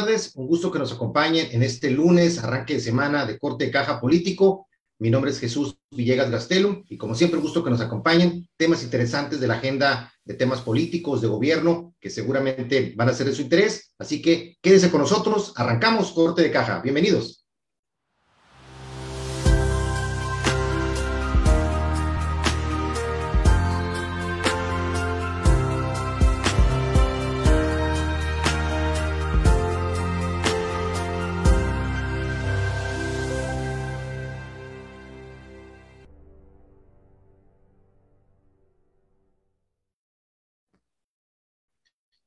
tardes. 0.00 0.32
Un 0.34 0.46
gusto 0.46 0.70
que 0.70 0.78
nos 0.78 0.92
acompañen 0.92 1.48
en 1.52 1.62
este 1.62 1.90
lunes, 1.90 2.38
arranque 2.38 2.74
de 2.74 2.80
semana 2.80 3.24
de 3.24 3.38
corte 3.38 3.64
de 3.64 3.70
caja 3.70 3.98
político. 3.98 4.66
Mi 4.98 5.08
nombre 5.08 5.30
es 5.30 5.38
Jesús 5.38 5.78
Villegas 5.90 6.30
Gastelum 6.30 6.84
y 6.88 6.98
como 6.98 7.14
siempre, 7.14 7.40
gusto 7.40 7.64
que 7.64 7.70
nos 7.70 7.80
acompañen 7.80 8.46
temas 8.58 8.82
interesantes 8.82 9.40
de 9.40 9.46
la 9.46 9.54
agenda 9.54 10.12
de 10.24 10.34
temas 10.34 10.60
políticos, 10.60 11.22
de 11.22 11.28
gobierno, 11.28 11.94
que 11.98 12.10
seguramente 12.10 12.92
van 12.94 13.08
a 13.08 13.14
ser 13.14 13.26
de 13.26 13.34
su 13.34 13.42
interés. 13.42 13.94
Así 13.98 14.20
que 14.20 14.58
quédense 14.60 14.90
con 14.90 15.00
nosotros. 15.00 15.54
Arrancamos 15.56 16.12
corte 16.12 16.42
de 16.42 16.50
caja. 16.50 16.80
Bienvenidos. 16.80 17.45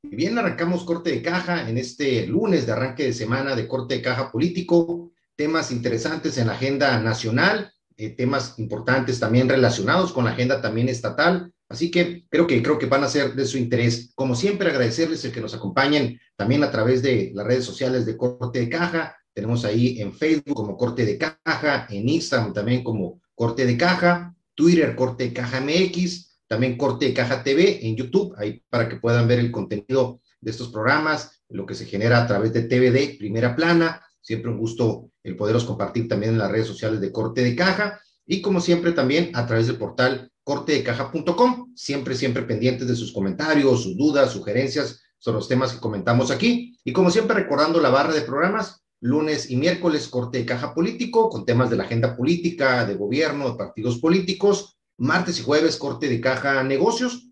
Bien, 0.02 0.38
arrancamos 0.38 0.86
corte 0.86 1.12
de 1.12 1.22
caja 1.22 1.70
en 1.70 1.78
este 1.78 2.26
lunes 2.26 2.66
de 2.66 2.72
arranque 2.72 3.04
de 3.04 3.14
semana 3.14 3.54
de 3.54 3.68
corte 3.68 3.96
de 3.96 4.02
caja 4.02 4.32
político, 4.32 5.12
temas 5.36 5.72
interesantes 5.72 6.38
en 6.38 6.48
la 6.48 6.54
agenda 6.54 7.00
nacional, 7.02 7.74
eh, 7.98 8.10
temas 8.12 8.58
importantes 8.60 9.20
también 9.20 9.50
relacionados 9.50 10.14
con 10.14 10.24
la 10.24 10.32
agenda 10.32 10.62
también 10.62 10.88
estatal. 10.88 11.52
Así 11.68 11.92
que 11.92 12.26
creo 12.30 12.48
que 12.48 12.64
creo 12.64 12.80
que 12.80 12.86
van 12.86 13.04
a 13.04 13.10
ser 13.10 13.36
de 13.36 13.46
su 13.46 13.58
interés. 13.58 14.12
Como 14.16 14.36
siempre, 14.36 14.70
agradecerles 14.70 15.24
el 15.26 15.34
que 15.34 15.42
nos 15.42 15.54
acompañen 15.54 16.18
también 16.38 16.64
a 16.64 16.72
través 16.72 17.02
de 17.02 17.32
las 17.36 17.46
redes 17.46 17.66
sociales 17.66 18.06
de 18.06 18.16
Corte 18.16 18.60
de 18.60 18.70
Caja. 18.70 19.18
Tenemos 19.34 19.66
ahí 19.66 20.00
en 20.00 20.14
Facebook 20.14 20.56
como 20.56 20.78
Corte 20.78 21.06
de 21.06 21.18
Caja, 21.18 21.88
en 21.90 22.08
Instagram 22.08 22.54
también 22.54 22.84
como 22.84 23.22
Corte 23.36 23.66
de 23.66 23.78
Caja, 23.78 24.34
Twitter 24.56 24.96
Corte 24.96 25.26
de 25.26 25.34
Caja 25.34 25.60
MX, 25.60 26.29
también 26.50 26.78
Corte 26.78 27.06
de 27.06 27.14
Caja 27.14 27.44
TV 27.44 27.88
en 27.88 27.96
YouTube, 27.96 28.34
ahí 28.36 28.62
para 28.70 28.90
que 28.90 28.98
puedan 28.98 29.28
ver 29.28 29.40
el 29.40 29.52
contenido 29.52 30.20
de 30.42 30.52
estos 30.52 30.70
programas, 30.70 31.44
lo 31.48 31.66
que 31.66 31.76
se 31.76 31.86
genera 31.86 32.22
a 32.22 32.28
través 32.28 32.52
de 32.54 32.64
TVD, 32.64 33.20
primera 33.20 33.56
plana. 33.56 34.04
Siempre 34.20 34.52
un 34.52 34.58
gusto 34.58 35.12
el 35.24 35.36
poderos 35.36 35.64
compartir 35.64 36.08
también 36.08 36.34
en 36.34 36.40
las 36.40 36.52
redes 36.52 36.66
sociales 36.66 37.00
de 37.00 37.12
Corte 37.12 37.44
de 37.44 37.56
Caja 37.56 38.02
y 38.26 38.42
como 38.42 38.62
siempre 38.62 38.94
también 38.94 39.30
a 39.36 39.46
través 39.46 39.68
del 39.68 39.78
portal 39.78 40.32
cortedecaja.com, 40.44 41.74
siempre, 41.76 42.16
siempre 42.16 42.42
pendientes 42.42 42.88
de 42.88 42.96
sus 42.96 43.14
comentarios, 43.14 43.84
sus 43.84 43.96
dudas, 43.96 44.32
sugerencias 44.32 45.02
sobre 45.20 45.38
los 45.38 45.48
temas 45.48 45.74
que 45.74 45.80
comentamos 45.80 46.32
aquí. 46.32 46.80
Y 46.84 46.94
como 46.94 47.12
siempre 47.12 47.36
recordando 47.36 47.80
la 47.80 47.90
barra 47.90 48.14
de 48.14 48.22
programas, 48.22 48.82
lunes 49.02 49.52
y 49.52 49.56
miércoles 49.56 50.08
corte 50.08 50.40
de 50.40 50.46
caja 50.46 50.74
político 50.74 51.30
con 51.30 51.46
temas 51.46 51.70
de 51.70 51.78
la 51.78 51.84
agenda 51.84 52.18
política, 52.18 52.86
de 52.86 52.96
gobierno, 52.96 53.52
de 53.52 53.58
partidos 53.58 54.00
políticos, 54.00 54.79
martes 55.00 55.40
y 55.40 55.44
jueves 55.44 55.78
corte 55.78 56.08
de 56.08 56.22
caja 56.22 56.64
negocios 56.64 57.30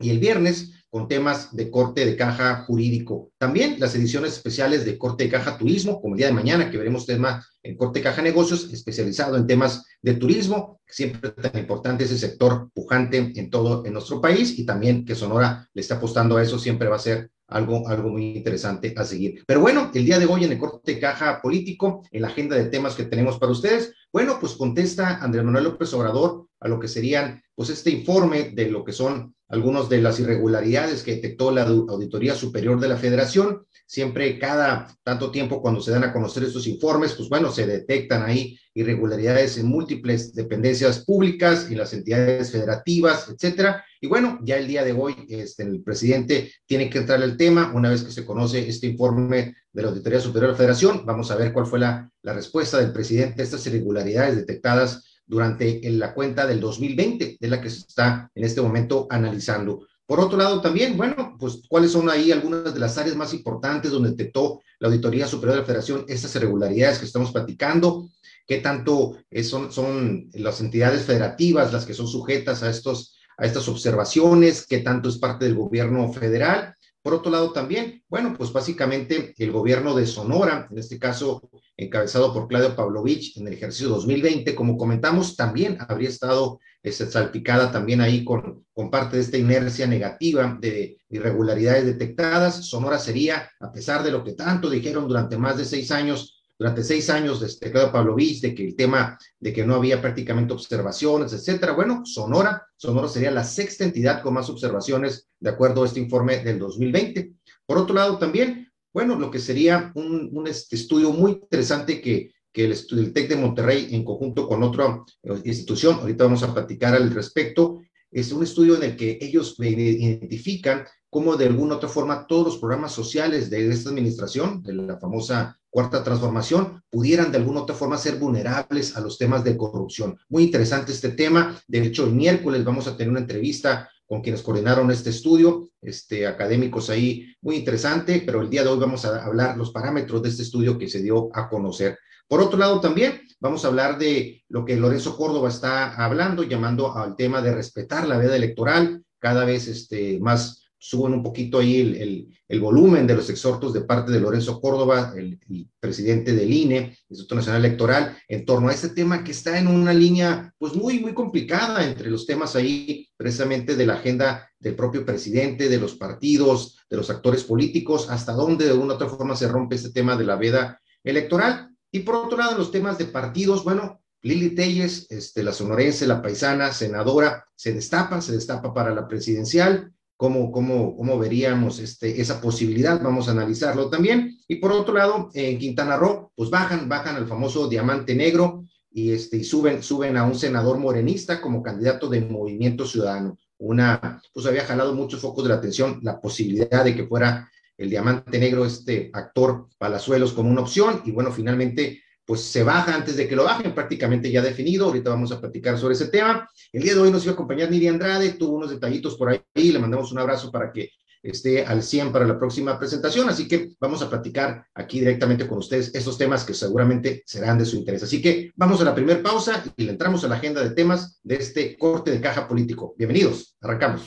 y 0.00 0.10
el 0.10 0.18
viernes 0.18 0.72
con 0.92 1.08
temas 1.08 1.56
de 1.56 1.70
corte 1.70 2.04
de 2.04 2.16
caja 2.16 2.64
jurídico. 2.66 3.32
También 3.38 3.76
las 3.78 3.94
ediciones 3.94 4.34
especiales 4.34 4.84
de 4.84 4.98
corte 4.98 5.24
de 5.24 5.30
caja 5.30 5.56
turismo, 5.56 6.02
como 6.02 6.14
el 6.14 6.18
día 6.18 6.26
de 6.26 6.34
mañana, 6.34 6.70
que 6.70 6.76
veremos 6.76 7.06
tema 7.06 7.42
en 7.62 7.78
corte 7.78 8.00
de 8.00 8.04
caja 8.04 8.20
negocios, 8.20 8.70
especializado 8.70 9.36
en 9.38 9.46
temas 9.46 9.86
de 10.02 10.14
turismo, 10.14 10.80
siempre 10.86 11.30
tan 11.30 11.58
importante 11.58 12.04
ese 12.04 12.18
sector 12.18 12.68
pujante 12.74 13.32
en 13.34 13.48
todo 13.48 13.86
en 13.86 13.94
nuestro 13.94 14.20
país 14.20 14.58
y 14.58 14.66
también 14.66 15.06
que 15.06 15.14
Sonora 15.14 15.66
le 15.72 15.80
está 15.80 15.94
apostando 15.94 16.36
a 16.36 16.42
eso, 16.42 16.58
siempre 16.58 16.88
va 16.88 16.96
a 16.96 16.98
ser 16.98 17.30
algo, 17.52 17.88
algo 17.88 18.10
muy 18.10 18.36
interesante 18.36 18.94
a 18.96 19.04
seguir. 19.04 19.42
Pero 19.46 19.60
bueno, 19.60 19.90
el 19.94 20.04
día 20.04 20.18
de 20.18 20.26
hoy 20.26 20.44
en 20.44 20.52
el 20.52 20.58
corte 20.58 20.94
de 20.94 21.00
caja 21.00 21.40
político, 21.40 22.02
en 22.10 22.22
la 22.22 22.28
agenda 22.28 22.56
de 22.56 22.66
temas 22.66 22.94
que 22.94 23.04
tenemos 23.04 23.38
para 23.38 23.52
ustedes, 23.52 23.94
bueno, 24.12 24.38
pues 24.40 24.54
contesta 24.54 25.18
Andrés 25.22 25.44
Manuel 25.44 25.64
López 25.64 25.92
Obrador 25.94 26.48
a 26.60 26.68
lo 26.68 26.78
que 26.78 26.88
serían, 26.88 27.42
pues 27.54 27.70
este 27.70 27.90
informe 27.90 28.50
de 28.54 28.70
lo 28.70 28.84
que 28.84 28.92
son 28.92 29.34
algunas 29.48 29.88
de 29.88 30.00
las 30.00 30.18
irregularidades 30.18 31.02
que 31.02 31.16
detectó 31.16 31.50
la 31.50 31.62
Auditoría 31.62 32.34
Superior 32.34 32.80
de 32.80 32.88
la 32.88 32.96
Federación. 32.96 33.66
Siempre, 33.86 34.38
cada 34.38 34.88
tanto 35.02 35.30
tiempo, 35.30 35.60
cuando 35.60 35.80
se 35.80 35.90
dan 35.90 36.04
a 36.04 36.12
conocer 36.12 36.44
estos 36.44 36.66
informes, 36.66 37.12
pues 37.12 37.28
bueno, 37.28 37.50
se 37.50 37.66
detectan 37.66 38.22
ahí 38.22 38.58
irregularidades 38.74 39.58
en 39.58 39.66
múltiples 39.66 40.34
dependencias 40.34 41.04
públicas 41.04 41.68
y 41.70 41.74
las 41.74 41.92
entidades 41.92 42.50
federativas, 42.50 43.28
etcétera. 43.28 43.84
Y 44.00 44.06
bueno, 44.06 44.38
ya 44.42 44.56
el 44.56 44.66
día 44.66 44.84
de 44.84 44.92
hoy 44.92 45.14
este, 45.28 45.62
el 45.62 45.82
presidente 45.82 46.52
tiene 46.66 46.88
que 46.90 46.98
entrar 46.98 47.22
al 47.22 47.36
tema 47.36 47.72
una 47.74 47.90
vez 47.90 48.02
que 48.02 48.12
se 48.12 48.24
conoce 48.24 48.68
este 48.68 48.86
informe 48.86 49.54
de 49.72 49.82
la 49.82 49.88
Auditoría 49.88 50.20
Superior 50.20 50.48
de 50.48 50.52
la 50.52 50.58
Federación. 50.58 51.06
Vamos 51.06 51.30
a 51.30 51.36
ver 51.36 51.52
cuál 51.52 51.66
fue 51.66 51.78
la, 51.78 52.10
la 52.22 52.32
respuesta 52.32 52.78
del 52.78 52.92
presidente 52.92 53.42
a 53.42 53.44
estas 53.44 53.66
irregularidades 53.66 54.36
detectadas 54.36 55.20
durante 55.26 55.80
la 55.90 56.14
cuenta 56.14 56.46
del 56.46 56.60
2020, 56.60 57.36
de 57.40 57.48
la 57.48 57.60
que 57.60 57.70
se 57.70 57.80
está 57.80 58.30
en 58.34 58.44
este 58.44 58.60
momento 58.60 59.06
analizando. 59.08 59.86
Por 60.06 60.20
otro 60.20 60.36
lado, 60.36 60.60
también, 60.60 60.96
bueno, 60.96 61.36
pues 61.38 61.62
cuáles 61.68 61.92
son 61.92 62.10
ahí 62.10 62.32
algunas 62.32 62.74
de 62.74 62.80
las 62.80 62.98
áreas 62.98 63.16
más 63.16 63.32
importantes 63.32 63.92
donde 63.92 64.10
detectó 64.10 64.60
la 64.78 64.88
Auditoría 64.88 65.26
Superior 65.26 65.54
de 65.54 65.60
la 65.60 65.66
Federación 65.66 66.04
estas 66.08 66.34
irregularidades 66.36 66.98
que 66.98 67.06
estamos 67.06 67.32
platicando, 67.32 68.10
qué 68.46 68.58
tanto 68.58 69.16
son, 69.42 69.72
son 69.72 70.28
las 70.34 70.60
entidades 70.60 71.02
federativas 71.04 71.72
las 71.72 71.86
que 71.86 71.94
son 71.94 72.06
sujetas 72.06 72.62
a, 72.62 72.70
estos, 72.70 73.16
a 73.38 73.46
estas 73.46 73.68
observaciones, 73.68 74.66
qué 74.66 74.78
tanto 74.78 75.08
es 75.08 75.18
parte 75.18 75.44
del 75.44 75.54
gobierno 75.54 76.12
federal. 76.12 76.74
Por 77.02 77.14
otro 77.14 77.32
lado, 77.32 77.52
también, 77.52 78.04
bueno, 78.08 78.32
pues 78.38 78.52
básicamente 78.52 79.34
el 79.36 79.50
gobierno 79.50 79.94
de 79.94 80.06
Sonora, 80.06 80.68
en 80.70 80.78
este 80.78 81.00
caso 81.00 81.50
encabezado 81.76 82.32
por 82.32 82.46
Claudio 82.46 82.76
Pavlovich 82.76 83.36
en 83.36 83.48
el 83.48 83.54
ejercicio 83.54 83.88
2020, 83.88 84.54
como 84.54 84.76
comentamos, 84.76 85.34
también 85.34 85.78
habría 85.88 86.08
estado 86.08 86.60
este, 86.80 87.06
salpicada 87.06 87.72
también 87.72 88.00
ahí 88.00 88.24
con, 88.24 88.64
con 88.72 88.90
parte 88.90 89.16
de 89.16 89.22
esta 89.22 89.36
inercia 89.36 89.88
negativa 89.88 90.56
de 90.60 90.98
irregularidades 91.10 91.86
detectadas. 91.86 92.66
Sonora 92.66 93.00
sería, 93.00 93.50
a 93.58 93.72
pesar 93.72 94.04
de 94.04 94.12
lo 94.12 94.22
que 94.22 94.34
tanto 94.34 94.70
dijeron 94.70 95.08
durante 95.08 95.36
más 95.36 95.56
de 95.56 95.64
seis 95.64 95.90
años, 95.90 96.41
durante 96.62 96.84
seis 96.84 97.10
años 97.10 97.40
de 97.40 97.48
este 97.48 97.72
Claudio 97.72 97.90
Pavlovich, 97.90 98.40
de 98.40 98.54
que 98.54 98.64
el 98.64 98.76
tema 98.76 99.18
de 99.40 99.52
que 99.52 99.66
no 99.66 99.74
había 99.74 100.00
prácticamente 100.00 100.52
observaciones, 100.52 101.32
etcétera. 101.32 101.72
Bueno, 101.72 102.02
Sonora, 102.06 102.64
Sonora 102.76 103.08
sería 103.08 103.32
la 103.32 103.42
sexta 103.42 103.82
entidad 103.82 104.22
con 104.22 104.34
más 104.34 104.48
observaciones 104.48 105.28
de 105.40 105.50
acuerdo 105.50 105.82
a 105.82 105.86
este 105.86 105.98
informe 105.98 106.38
del 106.38 106.60
2020. 106.60 107.32
Por 107.66 107.78
otro 107.78 107.96
lado, 107.96 108.16
también, 108.16 108.70
bueno, 108.94 109.18
lo 109.18 109.28
que 109.28 109.40
sería 109.40 109.90
un, 109.96 110.30
un 110.32 110.46
este 110.46 110.76
estudio 110.76 111.10
muy 111.10 111.32
interesante 111.32 112.00
que, 112.00 112.30
que 112.52 112.66
el, 112.66 112.78
el 112.92 113.12
TEC 113.12 113.30
de 113.30 113.36
Monterrey, 113.36 113.88
en 113.90 114.04
conjunto 114.04 114.46
con 114.46 114.62
otra 114.62 115.02
eh, 115.24 115.42
institución, 115.44 115.96
ahorita 115.96 116.22
vamos 116.22 116.44
a 116.44 116.54
platicar 116.54 116.94
al 116.94 117.10
respecto, 117.10 117.80
es 118.08 118.30
un 118.30 118.44
estudio 118.44 118.76
en 118.76 118.84
el 118.84 118.96
que 118.96 119.18
ellos 119.20 119.56
identifican 119.58 120.84
cómo 121.10 121.36
de 121.36 121.46
alguna 121.46 121.74
u 121.74 121.76
otra 121.78 121.88
forma 121.88 122.24
todos 122.28 122.44
los 122.44 122.58
programas 122.58 122.92
sociales 122.92 123.50
de 123.50 123.68
esta 123.68 123.90
administración, 123.90 124.62
de 124.62 124.74
la 124.74 124.96
famosa 125.00 125.58
cuarta 125.72 126.04
transformación, 126.04 126.82
pudieran 126.90 127.32
de 127.32 127.38
alguna 127.38 127.62
otra 127.62 127.74
forma 127.74 127.96
ser 127.96 128.16
vulnerables 128.16 128.94
a 128.94 129.00
los 129.00 129.16
temas 129.16 129.42
de 129.42 129.56
corrupción. 129.56 130.18
Muy 130.28 130.44
interesante 130.44 130.92
este 130.92 131.08
tema. 131.08 131.58
De 131.66 131.82
hecho, 131.82 132.04
el 132.04 132.12
miércoles 132.12 132.62
vamos 132.62 132.86
a 132.86 132.94
tener 132.94 133.10
una 133.10 133.20
entrevista 133.20 133.88
con 134.06 134.20
quienes 134.20 134.42
coordinaron 134.42 134.90
este 134.90 135.08
estudio, 135.08 135.70
este, 135.80 136.26
académicos 136.26 136.90
ahí, 136.90 137.34
muy 137.40 137.56
interesante, 137.56 138.22
pero 138.26 138.42
el 138.42 138.50
día 138.50 138.62
de 138.62 138.68
hoy 138.68 138.78
vamos 138.78 139.06
a 139.06 139.24
hablar 139.24 139.56
los 139.56 139.70
parámetros 139.70 140.22
de 140.22 140.28
este 140.28 140.42
estudio 140.42 140.76
que 140.76 140.90
se 140.90 141.00
dio 141.00 141.30
a 141.34 141.48
conocer. 141.48 141.98
Por 142.28 142.42
otro 142.42 142.58
lado, 142.58 142.78
también 142.78 143.22
vamos 143.40 143.64
a 143.64 143.68
hablar 143.68 143.96
de 143.96 144.44
lo 144.50 144.66
que 144.66 144.76
Lorenzo 144.76 145.16
Córdoba 145.16 145.48
está 145.48 145.94
hablando, 145.94 146.42
llamando 146.42 146.94
al 146.94 147.16
tema 147.16 147.40
de 147.40 147.54
respetar 147.54 148.06
la 148.06 148.18
veda 148.18 148.36
electoral, 148.36 149.02
cada 149.18 149.46
vez 149.46 149.68
este, 149.68 150.20
más 150.20 150.61
suben 150.84 151.14
un 151.14 151.22
poquito 151.22 151.60
ahí 151.60 151.80
el, 151.80 152.28
el, 152.48 152.60
volumen 152.60 153.06
de 153.06 153.14
los 153.14 153.30
exhortos 153.30 153.72
de 153.72 153.82
parte 153.82 154.10
de 154.10 154.18
Lorenzo 154.18 154.60
Córdoba, 154.60 155.14
el, 155.16 155.38
presidente 155.78 156.32
del 156.32 156.52
INE, 156.52 156.98
Instituto 157.08 157.36
Nacional 157.36 157.64
Electoral, 157.64 158.16
en 158.26 158.44
torno 158.44 158.68
a 158.68 158.72
este 158.72 158.88
tema 158.88 159.22
que 159.22 159.30
está 159.30 159.60
en 159.60 159.68
una 159.68 159.94
línea 159.94 160.52
pues 160.58 160.74
muy, 160.74 160.98
muy 160.98 161.14
complicada 161.14 161.86
entre 161.86 162.10
los 162.10 162.26
temas 162.26 162.56
ahí 162.56 163.08
precisamente 163.16 163.76
de 163.76 163.86
la 163.86 163.94
agenda 163.94 164.50
del 164.58 164.74
propio 164.74 165.06
presidente, 165.06 165.68
de 165.68 165.78
los 165.78 165.94
partidos, 165.94 166.76
de 166.90 166.96
los 166.96 167.10
actores 167.10 167.44
políticos, 167.44 168.10
hasta 168.10 168.32
dónde 168.32 168.64
de 168.64 168.72
una 168.72 168.94
u 168.94 168.96
otra 168.96 169.08
forma 169.08 169.36
se 169.36 169.46
rompe 169.46 169.76
este 169.76 169.90
tema 169.90 170.16
de 170.16 170.24
la 170.24 170.34
veda 170.34 170.80
electoral. 171.04 171.70
Y 171.92 172.00
por 172.00 172.16
otro 172.16 172.38
lado, 172.38 172.58
los 172.58 172.72
temas 172.72 172.98
de 172.98 173.04
partidos, 173.04 173.62
bueno, 173.62 174.02
Lili 174.22 174.50
Telles, 174.50 175.06
este, 175.10 175.44
la 175.44 175.52
sonorense, 175.52 176.08
la 176.08 176.20
paisana, 176.20 176.72
senadora, 176.72 177.46
se 177.54 177.72
destapa, 177.72 178.20
se 178.20 178.32
destapa 178.32 178.74
para 178.74 178.92
la 178.92 179.06
presidencial. 179.06 179.92
¿Cómo, 180.16 180.52
cómo, 180.52 180.96
cómo 180.96 181.18
veríamos 181.18 181.78
este, 181.78 182.20
esa 182.20 182.40
posibilidad? 182.40 183.02
Vamos 183.02 183.28
a 183.28 183.32
analizarlo 183.32 183.90
también. 183.90 184.38
Y 184.46 184.56
por 184.56 184.72
otro 184.72 184.94
lado, 184.94 185.30
en 185.34 185.58
Quintana 185.58 185.96
Roo, 185.96 186.30
pues 186.36 186.48
bajan, 186.48 186.88
bajan 186.88 187.16
al 187.16 187.26
famoso 187.26 187.68
diamante 187.68 188.14
negro 188.14 188.64
y, 188.90 189.10
este, 189.12 189.38
y 189.38 189.44
suben, 189.44 189.82
suben 189.82 190.16
a 190.16 190.24
un 190.24 190.34
senador 190.34 190.78
morenista 190.78 191.40
como 191.40 191.62
candidato 191.62 192.08
de 192.08 192.20
Movimiento 192.20 192.86
Ciudadano. 192.86 193.38
Una, 193.58 194.20
pues 194.32 194.46
había 194.46 194.64
jalado 194.64 194.94
muchos 194.94 195.20
focos 195.20 195.44
de 195.44 195.50
la 195.50 195.56
atención 195.56 196.00
la 196.02 196.20
posibilidad 196.20 196.84
de 196.84 196.94
que 196.94 197.06
fuera 197.06 197.48
el 197.76 197.90
diamante 197.90 198.38
negro, 198.38 198.64
este 198.64 199.10
actor 199.12 199.68
Palazuelos 199.78 200.32
como 200.32 200.50
una 200.50 200.60
opción 200.60 201.02
y 201.04 201.10
bueno, 201.10 201.32
finalmente 201.32 202.02
pues 202.32 202.44
se 202.44 202.62
baja 202.62 202.94
antes 202.94 203.14
de 203.18 203.28
que 203.28 203.36
lo 203.36 203.44
bajen, 203.44 203.74
prácticamente 203.74 204.30
ya 204.30 204.40
definido. 204.40 204.86
Ahorita 204.86 205.10
vamos 205.10 205.30
a 205.32 205.38
platicar 205.38 205.76
sobre 205.76 205.92
ese 205.92 206.06
tema. 206.06 206.48
El 206.72 206.82
día 206.82 206.94
de 206.94 207.00
hoy 207.00 207.10
nos 207.10 207.24
iba 207.24 207.32
a 207.32 207.34
acompañar 207.34 207.70
Niri 207.70 207.88
Andrade, 207.88 208.30
tuvo 208.30 208.56
unos 208.56 208.70
detallitos 208.70 209.16
por 209.16 209.28
ahí, 209.28 209.70
le 209.70 209.78
mandamos 209.78 210.12
un 210.12 210.18
abrazo 210.18 210.50
para 210.50 210.72
que 210.72 210.92
esté 211.22 211.66
al 211.66 211.82
100 211.82 212.10
para 212.10 212.26
la 212.26 212.38
próxima 212.38 212.78
presentación, 212.78 213.28
así 213.28 213.46
que 213.46 213.72
vamos 213.78 214.00
a 214.00 214.08
platicar 214.08 214.64
aquí 214.74 215.00
directamente 215.00 215.46
con 215.46 215.58
ustedes 215.58 215.94
estos 215.94 216.16
temas 216.16 216.46
que 216.46 216.54
seguramente 216.54 217.22
serán 217.26 217.58
de 217.58 217.66
su 217.66 217.76
interés. 217.76 218.02
Así 218.02 218.22
que 218.22 218.50
vamos 218.56 218.80
a 218.80 218.84
la 218.84 218.94
primera 218.94 219.22
pausa 219.22 219.62
y 219.76 219.84
le 219.84 219.92
entramos 219.92 220.24
a 220.24 220.28
la 220.28 220.36
agenda 220.36 220.62
de 220.62 220.70
temas 220.70 221.20
de 221.22 221.34
este 221.34 221.76
corte 221.76 222.12
de 222.12 222.22
caja 222.22 222.48
político. 222.48 222.94
Bienvenidos, 222.96 223.56
arrancamos. 223.60 224.04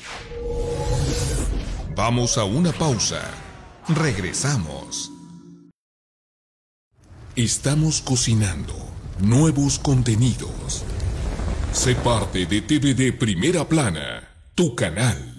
Vamos 1.95 2.39
a 2.39 2.44
una 2.44 2.72
pausa. 2.72 3.22
Regresamos. 3.88 5.14
Estamos 7.35 7.99
cocinando 7.99 8.73
nuevos 9.19 9.77
contenidos. 9.77 10.85
Sé 11.73 11.93
parte 11.95 12.45
de 12.45 12.61
TVD 12.61 13.11
Primera 13.11 13.67
Plana, 13.67 14.29
tu 14.55 14.73
canal. 14.73 15.34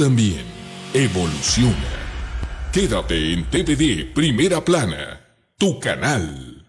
También 0.00 0.46
evoluciona. 0.94 1.76
Quédate 2.72 3.34
en 3.34 3.44
TVD 3.50 4.14
Primera 4.14 4.64
Plana, 4.64 5.20
tu 5.58 5.78
canal. 5.78 6.66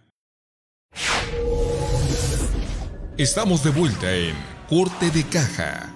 Estamos 3.18 3.63
de 3.63 3.69
vuelta 3.69 4.13
en 4.13 4.36
Corte 4.68 5.10
de 5.12 5.24
Caja. 5.24 5.95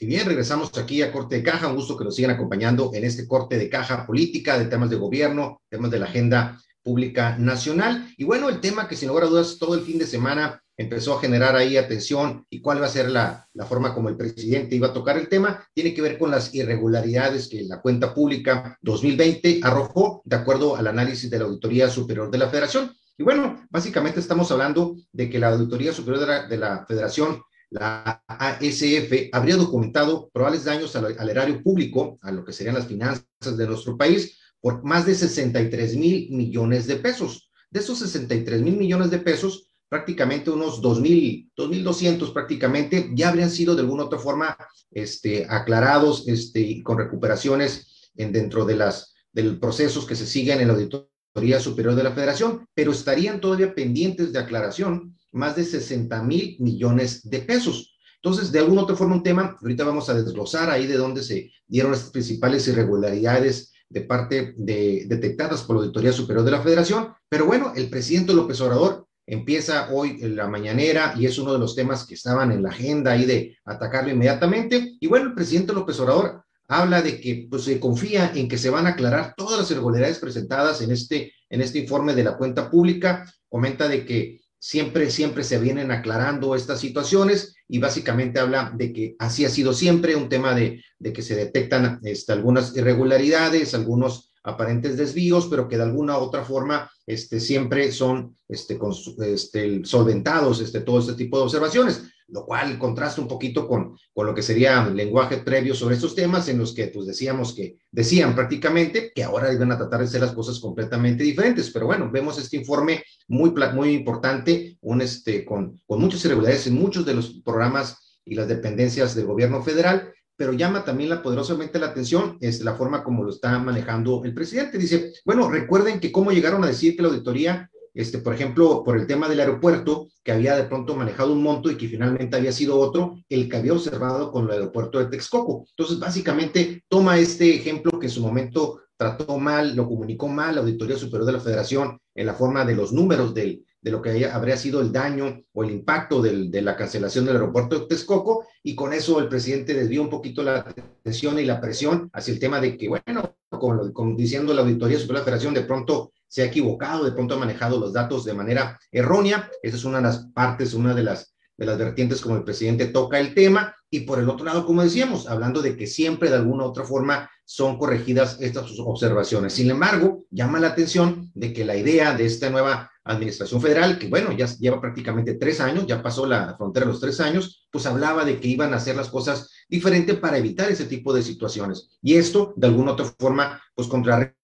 Y 0.00 0.06
bien, 0.06 0.26
regresamos 0.26 0.76
aquí 0.76 1.00
a 1.02 1.12
Corte 1.12 1.36
de 1.36 1.42
Caja. 1.44 1.68
Un 1.68 1.76
gusto 1.76 1.96
que 1.96 2.02
nos 2.02 2.16
sigan 2.16 2.32
acompañando 2.32 2.90
en 2.92 3.04
este 3.04 3.28
corte 3.28 3.56
de 3.56 3.70
caja 3.70 4.04
política 4.04 4.58
de 4.58 4.64
temas 4.64 4.90
de 4.90 4.96
gobierno, 4.96 5.62
temas 5.68 5.92
de 5.92 6.00
la 6.00 6.06
agenda 6.06 6.60
pública 6.82 7.38
nacional. 7.38 8.12
Y 8.16 8.24
bueno, 8.24 8.48
el 8.48 8.60
tema 8.60 8.88
que 8.88 8.96
sin 8.96 9.08
lugar 9.08 9.24
a 9.24 9.28
dudas 9.28 9.58
todo 9.60 9.76
el 9.76 9.82
fin 9.82 9.96
de 9.96 10.06
semana 10.06 10.60
empezó 10.76 11.14
a 11.14 11.20
generar 11.20 11.56
ahí 11.56 11.76
atención 11.76 12.44
y 12.50 12.60
cuál 12.60 12.82
va 12.82 12.86
a 12.86 12.90
ser 12.90 13.10
la, 13.10 13.48
la, 13.54 13.64
forma 13.64 13.94
como 13.94 14.08
el 14.08 14.16
presidente 14.16 14.76
iba 14.76 14.88
a 14.88 14.92
tocar 14.92 15.16
el 15.16 15.28
tema, 15.28 15.66
tiene 15.72 15.94
que 15.94 16.02
ver 16.02 16.18
con 16.18 16.30
las 16.30 16.54
irregularidades 16.54 17.48
que 17.48 17.62
la 17.62 17.80
cuenta 17.80 18.12
pública 18.14 18.78
2020 18.82 19.60
arrojó 19.62 20.22
de 20.24 20.36
acuerdo 20.36 20.76
al 20.76 20.86
análisis 20.86 21.30
de 21.30 21.38
la 21.38 21.46
Auditoría 21.46 21.88
Superior 21.88 22.30
de 22.30 22.38
la 22.38 22.48
Federación. 22.48 22.92
Y 23.18 23.22
bueno, 23.22 23.66
básicamente 23.70 24.20
estamos 24.20 24.50
hablando 24.52 24.96
de 25.12 25.30
que 25.30 25.38
la 25.38 25.48
Auditoría 25.48 25.92
Superior 25.92 26.20
de 26.20 26.26
la, 26.26 26.46
de 26.46 26.56
la 26.58 26.84
Federación, 26.86 27.42
la 27.70 28.22
ASF, 28.28 29.30
habría 29.32 29.56
documentado 29.56 30.28
probables 30.32 30.64
daños 30.64 30.94
al, 30.94 31.16
al 31.18 31.30
erario 31.30 31.62
público, 31.62 32.18
a 32.20 32.30
lo 32.30 32.44
que 32.44 32.52
serían 32.52 32.74
las 32.74 32.86
finanzas 32.86 33.24
de 33.42 33.66
nuestro 33.66 33.96
país, 33.96 34.38
por 34.60 34.84
más 34.84 35.06
de 35.06 35.14
63 35.14 35.96
mil 35.96 36.28
millones 36.30 36.86
de 36.86 36.96
pesos. 36.96 37.50
De 37.70 37.80
esos 37.80 37.98
63 37.98 38.60
mil 38.60 38.76
millones 38.76 39.10
de 39.10 39.18
pesos, 39.18 39.70
prácticamente 39.88 40.50
unos 40.50 40.82
2.000, 40.82 41.50
2.200 41.56 42.32
prácticamente, 42.32 43.10
ya 43.14 43.28
habrían 43.28 43.50
sido 43.50 43.74
de 43.74 43.82
alguna 43.82 44.04
otra 44.04 44.18
forma 44.18 44.56
este, 44.90 45.46
aclarados 45.48 46.26
este, 46.28 46.82
con 46.82 46.98
recuperaciones 46.98 48.10
en, 48.16 48.32
dentro 48.32 48.64
de 48.64 48.76
las 48.76 49.14
del 49.32 49.58
procesos 49.58 50.06
que 50.06 50.16
se 50.16 50.26
siguen 50.26 50.60
en 50.60 50.68
la 50.68 50.74
Auditoría 50.74 51.60
Superior 51.60 51.94
de 51.94 52.02
la 52.02 52.12
Federación, 52.12 52.66
pero 52.74 52.90
estarían 52.90 53.40
todavía 53.40 53.74
pendientes 53.74 54.32
de 54.32 54.38
aclaración 54.38 55.14
más 55.32 55.54
de 55.56 55.64
60 55.64 56.22
mil 56.22 56.56
millones 56.58 57.28
de 57.28 57.40
pesos. 57.40 57.98
Entonces, 58.22 58.50
de 58.50 58.60
alguna 58.60 58.82
otra 58.82 58.96
forma, 58.96 59.14
un 59.14 59.22
tema, 59.22 59.56
ahorita 59.60 59.84
vamos 59.84 60.08
a 60.08 60.14
desglosar 60.14 60.70
ahí 60.70 60.86
de 60.86 60.96
dónde 60.96 61.22
se 61.22 61.52
dieron 61.66 61.92
las 61.92 62.04
principales 62.04 62.66
irregularidades 62.66 63.72
de 63.88 64.00
parte 64.00 64.54
de 64.56 65.04
detectadas 65.06 65.62
por 65.62 65.76
la 65.76 65.82
Auditoría 65.82 66.12
Superior 66.12 66.44
de 66.44 66.50
la 66.50 66.62
Federación, 66.62 67.12
pero 67.28 67.46
bueno, 67.46 67.72
el 67.76 67.88
presidente 67.88 68.32
López 68.32 68.60
Obrador 68.62 69.05
empieza 69.26 69.88
hoy 69.92 70.18
en 70.20 70.36
la 70.36 70.46
mañanera 70.46 71.14
y 71.16 71.26
es 71.26 71.38
uno 71.38 71.52
de 71.52 71.58
los 71.58 71.74
temas 71.74 72.06
que 72.06 72.14
estaban 72.14 72.52
en 72.52 72.62
la 72.62 72.70
agenda 72.70 73.12
ahí 73.12 73.24
de 73.24 73.58
atacarlo 73.64 74.10
inmediatamente. 74.10 74.96
Y 75.00 75.06
bueno, 75.08 75.26
el 75.26 75.34
presidente 75.34 75.72
López 75.72 75.98
Obrador 76.00 76.44
habla 76.68 77.02
de 77.02 77.20
que 77.20 77.46
pues, 77.50 77.64
se 77.64 77.80
confía 77.80 78.32
en 78.34 78.48
que 78.48 78.58
se 78.58 78.70
van 78.70 78.86
a 78.86 78.90
aclarar 78.90 79.34
todas 79.36 79.58
las 79.58 79.70
irregularidades 79.70 80.18
presentadas 80.18 80.80
en 80.80 80.90
este, 80.90 81.32
en 81.50 81.60
este 81.60 81.78
informe 81.80 82.14
de 82.14 82.24
la 82.24 82.36
cuenta 82.36 82.70
pública. 82.70 83.30
Comenta 83.48 83.88
de 83.88 84.04
que 84.04 84.40
siempre, 84.58 85.10
siempre 85.10 85.44
se 85.44 85.58
vienen 85.58 85.90
aclarando 85.90 86.54
estas 86.54 86.80
situaciones 86.80 87.54
y 87.68 87.78
básicamente 87.78 88.40
habla 88.40 88.72
de 88.74 88.92
que 88.92 89.16
así 89.18 89.44
ha 89.44 89.48
sido 89.48 89.72
siempre 89.72 90.16
un 90.16 90.28
tema 90.28 90.54
de, 90.54 90.82
de 90.98 91.12
que 91.12 91.22
se 91.22 91.34
detectan 91.34 92.00
este, 92.02 92.32
algunas 92.32 92.76
irregularidades, 92.76 93.74
algunos 93.74 94.32
aparentes 94.46 94.96
desvíos, 94.96 95.48
pero 95.48 95.68
que 95.68 95.76
de 95.76 95.82
alguna 95.82 96.18
u 96.18 96.22
otra 96.22 96.44
forma 96.44 96.90
este, 97.04 97.40
siempre 97.40 97.90
son 97.92 98.34
este, 98.48 98.78
con, 98.78 98.94
este, 99.24 99.84
solventados 99.84 100.60
este, 100.60 100.80
todo 100.80 101.00
este 101.00 101.14
tipo 101.14 101.36
de 101.36 101.44
observaciones, 101.44 102.04
lo 102.28 102.46
cual 102.46 102.78
contrasta 102.78 103.20
un 103.20 103.28
poquito 103.28 103.66
con, 103.66 103.96
con 104.14 104.26
lo 104.26 104.34
que 104.34 104.42
sería 104.42 104.86
el 104.86 104.96
lenguaje 104.96 105.38
previo 105.38 105.74
sobre 105.74 105.96
estos 105.96 106.14
temas 106.14 106.48
en 106.48 106.58
los 106.58 106.72
que 106.74 106.86
pues 106.88 107.06
decíamos 107.06 107.54
que 107.54 107.76
decían 107.90 108.34
prácticamente 108.34 109.12
que 109.14 109.24
ahora 109.24 109.52
iban 109.52 109.72
a 109.72 109.78
tratar 109.78 110.00
de 110.00 110.06
hacer 110.06 110.20
las 110.20 110.32
cosas 110.32 110.60
completamente 110.60 111.24
diferentes, 111.24 111.70
pero 111.70 111.86
bueno, 111.86 112.10
vemos 112.10 112.38
este 112.38 112.56
informe 112.56 113.02
muy, 113.28 113.52
muy 113.74 113.90
importante, 113.90 114.78
un, 114.80 115.00
este, 115.00 115.44
con, 115.44 115.80
con 115.86 116.00
muchas 116.00 116.24
irregularidades 116.24 116.68
en 116.68 116.74
muchos 116.74 117.04
de 117.04 117.14
los 117.14 117.40
programas 117.44 118.20
y 118.24 118.34
las 118.34 118.48
dependencias 118.48 119.14
del 119.14 119.26
gobierno 119.26 119.62
federal, 119.62 120.12
pero 120.36 120.52
llama 120.52 120.84
también 120.84 121.10
la, 121.10 121.22
poderosamente 121.22 121.78
la 121.78 121.86
atención 121.86 122.36
es 122.40 122.60
la 122.60 122.74
forma 122.74 123.02
como 123.02 123.24
lo 123.24 123.30
está 123.30 123.58
manejando 123.58 124.22
el 124.24 124.34
presidente. 124.34 124.78
Dice, 124.78 125.14
bueno, 125.24 125.50
recuerden 125.50 125.98
que 125.98 126.12
cómo 126.12 126.30
llegaron 126.30 126.62
a 126.64 126.68
decir 126.68 126.94
que 126.94 127.02
la 127.02 127.08
auditoría, 127.08 127.70
este, 127.94 128.18
por 128.18 128.34
ejemplo, 128.34 128.84
por 128.84 128.98
el 128.98 129.06
tema 129.06 129.28
del 129.28 129.40
aeropuerto, 129.40 130.08
que 130.22 130.32
había 130.32 130.56
de 130.56 130.64
pronto 130.64 130.94
manejado 130.94 131.32
un 131.32 131.42
monto 131.42 131.70
y 131.70 131.76
que 131.76 131.88
finalmente 131.88 132.36
había 132.36 132.52
sido 132.52 132.78
otro, 132.78 133.16
el 133.28 133.48
que 133.48 133.56
había 133.56 133.72
observado 133.72 134.30
con 134.30 134.44
el 134.44 134.52
aeropuerto 134.52 134.98
de 134.98 135.06
Texcoco. 135.06 135.64
Entonces, 135.70 135.98
básicamente, 135.98 136.84
toma 136.88 137.18
este 137.18 137.54
ejemplo 137.54 137.98
que 137.98 138.06
en 138.06 138.12
su 138.12 138.20
momento 138.20 138.80
trató 138.96 139.38
mal, 139.38 139.76
lo 139.76 139.86
comunicó 139.86 140.28
mal 140.28 140.54
la 140.54 140.60
Auditoría 140.62 140.96
Superior 140.96 141.26
de 141.26 141.32
la 141.32 141.40
Federación 141.40 141.98
en 142.14 142.26
la 142.26 142.34
forma 142.34 142.64
de 142.64 142.74
los 142.74 142.92
números 142.92 143.34
del, 143.34 143.64
de 143.86 143.92
lo 143.92 144.02
que 144.02 144.26
habría 144.26 144.56
sido 144.56 144.80
el 144.80 144.90
daño 144.90 145.44
o 145.52 145.62
el 145.62 145.70
impacto 145.70 146.20
del, 146.20 146.50
de 146.50 146.60
la 146.60 146.74
cancelación 146.74 147.24
del 147.24 147.36
aeropuerto 147.36 147.78
de 147.78 147.86
Texcoco, 147.86 148.44
y 148.64 148.74
con 148.74 148.92
eso 148.92 149.20
el 149.20 149.28
presidente 149.28 149.74
desvió 149.74 150.02
un 150.02 150.10
poquito 150.10 150.42
la 150.42 150.56
atención 150.56 151.38
y 151.38 151.44
la 151.44 151.60
presión 151.60 152.10
hacia 152.12 152.34
el 152.34 152.40
tema 152.40 152.60
de 152.60 152.76
que, 152.76 152.88
bueno, 152.88 153.36
como 153.48 154.16
diciendo 154.16 154.52
la 154.52 154.62
Auditoría 154.62 154.98
Superior 154.98 155.18
de 155.18 155.20
la 155.20 155.24
Federación, 155.24 155.54
de 155.54 155.62
pronto 155.62 156.12
se 156.26 156.42
ha 156.42 156.46
equivocado, 156.46 157.04
de 157.04 157.12
pronto 157.12 157.36
ha 157.36 157.38
manejado 157.38 157.78
los 157.78 157.92
datos 157.92 158.24
de 158.24 158.34
manera 158.34 158.76
errónea. 158.90 159.48
Esa 159.62 159.76
es 159.76 159.84
una 159.84 159.98
de 159.98 160.02
las 160.02 160.26
partes, 160.34 160.74
una 160.74 160.92
de 160.92 161.04
las, 161.04 161.36
de 161.56 161.66
las 161.66 161.78
vertientes 161.78 162.20
como 162.20 162.34
el 162.34 162.42
presidente 162.42 162.86
toca 162.86 163.20
el 163.20 163.34
tema. 163.34 163.72
Y 163.88 164.00
por 164.00 164.18
el 164.18 164.28
otro 164.28 164.44
lado, 164.44 164.66
como 164.66 164.82
decíamos, 164.82 165.28
hablando 165.28 165.62
de 165.62 165.76
que 165.76 165.86
siempre 165.86 166.28
de 166.28 166.34
alguna 166.34 166.64
u 166.64 166.66
otra 166.70 166.82
forma 166.82 167.30
son 167.44 167.78
corregidas 167.78 168.38
estas 168.40 168.68
observaciones. 168.80 169.52
Sin 169.52 169.70
embargo, 169.70 170.24
llama 170.32 170.58
la 170.58 170.70
atención 170.70 171.30
de 171.34 171.52
que 171.52 171.64
la 171.64 171.76
idea 171.76 172.16
de 172.16 172.26
esta 172.26 172.50
nueva 172.50 172.90
administración 173.06 173.60
federal, 173.60 173.98
que 173.98 174.08
bueno, 174.08 174.32
ya 174.32 174.46
lleva 174.46 174.80
prácticamente 174.80 175.34
tres 175.34 175.60
años, 175.60 175.86
ya 175.86 176.02
pasó 176.02 176.26
la 176.26 176.56
frontera 176.56 176.86
los 176.86 177.00
tres 177.00 177.20
años, 177.20 177.66
pues 177.70 177.86
hablaba 177.86 178.24
de 178.24 178.40
que 178.40 178.48
iban 178.48 178.72
a 178.74 178.76
hacer 178.76 178.96
las 178.96 179.08
cosas 179.08 179.50
diferente 179.68 180.14
para 180.14 180.38
evitar 180.38 180.70
ese 180.70 180.86
tipo 180.86 181.14
de 181.14 181.22
situaciones. 181.22 181.96
Y 182.02 182.16
esto, 182.16 182.52
de 182.56 182.66
alguna 182.66 182.92
otra 182.92 183.06
forma, 183.18 183.62
pues 183.74 183.88
contra 183.88 184.34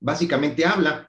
básicamente 0.00 0.64
habla 0.64 1.06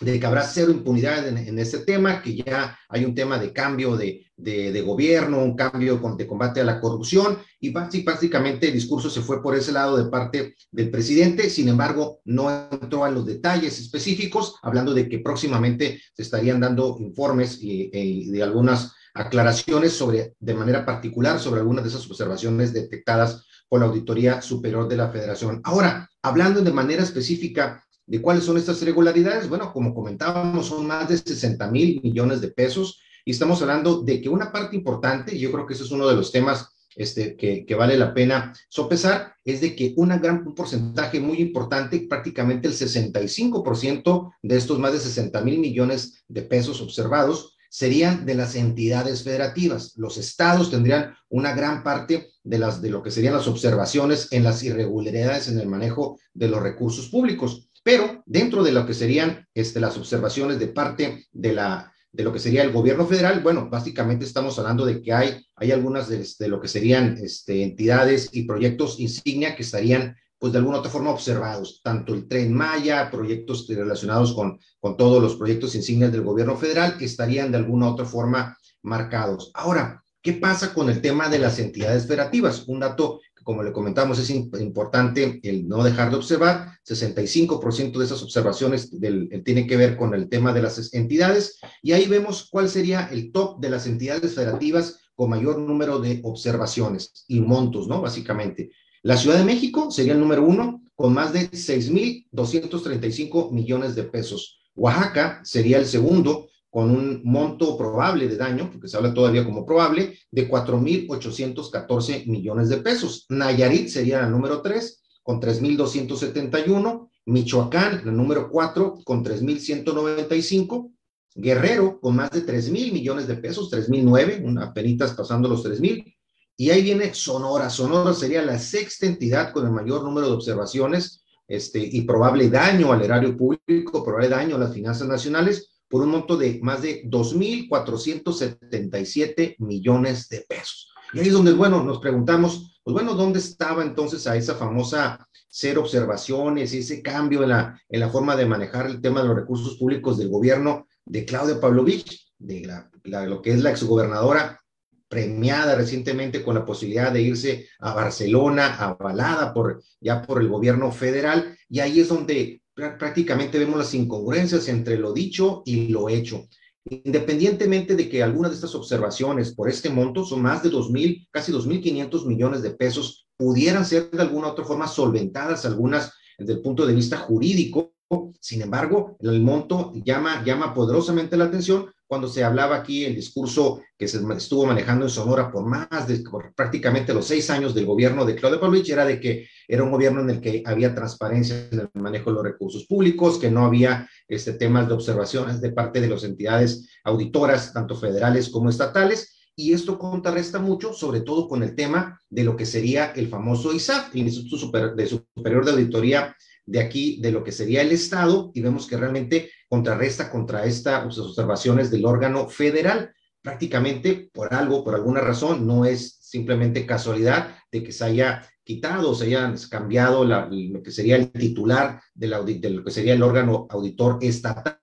de 0.00 0.20
que 0.20 0.26
habrá 0.26 0.42
cero 0.42 0.70
impunidad 0.70 1.26
en, 1.26 1.58
este 1.58 1.78
tema, 1.78 2.20
que 2.22 2.34
ya 2.34 2.78
hay 2.88 3.04
un 3.04 3.14
tema 3.14 3.38
de 3.38 3.52
cambio 3.52 3.96
de, 3.96 4.26
de, 4.36 4.80
gobierno, 4.82 5.42
un 5.42 5.56
cambio 5.56 6.00
con, 6.00 6.16
de 6.16 6.26
combate 6.26 6.60
a 6.60 6.64
la 6.64 6.80
corrupción, 6.80 7.38
y 7.60 7.70
básicamente 7.70 8.68
el 8.68 8.74
discurso 8.74 9.08
se 9.08 9.22
fue 9.22 9.42
por 9.42 9.56
ese 9.56 9.72
lado 9.72 9.96
de 9.96 10.10
parte 10.10 10.54
del 10.70 10.90
presidente, 10.90 11.48
sin 11.48 11.68
embargo, 11.68 12.20
no 12.24 12.68
entró 12.70 13.04
a 13.04 13.10
los 13.10 13.24
detalles 13.24 13.78
específicos, 13.80 14.56
hablando 14.62 14.92
de 14.92 15.08
que 15.08 15.20
próximamente 15.20 16.00
se 16.14 16.22
estarían 16.22 16.60
dando 16.60 16.96
informes 17.00 17.58
y, 17.60 17.90
y 17.92 18.30
de 18.30 18.42
algunas 18.42 18.92
aclaraciones 19.14 19.92
sobre, 19.92 20.34
de 20.38 20.54
manera 20.54 20.84
particular 20.84 21.40
sobre 21.40 21.60
algunas 21.60 21.84
de 21.84 21.90
esas 21.90 22.06
observaciones 22.06 22.72
detectadas 22.74 23.46
por 23.68 23.80
la 23.80 23.86
Auditoría 23.86 24.42
Superior 24.42 24.88
de 24.88 24.96
la 24.96 25.10
Federación. 25.10 25.60
Ahora, 25.64 26.08
hablando 26.22 26.60
de 26.60 26.72
manera 26.72 27.02
específica 27.02 27.85
de 28.06 28.22
cuáles 28.22 28.44
son 28.44 28.56
estas 28.56 28.80
irregularidades, 28.82 29.48
bueno, 29.48 29.72
como 29.72 29.94
comentábamos, 29.94 30.66
son 30.66 30.86
más 30.86 31.08
de 31.08 31.18
60 31.18 31.70
mil 31.70 32.00
millones 32.02 32.40
de 32.40 32.48
pesos 32.48 33.00
y 33.24 33.32
estamos 33.32 33.60
hablando 33.60 34.02
de 34.02 34.20
que 34.20 34.28
una 34.28 34.52
parte 34.52 34.76
importante, 34.76 35.34
y 35.34 35.40
yo 35.40 35.50
creo 35.50 35.66
que 35.66 35.74
ese 35.74 35.82
es 35.82 35.90
uno 35.90 36.06
de 36.06 36.14
los 36.14 36.30
temas 36.30 36.68
este, 36.94 37.36
que, 37.36 37.74
vale 37.74 37.98
la 37.98 38.14
pena 38.14 38.54
sopesar, 38.68 39.34
es 39.44 39.60
de 39.60 39.76
que 39.76 39.92
una 39.96 40.18
gran, 40.18 40.46
un 40.46 40.54
porcentaje 40.54 41.20
muy 41.20 41.38
importante, 41.38 42.06
prácticamente 42.08 42.68
el 42.68 42.74
65% 42.74 44.32
de 44.42 44.56
estos 44.56 44.78
más 44.78 44.92
de 44.92 45.00
60 45.00 45.40
mil 45.42 45.58
millones 45.58 46.24
de 46.28 46.42
pesos 46.42 46.80
observados, 46.80 47.56
serían 47.68 48.24
de 48.24 48.34
las 48.34 48.54
entidades 48.54 49.22
federativas. 49.22 49.92
Los 49.96 50.16
estados 50.16 50.70
tendrían 50.70 51.14
una 51.28 51.52
gran 51.52 51.82
parte 51.82 52.30
de, 52.42 52.58
las, 52.58 52.80
de 52.80 52.90
lo 52.90 53.02
que 53.02 53.10
serían 53.10 53.34
las 53.34 53.48
observaciones 53.48 54.28
en 54.30 54.44
las 54.44 54.62
irregularidades 54.62 55.48
en 55.48 55.58
el 55.58 55.66
manejo 55.66 56.18
de 56.32 56.48
los 56.48 56.62
recursos 56.62 57.08
públicos. 57.08 57.65
Pero 57.86 58.24
dentro 58.26 58.64
de 58.64 58.72
lo 58.72 58.84
que 58.84 58.94
serían 58.94 59.46
este, 59.54 59.78
las 59.78 59.96
observaciones 59.96 60.58
de 60.58 60.66
parte 60.66 61.28
de 61.30 61.52
la, 61.52 61.92
de 62.10 62.24
lo 62.24 62.32
que 62.32 62.40
sería 62.40 62.64
el 62.64 62.72
gobierno 62.72 63.06
federal, 63.06 63.44
bueno, 63.44 63.68
básicamente 63.70 64.24
estamos 64.24 64.58
hablando 64.58 64.84
de 64.84 65.00
que 65.00 65.12
hay, 65.12 65.46
hay 65.54 65.70
algunas 65.70 66.08
de, 66.08 66.26
de 66.36 66.48
lo 66.48 66.60
que 66.60 66.66
serían 66.66 67.16
este, 67.22 67.62
entidades 67.62 68.30
y 68.32 68.42
proyectos 68.42 68.98
insignia 68.98 69.54
que 69.54 69.62
estarían, 69.62 70.16
pues 70.36 70.52
de 70.52 70.58
alguna 70.58 70.78
otra 70.78 70.90
forma 70.90 71.12
observados, 71.12 71.80
tanto 71.84 72.12
el 72.12 72.26
tren 72.26 72.52
Maya, 72.52 73.08
proyectos 73.08 73.68
relacionados 73.68 74.34
con, 74.34 74.58
con 74.80 74.96
todos 74.96 75.22
los 75.22 75.36
proyectos 75.36 75.76
insignias 75.76 76.10
del 76.10 76.22
gobierno 76.22 76.56
federal, 76.56 76.98
que 76.98 77.04
estarían 77.04 77.52
de 77.52 77.58
alguna 77.58 77.88
otra 77.88 78.04
forma 78.04 78.58
marcados. 78.82 79.52
Ahora, 79.54 80.02
¿qué 80.20 80.32
pasa 80.32 80.74
con 80.74 80.90
el 80.90 81.00
tema 81.00 81.28
de 81.28 81.38
las 81.38 81.60
entidades 81.60 82.08
federativas? 82.08 82.66
Un 82.66 82.80
dato 82.80 83.20
como 83.46 83.62
le 83.62 83.72
comentamos, 83.72 84.18
es 84.18 84.28
importante 84.28 85.38
el 85.44 85.68
no 85.68 85.84
dejar 85.84 86.10
de 86.10 86.16
observar. 86.16 86.72
65% 86.84 87.96
de 87.96 88.04
esas 88.04 88.20
observaciones 88.20 89.00
del, 89.00 89.40
tiene 89.44 89.68
que 89.68 89.76
ver 89.76 89.96
con 89.96 90.14
el 90.14 90.28
tema 90.28 90.52
de 90.52 90.62
las 90.62 90.92
entidades 90.92 91.60
y 91.80 91.92
ahí 91.92 92.08
vemos 92.08 92.48
cuál 92.50 92.68
sería 92.68 93.08
el 93.12 93.30
top 93.30 93.60
de 93.60 93.70
las 93.70 93.86
entidades 93.86 94.34
federativas 94.34 94.98
con 95.14 95.30
mayor 95.30 95.58
número 95.58 96.00
de 96.00 96.20
observaciones 96.24 97.24
y 97.28 97.40
montos, 97.40 97.86
¿no? 97.86 98.02
Básicamente. 98.02 98.72
La 99.04 99.16
Ciudad 99.16 99.38
de 99.38 99.44
México 99.44 99.92
sería 99.92 100.14
el 100.14 100.20
número 100.20 100.42
uno 100.42 100.82
con 100.96 101.14
más 101.14 101.32
de 101.32 101.48
6.235 101.48 103.52
millones 103.52 103.94
de 103.94 104.02
pesos. 104.02 104.58
Oaxaca 104.74 105.40
sería 105.44 105.78
el 105.78 105.86
segundo 105.86 106.48
con 106.76 106.90
un 106.90 107.22
monto 107.24 107.74
probable 107.78 108.28
de 108.28 108.36
daño, 108.36 108.68
porque 108.70 108.86
se 108.86 108.98
habla 108.98 109.14
todavía 109.14 109.46
como 109.46 109.64
probable, 109.64 110.18
de 110.30 110.46
4.814 110.46 112.26
millones 112.26 112.68
de 112.68 112.76
pesos. 112.76 113.24
Nayarit 113.30 113.88
sería 113.88 114.20
la 114.20 114.28
número 114.28 114.60
3, 114.60 115.02
con 115.22 115.40
3.271. 115.40 117.08
Michoacán, 117.24 118.02
la 118.04 118.12
número 118.12 118.50
4, 118.50 118.98
con 119.06 119.24
3.195. 119.24 120.92
Guerrero, 121.34 121.98
con 121.98 122.16
más 122.16 122.30
de 122.32 122.44
3.000 122.44 122.92
millones 122.92 123.26
de 123.26 123.36
pesos, 123.36 123.72
3.009, 123.72 124.44
una 124.44 124.74
penitas 124.74 125.14
pasando 125.14 125.48
los 125.48 125.64
3.000. 125.64 126.14
Y 126.58 126.68
ahí 126.68 126.82
viene 126.82 127.14
Sonora. 127.14 127.70
Sonora 127.70 128.12
sería 128.12 128.42
la 128.42 128.58
sexta 128.58 129.06
entidad 129.06 129.50
con 129.54 129.64
el 129.64 129.72
mayor 129.72 130.04
número 130.04 130.26
de 130.26 130.34
observaciones 130.34 131.24
este, 131.48 131.78
y 131.78 132.02
probable 132.02 132.50
daño 132.50 132.92
al 132.92 133.00
erario 133.00 133.34
público, 133.34 134.04
probable 134.04 134.28
daño 134.28 134.56
a 134.56 134.58
las 134.58 134.74
finanzas 134.74 135.08
nacionales, 135.08 135.72
por 135.88 136.02
un 136.02 136.10
monto 136.10 136.36
de 136.36 136.60
más 136.62 136.82
de 136.82 137.02
2.477 137.04 139.56
millones 139.58 140.28
de 140.28 140.44
pesos. 140.48 140.90
Y 141.12 141.20
ahí 141.20 141.28
es 141.28 141.32
donde, 141.32 141.52
bueno, 141.52 141.82
nos 141.82 142.00
preguntamos, 142.00 142.80
pues 142.82 142.92
bueno, 142.92 143.14
¿dónde 143.14 143.38
estaba 143.38 143.82
entonces 143.82 144.26
a 144.26 144.36
esa 144.36 144.56
famosa 144.56 145.26
ser 145.48 145.78
observaciones 145.78 146.74
y 146.74 146.78
ese 146.78 147.02
cambio 147.02 147.42
en 147.42 147.50
la, 147.50 147.80
en 147.88 148.00
la 148.00 148.10
forma 148.10 148.34
de 148.36 148.46
manejar 148.46 148.86
el 148.86 149.00
tema 149.00 149.22
de 149.22 149.28
los 149.28 149.36
recursos 149.36 149.76
públicos 149.76 150.18
del 150.18 150.28
gobierno 150.28 150.88
de 151.04 151.24
Claudia 151.24 151.60
Pavlovich, 151.60 152.26
de 152.38 152.66
la, 152.66 152.90
lo 153.26 153.40
que 153.40 153.52
es 153.52 153.62
la 153.62 153.70
exgobernadora 153.70 154.60
premiada 155.08 155.76
recientemente 155.76 156.42
con 156.42 156.56
la 156.56 156.66
posibilidad 156.66 157.12
de 157.12 157.22
irse 157.22 157.68
a 157.78 157.94
Barcelona, 157.94 158.76
avalada 158.76 159.54
por, 159.54 159.80
ya 160.00 160.20
por 160.22 160.42
el 160.42 160.48
gobierno 160.48 160.90
federal, 160.90 161.56
y 161.68 161.78
ahí 161.80 162.00
es 162.00 162.08
donde 162.08 162.60
prácticamente 162.76 163.58
vemos 163.58 163.78
las 163.78 163.94
incongruencias 163.94 164.68
entre 164.68 164.98
lo 164.98 165.12
dicho 165.12 165.62
y 165.64 165.88
lo 165.88 166.08
hecho. 166.08 166.46
Independientemente 166.84 167.96
de 167.96 168.08
que 168.08 168.22
algunas 168.22 168.52
de 168.52 168.56
estas 168.56 168.74
observaciones 168.74 169.54
por 169.54 169.68
este 169.68 169.90
monto 169.90 170.24
son 170.24 170.42
más 170.42 170.62
de 170.62 170.70
2.000, 170.70 171.28
casi 171.32 171.50
2.500 171.50 172.26
millones 172.26 172.62
de 172.62 172.70
pesos, 172.70 173.26
pudieran 173.36 173.84
ser 173.84 174.10
de 174.10 174.22
alguna 174.22 174.48
otra 174.48 174.64
forma 174.64 174.86
solventadas, 174.86 175.64
algunas 175.64 176.12
desde 176.38 176.52
el 176.54 176.60
punto 176.60 176.86
de 176.86 176.94
vista 176.94 177.16
jurídico. 177.16 177.94
Sin 178.40 178.62
embargo, 178.62 179.16
el 179.20 179.40
monto 179.40 179.92
llama, 180.04 180.44
llama 180.44 180.72
poderosamente 180.72 181.36
la 181.36 181.46
atención 181.46 181.90
cuando 182.06 182.28
se 182.28 182.44
hablaba 182.44 182.76
aquí 182.76 183.04
el 183.04 183.14
discurso 183.14 183.82
que 183.98 184.06
se 184.06 184.20
estuvo 184.36 184.66
manejando 184.66 185.06
en 185.06 185.10
Sonora 185.10 185.50
por 185.50 185.66
más 185.66 186.06
de 186.06 186.22
prácticamente 186.54 187.12
los 187.12 187.26
seis 187.26 187.50
años 187.50 187.74
del 187.74 187.86
gobierno 187.86 188.24
de 188.24 188.36
Claudio 188.36 188.60
Pavlovich, 188.60 188.90
era 188.90 189.04
de 189.04 189.18
que 189.18 189.48
era 189.66 189.82
un 189.82 189.90
gobierno 189.90 190.20
en 190.20 190.30
el 190.30 190.40
que 190.40 190.62
había 190.64 190.94
transparencia 190.94 191.68
en 191.70 191.80
el 191.80 191.90
manejo 191.94 192.30
de 192.30 192.34
los 192.36 192.44
recursos 192.44 192.86
públicos, 192.86 193.38
que 193.38 193.50
no 193.50 193.64
había 193.64 194.08
este, 194.28 194.52
temas 194.52 194.86
de 194.86 194.94
observaciones 194.94 195.60
de 195.60 195.72
parte 195.72 196.00
de 196.00 196.08
las 196.08 196.22
entidades 196.24 196.88
auditoras, 197.04 197.72
tanto 197.72 197.96
federales 197.96 198.48
como 198.50 198.70
estatales, 198.70 199.36
y 199.56 199.72
esto 199.72 199.98
contrarresta 199.98 200.58
mucho, 200.58 200.92
sobre 200.92 201.22
todo 201.22 201.48
con 201.48 201.62
el 201.62 201.74
tema 201.74 202.20
de 202.28 202.44
lo 202.44 202.56
que 202.56 202.66
sería 202.66 203.12
el 203.12 203.28
famoso 203.28 203.72
ISAF, 203.72 204.14
el 204.14 204.20
Instituto 204.20 204.70
de 204.94 205.06
Superior 205.06 205.64
de 205.64 205.72
Auditoría 205.72 206.36
de 206.66 206.80
aquí, 206.80 207.20
de 207.20 207.32
lo 207.32 207.42
que 207.42 207.52
sería 207.52 207.82
el 207.82 207.92
Estado, 207.92 208.50
y 208.54 208.60
vemos 208.60 208.86
que 208.86 208.96
realmente 208.96 209.50
contrarresta 209.68 210.30
contra 210.30 210.64
estas 210.66 211.16
observaciones 211.18 211.90
del 211.90 212.04
órgano 212.04 212.48
federal. 212.48 213.12
Prácticamente 213.40 214.28
por 214.32 214.52
algo, 214.52 214.82
por 214.82 214.94
alguna 214.94 215.20
razón, 215.20 215.66
no 215.66 215.84
es 215.84 216.16
simplemente 216.20 216.84
casualidad 216.84 217.56
de 217.70 217.84
que 217.84 217.92
se 217.92 218.04
haya 218.04 218.44
quitado, 218.64 219.14
se 219.14 219.26
haya 219.26 219.54
cambiado 219.70 220.24
lo 220.24 220.82
que 220.82 220.90
sería 220.90 221.14
el 221.16 221.30
titular 221.30 222.00
de, 222.12 222.58
de 222.58 222.70
lo 222.70 222.82
que 222.82 222.90
sería 222.90 223.14
el 223.14 223.22
órgano 223.22 223.68
auditor 223.70 224.18
estatal 224.20 224.80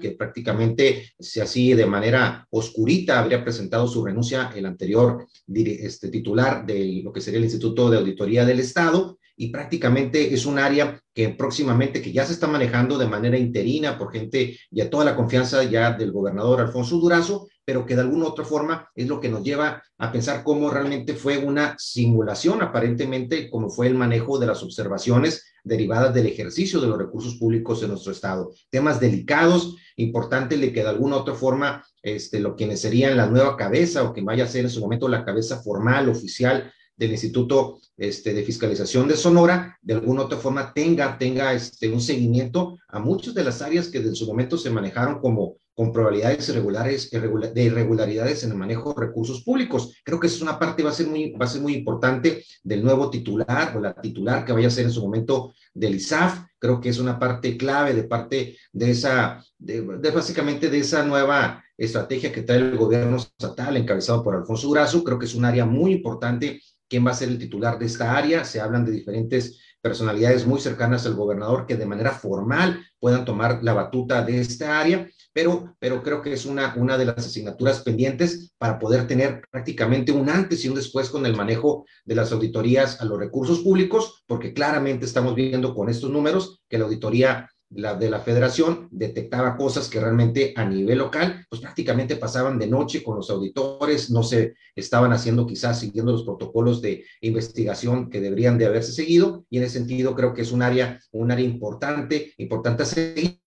que 0.00 0.12
prácticamente, 0.18 1.12
si 1.18 1.40
así 1.40 1.74
de 1.74 1.86
manera 1.86 2.46
oscurita 2.50 3.18
habría 3.18 3.44
presentado 3.44 3.86
su 3.86 4.04
renuncia 4.04 4.50
el 4.54 4.64
anterior 4.64 5.26
este, 5.46 6.08
titular 6.08 6.64
de 6.64 7.02
lo 7.04 7.12
que 7.12 7.20
sería 7.20 7.38
el 7.38 7.44
Instituto 7.44 7.90
de 7.90 7.98
Auditoría 7.98 8.44
del 8.44 8.60
Estado, 8.60 9.18
y 9.40 9.48
prácticamente 9.48 10.34
es 10.34 10.44
un 10.44 10.58
área 10.58 11.00
que 11.14 11.30
próximamente, 11.30 12.02
que 12.02 12.12
ya 12.12 12.26
se 12.26 12.34
está 12.34 12.46
manejando 12.46 12.98
de 12.98 13.08
manera 13.08 13.38
interina 13.38 13.96
por 13.96 14.12
gente 14.12 14.58
y 14.70 14.82
a 14.82 14.90
toda 14.90 15.02
la 15.02 15.16
confianza 15.16 15.64
ya 15.64 15.92
del 15.92 16.12
gobernador 16.12 16.60
Alfonso 16.60 16.98
Durazo, 16.98 17.48
pero 17.64 17.86
que 17.86 17.94
de 17.94 18.02
alguna 18.02 18.26
otra 18.26 18.44
forma 18.44 18.90
es 18.94 19.08
lo 19.08 19.18
que 19.18 19.30
nos 19.30 19.42
lleva 19.42 19.82
a 19.96 20.12
pensar 20.12 20.44
cómo 20.44 20.68
realmente 20.68 21.14
fue 21.14 21.38
una 21.38 21.74
simulación, 21.78 22.60
aparentemente, 22.60 23.48
como 23.48 23.70
fue 23.70 23.86
el 23.86 23.94
manejo 23.94 24.38
de 24.38 24.46
las 24.46 24.62
observaciones 24.62 25.42
derivadas 25.64 26.12
del 26.12 26.26
ejercicio 26.26 26.78
de 26.78 26.88
los 26.88 26.98
recursos 26.98 27.36
públicos 27.36 27.82
en 27.82 27.88
nuestro 27.88 28.12
estado. 28.12 28.52
Temas 28.68 29.00
delicados, 29.00 29.74
importantes 29.96 30.60
de 30.60 30.70
que 30.70 30.82
de 30.82 30.90
alguna 30.90 31.16
otra 31.16 31.32
forma, 31.32 31.82
este, 32.02 32.40
lo 32.40 32.56
quienes 32.56 32.82
serían 32.82 33.16
la 33.16 33.26
nueva 33.26 33.56
cabeza 33.56 34.02
o 34.02 34.12
que 34.12 34.20
vaya 34.20 34.44
a 34.44 34.48
ser 34.48 34.66
en 34.66 34.70
su 34.70 34.82
momento 34.82 35.08
la 35.08 35.24
cabeza 35.24 35.62
formal, 35.62 36.10
oficial 36.10 36.70
del 37.00 37.12
Instituto 37.12 37.80
este, 37.96 38.34
de 38.34 38.42
Fiscalización 38.42 39.08
de 39.08 39.16
Sonora, 39.16 39.78
de 39.80 39.94
alguna 39.94 40.24
otra 40.24 40.36
forma 40.36 40.72
tenga, 40.74 41.16
tenga 41.16 41.54
este, 41.54 41.88
un 41.88 42.00
seguimiento 42.00 42.78
a 42.88 42.98
muchas 42.98 43.32
de 43.32 43.42
las 43.42 43.62
áreas 43.62 43.88
que 43.88 43.98
en 43.98 44.14
su 44.14 44.26
momento 44.26 44.58
se 44.58 44.68
manejaron 44.68 45.18
como 45.18 45.56
con 45.74 45.92
probabilidades 45.92 46.46
irregulares, 46.50 47.10
de 47.10 47.62
irregularidades 47.62 48.44
en 48.44 48.50
el 48.50 48.58
manejo 48.58 48.92
de 48.92 49.06
recursos 49.06 49.42
públicos. 49.42 49.94
Creo 50.04 50.20
que 50.20 50.26
es 50.26 50.42
una 50.42 50.58
parte 50.58 50.82
va 50.82 50.90
a 50.90 50.92
ser 50.92 51.06
muy, 51.06 51.30
va 51.32 51.46
a 51.46 51.48
ser 51.48 51.62
muy 51.62 51.72
importante 51.72 52.44
del 52.62 52.84
nuevo 52.84 53.08
titular 53.08 53.74
o 53.74 53.80
la 53.80 53.94
titular 53.94 54.44
que 54.44 54.52
vaya 54.52 54.68
a 54.68 54.70
ser 54.70 54.84
en 54.84 54.90
su 54.90 55.00
momento 55.00 55.54
del 55.72 55.94
ISAF. 55.94 56.42
Creo 56.58 56.82
que 56.82 56.90
es 56.90 56.98
una 56.98 57.18
parte 57.18 57.56
clave 57.56 57.94
de 57.94 58.04
parte 58.04 58.58
de 58.72 58.90
esa, 58.90 59.42
de, 59.56 59.80
de 59.80 60.10
básicamente 60.10 60.68
de 60.68 60.80
esa 60.80 61.02
nueva 61.02 61.64
estrategia 61.78 62.30
que 62.30 62.42
trae 62.42 62.58
el 62.58 62.76
gobierno 62.76 63.16
estatal 63.16 63.74
encabezado 63.78 64.22
por 64.22 64.34
Alfonso 64.34 64.68
Durazo. 64.68 65.02
Creo 65.02 65.18
que 65.18 65.24
es 65.24 65.34
un 65.34 65.46
área 65.46 65.64
muy 65.64 65.92
importante 65.92 66.60
quién 66.90 67.06
va 67.06 67.12
a 67.12 67.14
ser 67.14 67.28
el 67.28 67.38
titular 67.38 67.78
de 67.78 67.86
esta 67.86 68.14
área. 68.14 68.44
Se 68.44 68.60
hablan 68.60 68.84
de 68.84 68.92
diferentes 68.92 69.58
personalidades 69.80 70.46
muy 70.46 70.60
cercanas 70.60 71.06
al 71.06 71.14
gobernador 71.14 71.64
que 71.66 71.76
de 71.76 71.86
manera 71.86 72.10
formal 72.10 72.84
puedan 72.98 73.24
tomar 73.24 73.60
la 73.62 73.72
batuta 73.72 74.22
de 74.22 74.40
esta 74.40 74.78
área, 74.78 75.08
pero, 75.32 75.74
pero 75.78 76.02
creo 76.02 76.20
que 76.20 76.34
es 76.34 76.44
una, 76.44 76.74
una 76.76 76.98
de 76.98 77.06
las 77.06 77.18
asignaturas 77.18 77.80
pendientes 77.80 78.52
para 78.58 78.78
poder 78.78 79.06
tener 79.06 79.42
prácticamente 79.50 80.12
un 80.12 80.28
antes 80.28 80.64
y 80.64 80.68
un 80.68 80.74
después 80.74 81.08
con 81.08 81.24
el 81.24 81.36
manejo 81.36 81.86
de 82.04 82.16
las 82.16 82.32
auditorías 82.32 83.00
a 83.00 83.04
los 83.06 83.18
recursos 83.18 83.60
públicos, 83.60 84.22
porque 84.26 84.52
claramente 84.52 85.06
estamos 85.06 85.34
viendo 85.34 85.74
con 85.74 85.88
estos 85.88 86.10
números 86.10 86.60
que 86.68 86.76
la 86.76 86.84
auditoría 86.84 87.48
la, 87.70 87.94
de 87.94 88.10
la 88.10 88.20
federación 88.20 88.88
detectaba 88.90 89.56
cosas 89.56 89.88
que 89.88 90.00
realmente 90.00 90.52
a 90.56 90.64
nivel 90.64 90.98
local, 90.98 91.44
pues 91.48 91.62
prácticamente 91.62 92.16
pasaban 92.16 92.58
de 92.58 92.66
noche 92.66 93.02
con 93.02 93.16
los 93.16 93.30
auditores, 93.30 94.10
no 94.10 94.22
se 94.22 94.54
estaban 94.74 95.12
haciendo 95.12 95.46
quizás 95.46 95.78
siguiendo 95.80 96.12
los 96.12 96.24
protocolos 96.24 96.82
de 96.82 97.04
investigación 97.20 98.10
que 98.10 98.20
deberían 98.20 98.58
de 98.58 98.66
haberse 98.66 98.92
seguido, 98.92 99.44
y 99.50 99.58
en 99.58 99.64
ese 99.64 99.78
sentido 99.78 100.14
creo 100.14 100.34
que 100.34 100.42
es 100.42 100.52
un 100.52 100.62
área, 100.62 101.00
un 101.12 101.30
área 101.30 101.44
importante, 101.44 102.32
importante 102.38 102.82
a 102.82 102.86
seguir 102.86 103.40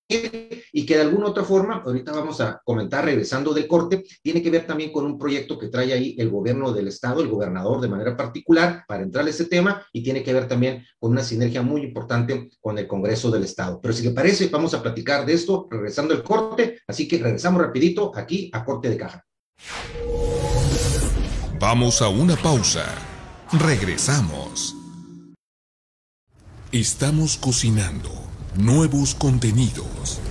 y 0.76 0.86
que 0.86 0.96
de 0.96 1.04
alguna 1.04 1.28
otra 1.28 1.44
forma, 1.44 1.84
ahorita 1.86 2.12
vamos 2.12 2.42
a 2.42 2.60
comentar 2.66 3.06
regresando 3.06 3.54
del 3.54 3.68
corte, 3.68 4.04
tiene 4.24 4.42
que 4.42 4.50
ver 4.50 4.66
también 4.66 4.92
con 4.92 5.06
un 5.06 5.20
proyecto 5.20 5.58
que 5.58 5.68
trae 5.68 5.94
ahí 5.94 6.16
el 6.18 6.30
gobierno 6.30 6.74
del 6.74 6.88
estado, 6.88 7.22
el 7.22 7.30
gobernador 7.30 7.80
de 7.80 7.88
manera 7.88 8.18
particular, 8.18 8.84
para 8.88 9.04
entrar 9.04 9.26
a 9.26 9.30
ese 9.30 9.46
tema 9.46 9.86
y 9.94 10.04
tiene 10.04 10.24
que 10.24 10.34
ver 10.34 10.48
también 10.48 10.84
con 11.00 11.12
una 11.12 11.24
sinergia 11.24 11.62
muy 11.62 11.82
importante 11.84 12.50
con 12.60 12.78
el 12.80 12.88
Congreso 12.88 13.30
del 13.30 13.44
Estado. 13.44 13.80
Pero 13.80 13.94
si 13.94 14.04
le 14.04 14.12
parece, 14.12 14.48
vamos 14.48 14.74
a 14.74 14.82
platicar 14.82 15.26
de 15.26 15.34
esto 15.34 15.68
regresando 15.70 16.16
el 16.16 16.24
corte, 16.24 16.80
así 16.88 17.08
que 17.08 17.20
regresamos 17.20 17.62
rapidito 17.62 18.12
aquí 18.16 18.50
a 18.52 18.66
corte 18.66 18.90
de 18.90 18.98
caja. 18.98 19.24
Vamos 21.60 22.02
a 22.02 22.10
una 22.10 22.36
pausa. 22.36 22.86
Regresamos. 23.52 24.76
Estamos 26.72 27.38
cocinando 27.38 28.10
nuevos 28.58 29.14
contenidos. 29.14 30.23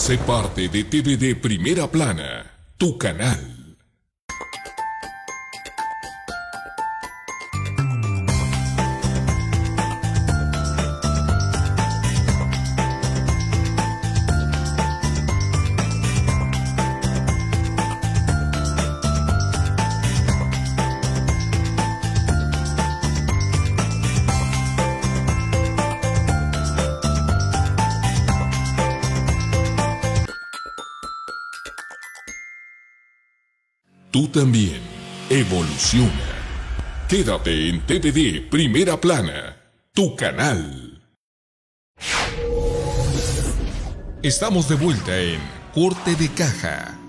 Sé 0.00 0.16
parte 0.16 0.66
de 0.70 0.82
TVD 0.82 1.38
Primera 1.38 1.86
Plana, 1.86 2.50
tu 2.78 2.96
canal. 2.96 3.76
También 34.30 34.80
evoluciona. 35.28 36.10
Quédate 37.08 37.68
en 37.68 37.80
TVD 37.86 38.48
Primera 38.50 39.00
Plana, 39.00 39.56
tu 39.92 40.14
canal. 40.16 41.02
Estamos 44.22 44.68
de 44.68 44.74
vuelta 44.76 45.18
en 45.18 45.40
Corte 45.74 46.14
de 46.14 46.28
Caja. 46.28 46.99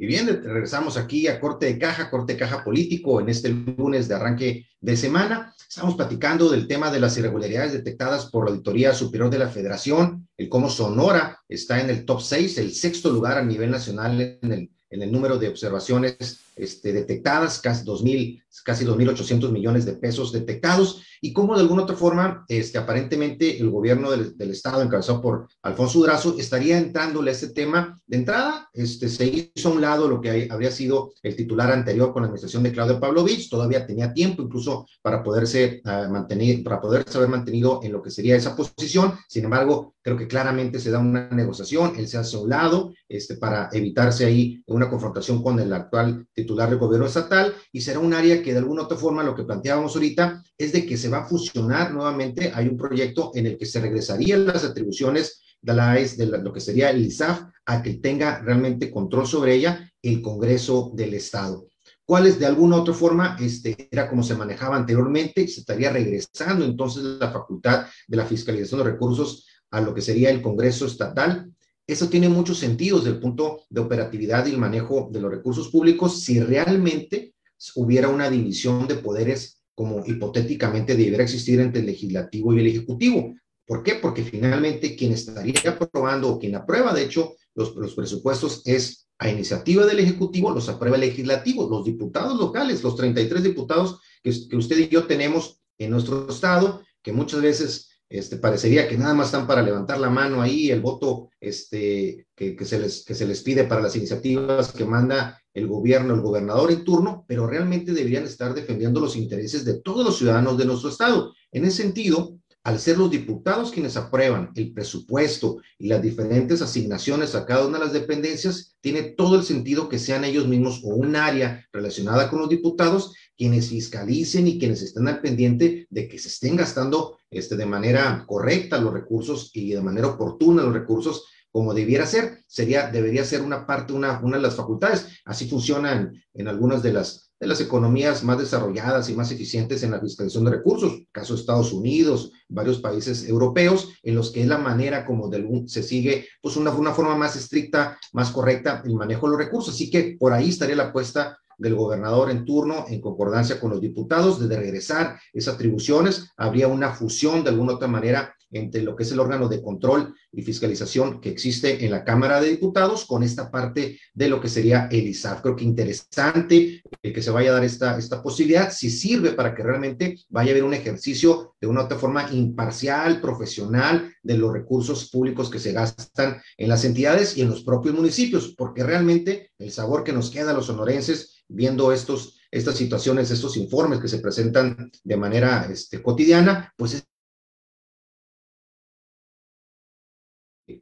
Y 0.00 0.06
bien, 0.06 0.28
regresamos 0.28 0.96
aquí 0.96 1.26
a 1.26 1.40
corte 1.40 1.66
de 1.66 1.76
caja, 1.76 2.08
corte 2.08 2.34
de 2.34 2.38
caja 2.38 2.62
político 2.62 3.20
en 3.20 3.28
este 3.28 3.48
lunes 3.48 4.06
de 4.06 4.14
arranque 4.14 4.66
de 4.80 4.96
semana. 4.96 5.52
Estamos 5.68 5.96
platicando 5.96 6.48
del 6.48 6.68
tema 6.68 6.92
de 6.92 7.00
las 7.00 7.18
irregularidades 7.18 7.72
detectadas 7.72 8.26
por 8.26 8.44
la 8.44 8.52
Auditoría 8.52 8.94
Superior 8.94 9.28
de 9.28 9.40
la 9.40 9.48
Federación, 9.48 10.28
el 10.36 10.48
cómo 10.48 10.70
Sonora 10.70 11.40
está 11.48 11.80
en 11.80 11.90
el 11.90 12.04
top 12.04 12.20
6, 12.20 12.58
el 12.58 12.72
sexto 12.72 13.10
lugar 13.10 13.38
a 13.38 13.44
nivel 13.44 13.72
nacional 13.72 14.38
en 14.40 14.52
el, 14.52 14.70
en 14.88 15.02
el 15.02 15.10
número 15.10 15.36
de 15.36 15.48
observaciones 15.48 16.42
este, 16.54 16.92
detectadas, 16.92 17.60
casi 17.60 17.84
2.000, 17.84 18.40
casi 18.64 18.84
2.800 18.84 19.50
millones 19.50 19.84
de 19.84 19.94
pesos 19.94 20.32
detectados, 20.32 21.02
y 21.20 21.32
cómo 21.32 21.54
de 21.54 21.62
alguna 21.62 21.82
otra 21.82 21.96
forma, 21.96 22.44
este, 22.48 22.78
aparentemente 22.78 23.58
el 23.58 23.70
gobierno 23.70 24.10
del, 24.10 24.34
Estado, 24.50 24.82
encabezado 24.82 25.20
por 25.20 25.48
Alfonso 25.62 25.98
Durazo, 25.98 26.36
estaría 26.38 26.78
entrándole 26.78 27.30
a 27.30 27.34
este 27.34 27.48
tema. 27.48 27.98
De 28.06 28.16
entrada, 28.16 28.68
este, 28.72 29.08
se 29.08 29.26
hizo 29.26 29.68
a 29.68 29.72
un 29.72 29.80
lado 29.80 30.08
lo 30.08 30.20
que 30.20 30.48
habría 30.50 30.70
sido 30.70 31.12
el 31.22 31.36
titular 31.36 31.70
anterior 31.70 32.12
con 32.12 32.22
la 32.22 32.28
administración 32.28 32.62
de 32.62 32.72
Claudio 32.72 32.98
Pavlovich, 32.98 33.50
todavía 33.50 33.86
tenía 33.86 34.12
tiempo 34.12 34.42
incluso 34.42 34.86
para 35.02 35.22
poderse 35.22 35.82
uh, 35.84 36.10
mantener, 36.10 36.62
para 36.62 36.80
poderse 36.80 37.18
haber 37.18 37.28
mantenido 37.30 37.80
en 37.82 37.92
lo 37.92 38.02
que 38.02 38.10
sería 38.10 38.36
esa 38.36 38.56
posición, 38.56 39.14
sin 39.28 39.44
embargo, 39.44 39.94
creo 40.02 40.16
que 40.16 40.26
claramente 40.26 40.80
se 40.80 40.90
da 40.90 40.98
una 40.98 41.28
negociación, 41.28 41.92
él 41.96 42.08
se 42.08 42.16
hace 42.16 42.36
a 42.36 42.40
un 42.40 42.48
lado 42.48 42.94
este, 43.08 43.36
para 43.36 43.68
evitarse 43.72 44.24
ahí 44.24 44.62
una 44.66 44.88
confrontación 44.88 45.42
con 45.42 45.60
el 45.60 45.72
actual 45.72 46.26
titular 46.32 46.70
del 46.70 46.78
gobierno 46.78 47.06
estatal 47.06 47.54
y 47.72 47.82
será 47.82 47.98
un 47.98 48.14
área 48.14 48.42
que 48.42 48.47
de 48.52 48.58
alguna 48.58 48.82
otra 48.82 48.96
forma 48.96 49.22
lo 49.22 49.34
que 49.34 49.44
planteábamos 49.44 49.94
ahorita 49.94 50.42
es 50.56 50.72
de 50.72 50.86
que 50.86 50.96
se 50.96 51.08
va 51.08 51.18
a 51.18 51.28
fusionar 51.28 51.92
nuevamente, 51.92 52.52
hay 52.54 52.68
un 52.68 52.76
proyecto 52.76 53.32
en 53.34 53.46
el 53.46 53.56
que 53.56 53.66
se 53.66 53.80
regresarían 53.80 54.46
las 54.46 54.64
atribuciones 54.64 55.42
de, 55.60 55.74
la, 55.74 55.94
de 55.94 56.26
la, 56.26 56.38
lo 56.38 56.52
que 56.52 56.60
sería 56.60 56.90
el 56.90 57.04
ISAF 57.04 57.42
a 57.66 57.82
que 57.82 57.94
tenga 57.94 58.40
realmente 58.40 58.90
control 58.90 59.26
sobre 59.26 59.54
ella 59.54 59.90
el 60.02 60.22
Congreso 60.22 60.92
del 60.94 61.14
Estado. 61.14 61.68
¿Cuáles 62.04 62.38
de 62.38 62.46
alguna 62.46 62.76
otra 62.76 62.94
forma 62.94 63.36
este, 63.38 63.88
era 63.90 64.08
como 64.08 64.22
se 64.22 64.34
manejaba 64.34 64.76
anteriormente? 64.76 65.46
Se 65.46 65.60
estaría 65.60 65.90
regresando 65.90 66.64
entonces 66.64 67.02
la 67.02 67.30
facultad 67.30 67.86
de 68.06 68.16
la 68.16 68.24
fiscalización 68.24 68.80
de 68.80 68.90
recursos 68.92 69.46
a 69.70 69.80
lo 69.80 69.94
que 69.94 70.00
sería 70.00 70.30
el 70.30 70.40
Congreso 70.40 70.86
Estatal. 70.86 71.52
Eso 71.86 72.08
tiene 72.08 72.28
muchos 72.28 72.58
sentidos 72.58 73.04
desde 73.04 73.16
el 73.16 73.20
punto 73.20 73.64
de 73.68 73.80
operatividad 73.80 74.46
y 74.46 74.50
el 74.50 74.58
manejo 74.58 75.10
de 75.12 75.20
los 75.20 75.30
recursos 75.30 75.68
públicos 75.68 76.22
si 76.22 76.40
realmente 76.40 77.34
hubiera 77.74 78.08
una 78.08 78.30
división 78.30 78.86
de 78.86 78.96
poderes 78.96 79.62
como 79.74 80.04
hipotéticamente 80.04 80.96
debiera 80.96 81.22
existir 81.22 81.60
entre 81.60 81.80
el 81.80 81.86
legislativo 81.86 82.52
y 82.52 82.60
el 82.60 82.66
ejecutivo. 82.66 83.34
¿Por 83.66 83.82
qué? 83.82 83.96
Porque 83.96 84.24
finalmente 84.24 84.96
quien 84.96 85.12
estaría 85.12 85.54
aprobando 85.66 86.30
o 86.30 86.38
quien 86.38 86.56
aprueba, 86.56 86.92
de 86.94 87.04
hecho, 87.04 87.36
los, 87.54 87.76
los 87.76 87.94
presupuestos 87.94 88.62
es 88.64 89.08
a 89.18 89.28
iniciativa 89.28 89.84
del 89.84 89.98
Ejecutivo, 89.98 90.50
los 90.52 90.68
aprueba 90.68 90.96
el 90.96 91.02
Legislativo, 91.02 91.68
los 91.68 91.84
diputados 91.84 92.38
locales, 92.38 92.82
los 92.82 92.96
33 92.96 93.42
diputados 93.42 94.00
que, 94.22 94.30
usted 94.56 94.78
y 94.78 94.88
yo 94.88 95.06
tenemos 95.06 95.60
en 95.78 95.90
nuestro 95.90 96.28
estado, 96.28 96.82
que 97.02 97.12
muchas 97.12 97.42
veces 97.42 97.90
este, 98.08 98.36
parecería 98.36 98.88
que 98.88 98.96
nada 98.96 99.14
más 99.14 99.26
están 99.26 99.46
para 99.46 99.62
levantar 99.62 99.98
la 99.98 100.08
mano 100.08 100.40
ahí, 100.40 100.70
el 100.70 100.80
voto 100.80 101.30
este, 101.40 102.26
que, 102.34 102.56
que, 102.56 102.64
se 102.64 102.78
les, 102.78 103.04
que 103.04 103.14
se 103.14 103.26
les 103.26 103.42
pide 103.42 103.64
para 103.64 103.82
las 103.82 103.96
iniciativas 103.96 104.72
que 104.72 104.84
manda 104.84 105.42
el 105.58 105.66
gobierno, 105.66 106.14
el 106.14 106.20
gobernador 106.20 106.70
en 106.70 106.84
turno, 106.84 107.24
pero 107.26 107.46
realmente 107.46 107.92
deberían 107.92 108.24
estar 108.24 108.54
defendiendo 108.54 109.00
los 109.00 109.16
intereses 109.16 109.64
de 109.64 109.80
todos 109.80 110.04
los 110.04 110.16
ciudadanos 110.16 110.56
de 110.56 110.64
nuestro 110.64 110.88
estado. 110.88 111.34
En 111.52 111.64
ese 111.64 111.82
sentido, 111.82 112.38
al 112.64 112.78
ser 112.78 112.98
los 112.98 113.10
diputados 113.10 113.70
quienes 113.70 113.96
aprueban 113.96 114.50
el 114.54 114.72
presupuesto 114.72 115.58
y 115.78 115.88
las 115.88 116.02
diferentes 116.02 116.60
asignaciones 116.60 117.34
a 117.34 117.46
cada 117.46 117.66
una 117.66 117.78
de 117.78 117.84
las 117.84 117.92
dependencias, 117.92 118.76
tiene 118.80 119.02
todo 119.02 119.36
el 119.36 119.42
sentido 119.42 119.88
que 119.88 119.98
sean 119.98 120.24
ellos 120.24 120.46
mismos 120.46 120.82
o 120.84 120.88
un 120.88 121.16
área 121.16 121.66
relacionada 121.72 122.28
con 122.28 122.40
los 122.40 122.48
diputados 122.48 123.14
quienes 123.36 123.68
fiscalicen 123.68 124.46
y 124.48 124.58
quienes 124.58 124.82
estén 124.82 125.08
al 125.08 125.20
pendiente 125.20 125.86
de 125.88 126.08
que 126.08 126.18
se 126.18 126.28
estén 126.28 126.56
gastando 126.56 127.18
este, 127.30 127.56
de 127.56 127.66
manera 127.66 128.24
correcta 128.26 128.80
los 128.80 128.92
recursos 128.92 129.50
y 129.54 129.70
de 129.70 129.80
manera 129.80 130.08
oportuna 130.08 130.62
los 130.62 130.74
recursos 130.74 131.24
como 131.50 131.74
debiera 131.74 132.06
ser, 132.06 132.42
sería, 132.46 132.90
debería 132.90 133.24
ser 133.24 133.42
una 133.42 133.66
parte, 133.66 133.92
una, 133.92 134.20
una 134.20 134.36
de 134.36 134.42
las 134.42 134.54
facultades. 134.54 135.06
Así 135.24 135.48
funcionan 135.48 136.12
en 136.34 136.48
algunas 136.48 136.82
de 136.82 136.92
las, 136.92 137.32
de 137.40 137.46
las 137.46 137.60
economías 137.60 138.22
más 138.24 138.38
desarrolladas 138.38 139.08
y 139.08 139.14
más 139.14 139.30
eficientes 139.30 139.82
en 139.82 139.92
la 139.92 140.00
fiscalización 140.00 140.44
de 140.44 140.50
recursos, 140.52 141.02
caso 141.12 141.34
de 141.34 141.40
Estados 141.40 141.72
Unidos, 141.72 142.32
varios 142.48 142.78
países 142.80 143.28
europeos, 143.28 143.88
en 144.02 144.14
los 144.14 144.30
que 144.30 144.42
es 144.42 144.48
la 144.48 144.58
manera 144.58 145.04
como 145.04 145.28
de 145.28 145.64
se 145.66 145.82
sigue, 145.82 146.26
pues 146.42 146.56
una, 146.56 146.70
una 146.70 146.92
forma 146.92 147.16
más 147.16 147.36
estricta, 147.36 147.98
más 148.12 148.30
correcta 148.30 148.82
el 148.84 148.94
manejo 148.94 149.26
de 149.26 149.36
los 149.36 149.44
recursos. 149.44 149.74
Así 149.74 149.90
que 149.90 150.16
por 150.18 150.32
ahí 150.32 150.50
estaría 150.50 150.76
la 150.76 150.84
apuesta 150.84 151.38
del 151.58 151.74
gobernador 151.74 152.30
en 152.30 152.44
turno 152.44 152.86
en 152.88 153.00
concordancia 153.00 153.60
con 153.60 153.70
los 153.70 153.80
diputados, 153.80 154.48
de 154.48 154.56
regresar 154.56 155.18
esas 155.32 155.54
atribuciones, 155.54 156.30
habría 156.36 156.68
una 156.68 156.92
fusión 156.92 157.42
de 157.42 157.50
alguna 157.50 157.74
otra 157.74 157.88
manera 157.88 158.34
entre 158.50 158.82
lo 158.82 158.96
que 158.96 159.02
es 159.02 159.12
el 159.12 159.20
órgano 159.20 159.48
de 159.48 159.62
control 159.62 160.14
y 160.32 160.42
fiscalización 160.42 161.20
que 161.20 161.30
existe 161.30 161.84
en 161.84 161.90
la 161.90 162.04
Cámara 162.04 162.40
de 162.40 162.50
Diputados 162.50 163.04
con 163.06 163.22
esta 163.22 163.50
parte 163.50 163.98
de 164.14 164.28
lo 164.28 164.40
que 164.40 164.48
sería 164.48 164.88
el 164.90 165.06
ISAF. 165.06 165.42
Creo 165.42 165.56
que 165.56 165.64
interesante 165.64 166.82
que 167.02 167.22
se 167.22 167.30
vaya 167.30 167.50
a 167.50 167.54
dar 167.54 167.64
esta, 167.64 167.98
esta 167.98 168.22
posibilidad, 168.22 168.72
si 168.72 168.90
sirve 168.90 169.32
para 169.32 169.54
que 169.54 169.62
realmente 169.62 170.16
vaya 170.28 170.50
a 170.50 170.52
haber 170.52 170.64
un 170.64 170.74
ejercicio 170.74 171.54
de 171.60 171.66
una 171.66 171.84
otra 171.84 171.98
forma 171.98 172.30
imparcial, 172.32 173.20
profesional, 173.20 174.12
de 174.22 174.36
los 174.36 174.52
recursos 174.52 175.10
públicos 175.10 175.50
que 175.50 175.58
se 175.58 175.72
gastan 175.72 176.40
en 176.56 176.68
las 176.68 176.84
entidades 176.84 177.36
y 177.36 177.42
en 177.42 177.50
los 177.50 177.62
propios 177.62 177.94
municipios, 177.94 178.54
porque 178.56 178.84
realmente 178.84 179.50
el 179.58 179.70
sabor 179.70 180.04
que 180.04 180.12
nos 180.12 180.30
queda 180.30 180.50
a 180.50 180.54
los 180.54 180.66
sonorenses 180.66 181.44
viendo 181.48 181.92
estos, 181.92 182.38
estas 182.50 182.76
situaciones, 182.76 183.30
estos 183.30 183.56
informes 183.56 184.00
que 184.00 184.08
se 184.08 184.18
presentan 184.18 184.90
de 185.02 185.16
manera 185.16 185.66
este, 185.70 186.02
cotidiana, 186.02 186.72
pues 186.76 186.94
es 186.94 187.04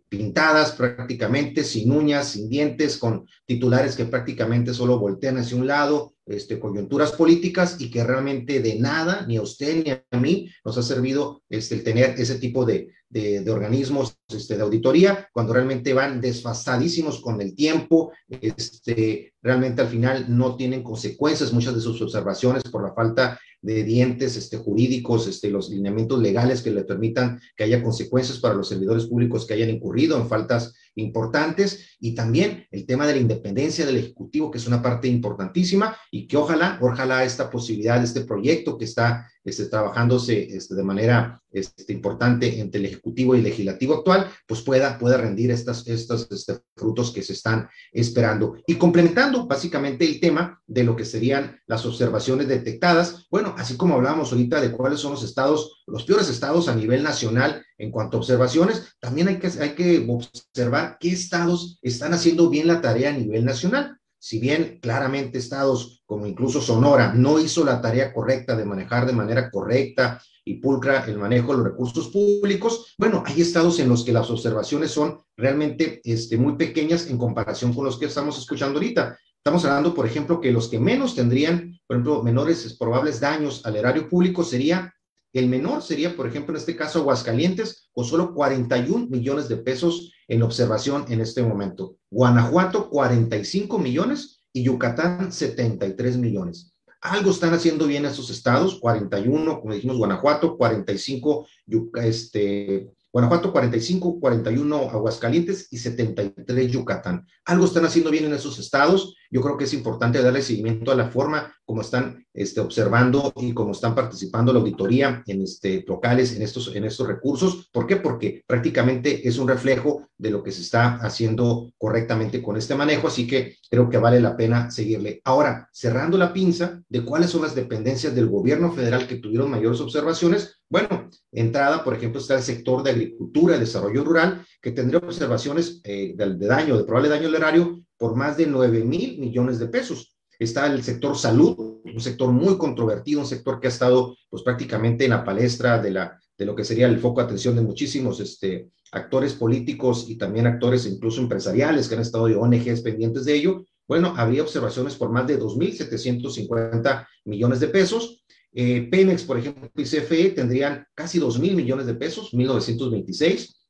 pintadas 0.08 0.72
prácticamente, 0.72 1.64
sin 1.64 1.90
uñas, 1.90 2.28
sin 2.28 2.48
dientes, 2.48 2.96
con 2.98 3.26
titulares 3.44 3.96
que 3.96 4.04
prácticamente 4.04 4.72
solo 4.72 4.98
voltean 4.98 5.38
hacia 5.38 5.56
un 5.56 5.66
lado 5.66 6.14
este, 6.26 6.58
coyunturas 6.58 7.12
políticas 7.12 7.76
y 7.80 7.90
que 7.90 8.04
realmente 8.04 8.60
de 8.60 8.76
nada, 8.78 9.24
ni 9.26 9.36
a 9.36 9.42
usted 9.42 9.84
ni 9.84 9.90
a 9.90 10.20
mí, 10.20 10.50
nos 10.64 10.78
ha 10.78 10.82
servido 10.82 11.42
este, 11.48 11.76
el 11.76 11.84
tener 11.84 12.18
ese 12.18 12.36
tipo 12.38 12.64
de, 12.64 12.88
de, 13.08 13.50
organismos 13.50 14.18
este, 14.28 14.56
de 14.56 14.62
auditoría, 14.62 15.28
cuando 15.32 15.52
realmente 15.52 15.94
van 15.94 16.20
desfasadísimos 16.20 17.20
con 17.20 17.40
el 17.40 17.54
tiempo, 17.54 18.12
este, 18.28 19.34
realmente 19.42 19.82
al 19.82 19.88
final 19.88 20.26
no 20.28 20.56
tienen 20.56 20.82
consecuencias 20.82 21.52
muchas 21.52 21.74
de 21.74 21.80
sus 21.80 22.00
observaciones 22.02 22.64
por 22.64 22.82
la 22.82 22.92
falta 22.92 23.38
de 23.66 23.82
dientes 23.82 24.36
este, 24.36 24.58
jurídicos, 24.58 25.26
este, 25.26 25.50
los 25.50 25.68
lineamientos 25.68 26.22
legales 26.22 26.62
que 26.62 26.70
le 26.70 26.84
permitan 26.84 27.40
que 27.56 27.64
haya 27.64 27.82
consecuencias 27.82 28.38
para 28.38 28.54
los 28.54 28.68
servidores 28.68 29.06
públicos 29.06 29.44
que 29.44 29.54
hayan 29.54 29.70
incurrido 29.70 30.16
en 30.16 30.28
faltas 30.28 30.72
importantes 30.96 31.96
y 32.00 32.14
también 32.14 32.66
el 32.70 32.86
tema 32.86 33.06
de 33.06 33.14
la 33.14 33.20
independencia 33.20 33.86
del 33.86 33.98
Ejecutivo, 33.98 34.50
que 34.50 34.58
es 34.58 34.66
una 34.66 34.82
parte 34.82 35.08
importantísima 35.08 35.96
y 36.10 36.26
que 36.26 36.36
ojalá, 36.36 36.78
ojalá 36.80 37.24
esta 37.24 37.48
posibilidad, 37.50 38.02
este 38.02 38.22
proyecto 38.22 38.76
que 38.76 38.84
está 38.86 39.30
este, 39.44 39.66
trabajándose 39.66 40.56
este, 40.56 40.74
de 40.74 40.82
manera 40.82 41.40
este, 41.52 41.92
importante 41.92 42.58
entre 42.60 42.80
el 42.80 42.86
Ejecutivo 42.86 43.34
y 43.34 43.38
el 43.38 43.44
Legislativo 43.44 43.94
actual, 43.94 44.28
pues 44.46 44.62
pueda, 44.62 44.98
pueda 44.98 45.18
rendir 45.18 45.50
estas, 45.50 45.86
estos 45.86 46.26
este, 46.30 46.58
frutos 46.74 47.12
que 47.12 47.22
se 47.22 47.34
están 47.34 47.68
esperando. 47.92 48.56
Y 48.66 48.74
complementando 48.74 49.46
básicamente 49.46 50.04
el 50.04 50.18
tema 50.18 50.60
de 50.66 50.82
lo 50.82 50.96
que 50.96 51.04
serían 51.04 51.60
las 51.66 51.86
observaciones 51.86 52.48
detectadas, 52.48 53.26
bueno, 53.30 53.54
así 53.56 53.76
como 53.76 53.94
hablamos 53.94 54.32
ahorita 54.32 54.60
de 54.60 54.72
cuáles 54.72 55.00
son 55.00 55.12
los 55.12 55.22
estados, 55.22 55.75
los 55.86 56.04
peores 56.04 56.28
estados 56.28 56.68
a 56.68 56.74
nivel 56.74 57.02
nacional 57.02 57.64
en 57.78 57.90
cuanto 57.90 58.16
a 58.16 58.20
observaciones, 58.20 58.96
también 59.00 59.28
hay 59.28 59.38
que, 59.38 59.48
hay 59.60 59.74
que 59.74 60.06
observar 60.08 60.96
qué 60.98 61.10
estados 61.10 61.78
están 61.82 62.12
haciendo 62.14 62.50
bien 62.50 62.66
la 62.66 62.80
tarea 62.80 63.10
a 63.10 63.16
nivel 63.16 63.44
nacional 63.44 63.96
si 64.18 64.40
bien 64.40 64.80
claramente 64.82 65.38
estados 65.38 66.02
como 66.04 66.26
incluso 66.26 66.60
Sonora 66.60 67.12
no 67.14 67.38
hizo 67.38 67.64
la 67.64 67.80
tarea 67.80 68.12
correcta 68.12 68.56
de 68.56 68.64
manejar 68.64 69.06
de 69.06 69.12
manera 69.12 69.50
correcta 69.52 70.20
y 70.44 70.54
pulcra 70.54 71.04
el 71.06 71.18
manejo 71.18 71.52
de 71.52 71.58
los 71.58 71.66
recursos 71.68 72.08
públicos, 72.08 72.94
bueno, 72.98 73.22
hay 73.24 73.40
estados 73.40 73.78
en 73.78 73.88
los 73.88 74.04
que 74.04 74.12
las 74.12 74.28
observaciones 74.28 74.90
son 74.90 75.20
realmente 75.36 76.00
este, 76.02 76.36
muy 76.36 76.56
pequeñas 76.56 77.08
en 77.08 77.18
comparación 77.18 77.72
con 77.72 77.84
los 77.84 77.98
que 77.98 78.06
estamos 78.06 78.36
escuchando 78.36 78.78
ahorita. 78.78 79.16
Estamos 79.36 79.64
hablando, 79.64 79.94
por 79.94 80.06
ejemplo, 80.06 80.40
que 80.40 80.50
los 80.50 80.68
que 80.68 80.80
menos 80.80 81.14
tendrían, 81.14 81.78
por 81.86 81.96
ejemplo, 81.96 82.22
menores 82.24 82.76
probables 82.78 83.20
daños 83.20 83.64
al 83.64 83.76
erario 83.76 84.08
público 84.08 84.42
sería 84.42 84.92
el 85.38 85.48
menor 85.48 85.82
sería, 85.82 86.16
por 86.16 86.26
ejemplo, 86.26 86.54
en 86.54 86.60
este 86.60 86.76
caso 86.76 87.00
Aguascalientes, 87.00 87.88
con 87.92 88.04
solo 88.04 88.34
41 88.34 89.08
millones 89.08 89.48
de 89.48 89.56
pesos 89.56 90.12
en 90.28 90.42
observación 90.42 91.04
en 91.08 91.20
este 91.20 91.42
momento. 91.42 91.96
Guanajuato, 92.10 92.88
45 92.90 93.78
millones 93.78 94.40
y 94.52 94.62
Yucatán, 94.62 95.32
73 95.32 96.16
millones. 96.16 96.72
Algo 97.00 97.30
están 97.30 97.54
haciendo 97.54 97.86
bien 97.86 98.04
esos 98.04 98.30
estados, 98.30 98.80
41, 98.80 99.60
como 99.60 99.74
dijimos, 99.74 99.98
Guanajuato, 99.98 100.56
45, 100.56 101.46
este, 101.94 102.90
Guanajuato 103.12 103.50
45, 103.50 104.20
41 104.20 104.90
Aguascalientes 104.90 105.68
y 105.70 105.78
73 105.78 106.70
Yucatán. 106.70 107.26
Algo 107.46 107.64
están 107.64 107.86
haciendo 107.86 108.10
bien 108.10 108.26
en 108.26 108.34
esos 108.34 108.58
estados. 108.58 109.14
Yo 109.36 109.42
creo 109.42 109.58
que 109.58 109.64
es 109.64 109.74
importante 109.74 110.22
darle 110.22 110.40
seguimiento 110.40 110.90
a 110.90 110.94
la 110.94 111.10
forma 111.10 111.54
como 111.66 111.82
están 111.82 112.24
este, 112.32 112.58
observando 112.58 113.34
y 113.36 113.52
cómo 113.52 113.72
están 113.72 113.94
participando 113.94 114.50
la 114.50 114.60
auditoría 114.60 115.22
en 115.26 115.42
este, 115.42 115.84
locales 115.86 116.34
en 116.34 116.40
estos, 116.40 116.74
en 116.74 116.84
estos 116.84 117.06
recursos. 117.06 117.68
¿Por 117.70 117.86
qué? 117.86 117.96
Porque 117.96 118.42
prácticamente 118.46 119.28
es 119.28 119.36
un 119.36 119.46
reflejo 119.46 120.08
de 120.16 120.30
lo 120.30 120.42
que 120.42 120.52
se 120.52 120.62
está 120.62 120.94
haciendo 121.02 121.70
correctamente 121.76 122.40
con 122.40 122.56
este 122.56 122.74
manejo, 122.74 123.08
así 123.08 123.26
que 123.26 123.56
creo 123.70 123.90
que 123.90 123.98
vale 123.98 124.20
la 124.20 124.38
pena 124.38 124.70
seguirle. 124.70 125.20
Ahora, 125.24 125.68
cerrando 125.70 126.16
la 126.16 126.32
pinza 126.32 126.80
de 126.88 127.04
cuáles 127.04 127.28
son 127.28 127.42
las 127.42 127.54
dependencias 127.54 128.14
del 128.14 128.28
gobierno 128.28 128.72
federal 128.72 129.06
que 129.06 129.16
tuvieron 129.16 129.50
mayores 129.50 129.82
observaciones, 129.82 130.62
bueno, 130.70 131.10
entrada, 131.30 131.84
por 131.84 131.94
ejemplo, 131.94 132.22
está 132.22 132.36
el 132.36 132.42
sector 132.42 132.82
de 132.82 132.92
agricultura 132.92 133.56
y 133.56 133.60
desarrollo 133.60 134.02
rural, 134.02 134.46
que 134.62 134.72
tendría 134.72 134.98
observaciones 134.98 135.80
eh, 135.84 136.14
de, 136.16 136.46
daño, 136.46 136.78
de 136.78 136.84
probable 136.84 137.10
daño 137.10 137.28
al 137.28 137.34
erario, 137.34 137.82
por 137.98 138.14
más 138.14 138.36
de 138.36 138.46
9 138.46 138.84
mil 138.84 139.18
millones 139.18 139.58
de 139.58 139.68
pesos. 139.68 140.16
Está 140.38 140.66
el 140.66 140.82
sector 140.82 141.16
salud, 141.16 141.80
un 141.84 142.00
sector 142.00 142.30
muy 142.30 142.58
controvertido, 142.58 143.20
un 143.20 143.26
sector 143.26 143.58
que 143.58 143.68
ha 143.68 143.70
estado 143.70 144.16
pues 144.28 144.42
prácticamente 144.42 145.04
en 145.04 145.10
la 145.10 145.24
palestra 145.24 145.80
de, 145.80 145.90
la, 145.90 146.20
de 146.36 146.44
lo 146.44 146.54
que 146.54 146.64
sería 146.64 146.86
el 146.86 146.98
foco 146.98 147.20
de 147.20 147.26
atención 147.26 147.56
de 147.56 147.62
muchísimos 147.62 148.20
este, 148.20 148.70
actores 148.92 149.34
políticos 149.34 150.06
y 150.08 150.16
también 150.16 150.46
actores 150.46 150.86
incluso 150.86 151.20
empresariales 151.20 151.88
que 151.88 151.94
han 151.94 152.02
estado 152.02 152.26
de 152.26 152.36
ONGs 152.36 152.82
pendientes 152.82 153.24
de 153.24 153.34
ello. 153.34 153.64
Bueno, 153.88 154.14
habría 154.16 154.42
observaciones 154.42 154.96
por 154.96 155.10
más 155.10 155.26
de 155.26 155.40
2.750 155.40 157.06
millones 157.24 157.60
de 157.60 157.68
pesos 157.68 158.24
eh, 158.58 158.88
Pemex, 158.90 159.22
por 159.24 159.36
ejemplo, 159.38 159.70
y 159.76 159.82
CFE 159.82 160.30
tendrían 160.30 160.86
casi 160.94 161.18
2 161.18 161.38
mil 161.38 161.54
millones 161.54 161.84
de 161.84 161.94
pesos, 161.94 162.32
1926. 162.32 163.65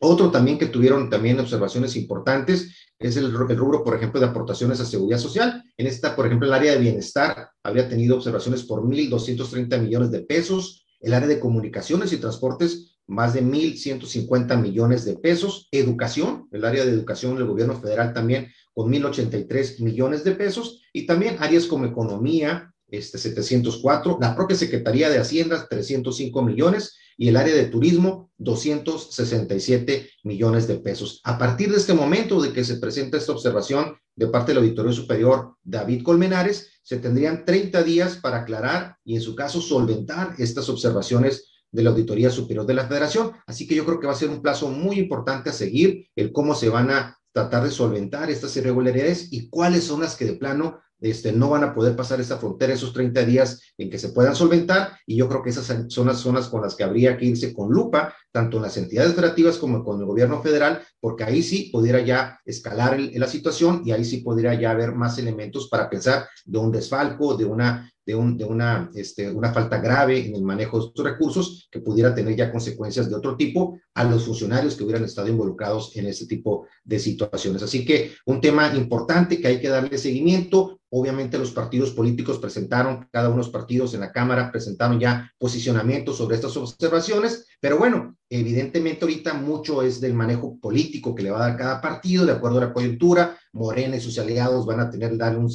Otro 0.00 0.30
también 0.30 0.58
que 0.58 0.66
tuvieron 0.66 1.10
también 1.10 1.40
observaciones 1.40 1.96
importantes 1.96 2.88
es 2.98 3.16
el, 3.16 3.32
rubro, 3.32 3.82
por 3.82 3.96
ejemplo, 3.96 4.20
de 4.20 4.26
aportaciones 4.26 4.80
a 4.80 4.84
seguridad 4.84 5.18
social. 5.18 5.64
En 5.76 5.86
esta, 5.86 6.14
por 6.14 6.26
ejemplo, 6.26 6.46
el 6.46 6.54
área 6.54 6.72
de 6.72 6.78
bienestar 6.78 7.50
habría 7.62 7.88
tenido 7.88 8.16
observaciones 8.16 8.64
por 8.64 8.82
1.230 8.82 9.80
millones 9.80 10.10
de 10.10 10.20
pesos. 10.20 10.86
El 11.00 11.14
área 11.14 11.28
de 11.28 11.40
comunicaciones 11.40 12.12
y 12.12 12.18
transportes, 12.18 12.98
más 13.06 13.34
de 13.34 13.42
1.150 13.42 14.60
millones 14.60 15.04
de 15.04 15.16
pesos. 15.16 15.68
Educación, 15.70 16.48
el 16.52 16.64
área 16.64 16.84
de 16.84 16.92
educación 16.92 17.36
del 17.36 17.46
gobierno 17.46 17.80
federal 17.80 18.12
también 18.12 18.48
con 18.74 18.92
1.083 18.92 19.80
millones 19.80 20.24
de 20.24 20.32
pesos. 20.32 20.82
Y 20.92 21.06
también 21.06 21.36
áreas 21.40 21.66
como 21.66 21.86
economía, 21.86 22.72
este, 22.88 23.18
704, 23.18 24.18
la 24.20 24.34
propia 24.34 24.56
Secretaría 24.56 25.10
de 25.10 25.18
Hacienda, 25.18 25.66
305 25.68 26.42
millones, 26.42 26.96
y 27.16 27.28
el 27.28 27.36
área 27.36 27.54
de 27.54 27.66
turismo, 27.66 28.30
267 28.38 30.08
millones 30.22 30.68
de 30.68 30.76
pesos. 30.76 31.20
A 31.24 31.36
partir 31.36 31.70
de 31.70 31.76
este 31.76 31.92
momento 31.92 32.40
de 32.40 32.52
que 32.52 32.64
se 32.64 32.76
presenta 32.76 33.18
esta 33.18 33.32
observación 33.32 33.96
de 34.14 34.28
parte 34.28 34.52
del 34.52 34.58
Auditorio 34.58 34.92
Superior 34.92 35.56
David 35.62 36.04
Colmenares, 36.04 36.80
se 36.82 36.98
tendrían 36.98 37.44
30 37.44 37.82
días 37.82 38.16
para 38.16 38.38
aclarar 38.38 38.96
y 39.04 39.16
en 39.16 39.20
su 39.20 39.34
caso 39.34 39.60
solventar 39.60 40.34
estas 40.38 40.68
observaciones 40.68 41.48
de 41.70 41.82
la 41.82 41.90
Auditoría 41.90 42.30
Superior 42.30 42.64
de 42.66 42.74
la 42.74 42.86
Federación. 42.86 43.32
Así 43.46 43.66
que 43.66 43.74
yo 43.74 43.84
creo 43.84 44.00
que 44.00 44.06
va 44.06 44.12
a 44.12 44.16
ser 44.16 44.30
un 44.30 44.40
plazo 44.40 44.68
muy 44.68 44.98
importante 44.98 45.50
a 45.50 45.52
seguir 45.52 46.06
el 46.14 46.32
cómo 46.32 46.54
se 46.54 46.68
van 46.68 46.90
a 46.90 47.18
tratar 47.32 47.64
de 47.64 47.70
solventar 47.70 48.30
estas 48.30 48.56
irregularidades 48.56 49.32
y 49.32 49.48
cuáles 49.48 49.84
son 49.84 50.00
las 50.00 50.16
que 50.16 50.24
de 50.24 50.34
plano 50.34 50.78
este, 51.00 51.32
no 51.32 51.50
van 51.50 51.64
a 51.64 51.74
poder 51.74 51.94
pasar 51.94 52.20
esa 52.20 52.38
frontera 52.38 52.72
esos 52.72 52.92
30 52.92 53.24
días 53.24 53.60
en 53.76 53.90
que 53.90 53.98
se 53.98 54.10
puedan 54.10 54.34
solventar 54.34 54.98
y 55.06 55.16
yo 55.16 55.28
creo 55.28 55.42
que 55.42 55.50
esas 55.50 55.72
son 55.88 56.06
las 56.06 56.18
zonas 56.18 56.48
con 56.48 56.62
las 56.62 56.74
que 56.74 56.84
habría 56.84 57.16
que 57.16 57.26
irse 57.26 57.52
con 57.52 57.70
lupa, 57.70 58.14
tanto 58.32 58.56
en 58.56 58.64
las 58.64 58.76
entidades 58.76 59.14
federativas 59.14 59.58
como 59.58 59.84
con 59.84 60.00
el 60.00 60.06
gobierno 60.06 60.42
federal, 60.42 60.82
porque 61.00 61.24
ahí 61.24 61.42
sí 61.42 61.70
pudiera 61.72 62.00
ya 62.00 62.40
escalar 62.44 62.98
la 62.98 63.26
situación 63.26 63.82
y 63.84 63.92
ahí 63.92 64.04
sí 64.04 64.18
podría 64.18 64.54
ya 64.54 64.70
haber 64.70 64.92
más 64.92 65.18
elementos 65.18 65.68
para 65.68 65.88
pensar 65.88 66.28
de 66.44 66.58
un 66.58 66.72
desfalco, 66.72 67.36
de 67.36 67.44
una 67.44 67.90
de, 68.08 68.14
un, 68.14 68.38
de 68.38 68.46
una, 68.46 68.90
este, 68.94 69.30
una 69.30 69.52
falta 69.52 69.76
grave 69.82 70.26
en 70.26 70.34
el 70.34 70.42
manejo 70.42 70.80
de 70.80 70.86
estos 70.86 71.04
recursos 71.04 71.68
que 71.70 71.80
pudiera 71.80 72.14
tener 72.14 72.34
ya 72.34 72.50
consecuencias 72.50 73.10
de 73.10 73.14
otro 73.14 73.36
tipo 73.36 73.78
a 73.92 74.02
los 74.04 74.24
funcionarios 74.24 74.74
que 74.74 74.84
hubieran 74.84 75.04
estado 75.04 75.28
involucrados 75.28 75.94
en 75.94 76.06
ese 76.06 76.26
tipo 76.26 76.66
de 76.84 76.98
situaciones. 76.98 77.62
Así 77.62 77.84
que 77.84 78.12
un 78.24 78.40
tema 78.40 78.74
importante 78.74 79.38
que 79.38 79.48
hay 79.48 79.60
que 79.60 79.68
darle 79.68 79.98
seguimiento. 79.98 80.80
Obviamente 80.88 81.36
los 81.36 81.50
partidos 81.50 81.90
políticos 81.90 82.38
presentaron, 82.38 83.06
cada 83.12 83.28
uno 83.28 83.36
de 83.36 83.42
los 83.42 83.50
partidos 83.50 83.92
en 83.92 84.00
la 84.00 84.10
Cámara 84.10 84.50
presentaron 84.50 84.98
ya 84.98 85.30
posicionamientos 85.36 86.16
sobre 86.16 86.36
estas 86.36 86.56
observaciones, 86.56 87.46
pero 87.60 87.76
bueno, 87.76 88.16
evidentemente 88.30 89.04
ahorita 89.04 89.34
mucho 89.34 89.82
es 89.82 90.00
del 90.00 90.14
manejo 90.14 90.58
político 90.58 91.14
que 91.14 91.22
le 91.22 91.30
va 91.30 91.38
a 91.38 91.48
dar 91.48 91.56
cada 91.56 91.80
partido 91.80 92.26
de 92.26 92.32
acuerdo 92.32 92.58
a 92.58 92.66
la 92.66 92.72
coyuntura. 92.72 93.38
Morena 93.52 93.96
y 93.96 94.00
sus 94.00 94.18
aliados 94.18 94.66
van 94.66 94.80
a 94.80 94.90
tener, 94.90 95.16
dar 95.16 95.36
un, 95.36 95.50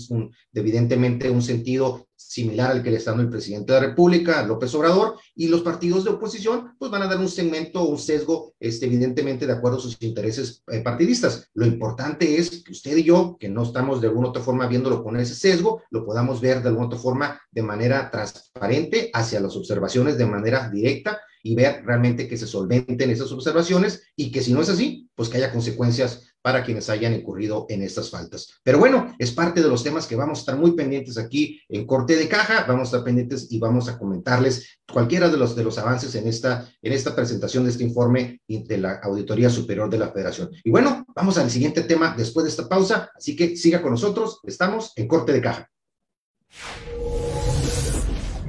evidentemente 0.53 1.29
un 1.29 1.41
sentido 1.41 2.07
similar 2.15 2.71
al 2.71 2.83
que 2.83 2.89
le 2.89 2.97
está 2.97 3.11
dando 3.11 3.23
el 3.23 3.29
presidente 3.29 3.71
de 3.71 3.79
la 3.79 3.87
República, 3.87 4.43
López 4.43 4.73
Obrador, 4.73 5.19
y 5.35 5.47
los 5.47 5.61
partidos 5.61 6.03
de 6.03 6.09
oposición, 6.09 6.73
pues 6.79 6.89
van 6.89 7.03
a 7.03 7.07
dar 7.07 7.19
un 7.19 7.29
segmento, 7.29 7.83
un 7.83 7.99
sesgo, 7.99 8.53
este, 8.59 8.87
evidentemente 8.87 9.45
de 9.45 9.53
acuerdo 9.53 9.77
a 9.77 9.81
sus 9.81 9.97
intereses 10.01 10.63
eh, 10.71 10.79
partidistas. 10.79 11.49
Lo 11.53 11.65
importante 11.65 12.37
es 12.37 12.63
que 12.63 12.71
usted 12.71 12.97
y 12.97 13.03
yo, 13.03 13.37
que 13.39 13.49
no 13.49 13.63
estamos 13.63 14.01
de 14.01 14.07
alguna 14.07 14.29
otra 14.29 14.41
forma 14.41 14.67
viéndolo 14.67 15.03
con 15.03 15.17
ese 15.17 15.35
sesgo, 15.35 15.83
lo 15.91 16.05
podamos 16.05 16.41
ver 16.41 16.63
de 16.63 16.69
alguna 16.69 16.87
otra 16.87 16.99
forma 16.99 17.39
de 17.51 17.61
manera 17.61 18.09
transparente 18.09 19.11
hacia 19.13 19.39
las 19.39 19.55
observaciones 19.55 20.17
de 20.17 20.25
manera 20.25 20.69
directa 20.69 21.19
y 21.43 21.55
ver 21.55 21.83
realmente 21.85 22.27
que 22.27 22.37
se 22.37 22.47
solventen 22.47 23.09
esas 23.11 23.31
observaciones 23.31 24.01
y 24.15 24.31
que 24.31 24.41
si 24.41 24.53
no 24.53 24.61
es 24.61 24.69
así, 24.69 25.09
pues 25.13 25.29
que 25.29 25.37
haya 25.37 25.51
consecuencias 25.51 26.33
para 26.41 26.63
quienes 26.63 26.89
hayan 26.89 27.13
incurrido 27.13 27.65
en 27.69 27.81
estas 27.81 28.09
faltas. 28.09 28.49
Pero 28.63 28.77
bueno, 28.77 29.15
es 29.17 29.31
parte 29.31 29.61
de 29.61 29.69
los 29.69 29.83
temas 29.83 30.05
que 30.05 30.17
vamos 30.17 30.39
a 30.39 30.41
estar 30.41 30.57
muy 30.57 30.71
pendientes 30.73 31.17
aquí 31.17 31.61
en 31.69 31.85
Corte 31.85 32.17
de 32.17 32.27
Caja, 32.27 32.65
vamos 32.67 32.81
a 32.81 32.83
estar 32.83 33.03
pendientes 33.03 33.47
y 33.49 33.59
vamos 33.59 33.87
a 33.87 33.97
comentarles 33.97 34.79
cualquiera 34.91 35.29
de 35.29 35.37
los, 35.37 35.55
de 35.55 35.63
los 35.63 35.77
avances 35.77 36.15
en 36.15 36.27
esta, 36.27 36.69
en 36.81 36.91
esta 36.91 37.15
presentación 37.15 37.63
de 37.63 37.69
este 37.69 37.83
informe 37.83 38.41
de 38.47 38.77
la 38.77 38.99
Auditoría 39.03 39.49
Superior 39.49 39.89
de 39.89 39.99
la 39.99 40.11
Federación. 40.11 40.49
Y 40.63 40.69
bueno, 40.69 41.05
vamos 41.15 41.37
al 41.37 41.49
siguiente 41.49 41.83
tema 41.83 42.13
después 42.17 42.43
de 42.43 42.49
esta 42.49 42.67
pausa, 42.67 43.09
así 43.15 43.35
que 43.35 43.55
siga 43.55 43.81
con 43.81 43.91
nosotros, 43.91 44.39
estamos 44.43 44.91
en 44.97 45.07
Corte 45.07 45.31
de 45.31 45.41
Caja. 45.41 45.69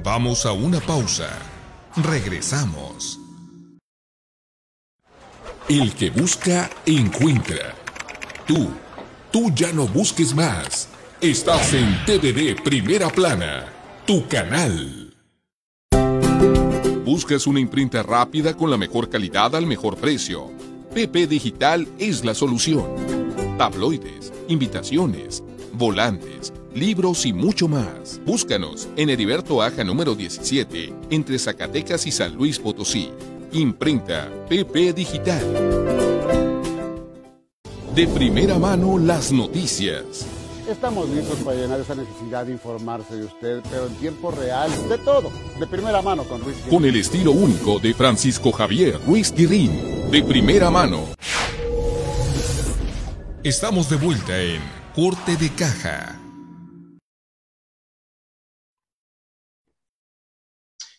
Vamos 0.03 0.45
a 0.45 0.51
una 0.51 0.79
pausa. 0.81 1.54
Regresamos. 2.03 3.21
El 5.69 5.93
que 5.93 6.09
busca, 6.09 6.69
encuentra. 6.85 7.73
Tú, 8.45 8.67
tú 9.31 9.49
ya 9.55 9.71
no 9.71 9.87
busques 9.87 10.35
más. 10.35 10.89
Estás 11.21 11.73
en 11.73 11.97
TVD 12.05 12.61
Primera 12.61 13.07
Plana, 13.07 13.71
tu 14.05 14.27
canal. 14.27 15.15
¿Buscas 17.05 17.47
una 17.47 17.61
imprenta 17.61 18.03
rápida 18.03 18.57
con 18.57 18.69
la 18.69 18.77
mejor 18.77 19.09
calidad 19.09 19.55
al 19.55 19.65
mejor 19.65 19.95
precio? 19.95 20.51
PP 20.93 21.27
Digital 21.27 21.87
es 21.97 22.25
la 22.25 22.33
solución. 22.33 23.55
Tabloides, 23.57 24.33
invitaciones, 24.49 25.41
volantes, 25.71 26.51
libros 26.75 27.25
y 27.25 27.31
mucho 27.31 27.67
más. 27.67 28.19
Búscanos 28.25 28.89
en 28.97 29.09
Heriberto 29.09 29.61
Aja 29.61 29.83
número 29.83 30.13
17, 30.13 30.93
entre 31.09 31.39
Zacatecas 31.39 32.05
y 32.05 32.11
San 32.11 32.35
Luis 32.35 32.59
Potosí. 32.59 33.09
Imprenta 33.53 34.29
PP 34.49 34.91
Digital. 34.93 35.41
De 37.95 38.07
primera 38.07 38.59
mano 38.59 38.97
las 38.97 39.31
noticias. 39.31 40.27
Estamos 40.69 41.07
listos 41.09 41.37
para 41.39 41.57
llenar 41.57 41.79
esa 41.79 41.95
necesidad 41.95 42.45
de 42.45 42.51
informarse 42.51 43.15
de 43.15 43.25
usted, 43.25 43.61
pero 43.69 43.85
en 43.85 43.93
tiempo 43.95 44.31
real, 44.31 44.69
de 44.89 44.97
todo, 44.97 45.31
de 45.57 45.67
primera 45.67 46.01
mano 46.01 46.23
con 46.23 46.41
Ruiz. 46.43 46.57
Con 46.69 46.83
el 46.83 46.97
estilo 46.97 47.31
único 47.31 47.79
de 47.79 47.93
Francisco 47.93 48.51
Javier 48.51 48.99
Ruiz 49.05 49.31
Guirín, 49.31 50.09
de 50.11 50.23
primera 50.23 50.69
mano. 50.69 51.05
Estamos 53.43 53.89
de 53.89 53.95
vuelta 53.95 54.41
en 54.41 54.59
Corte 54.95 55.37
de 55.37 55.49
Caja. 55.51 56.24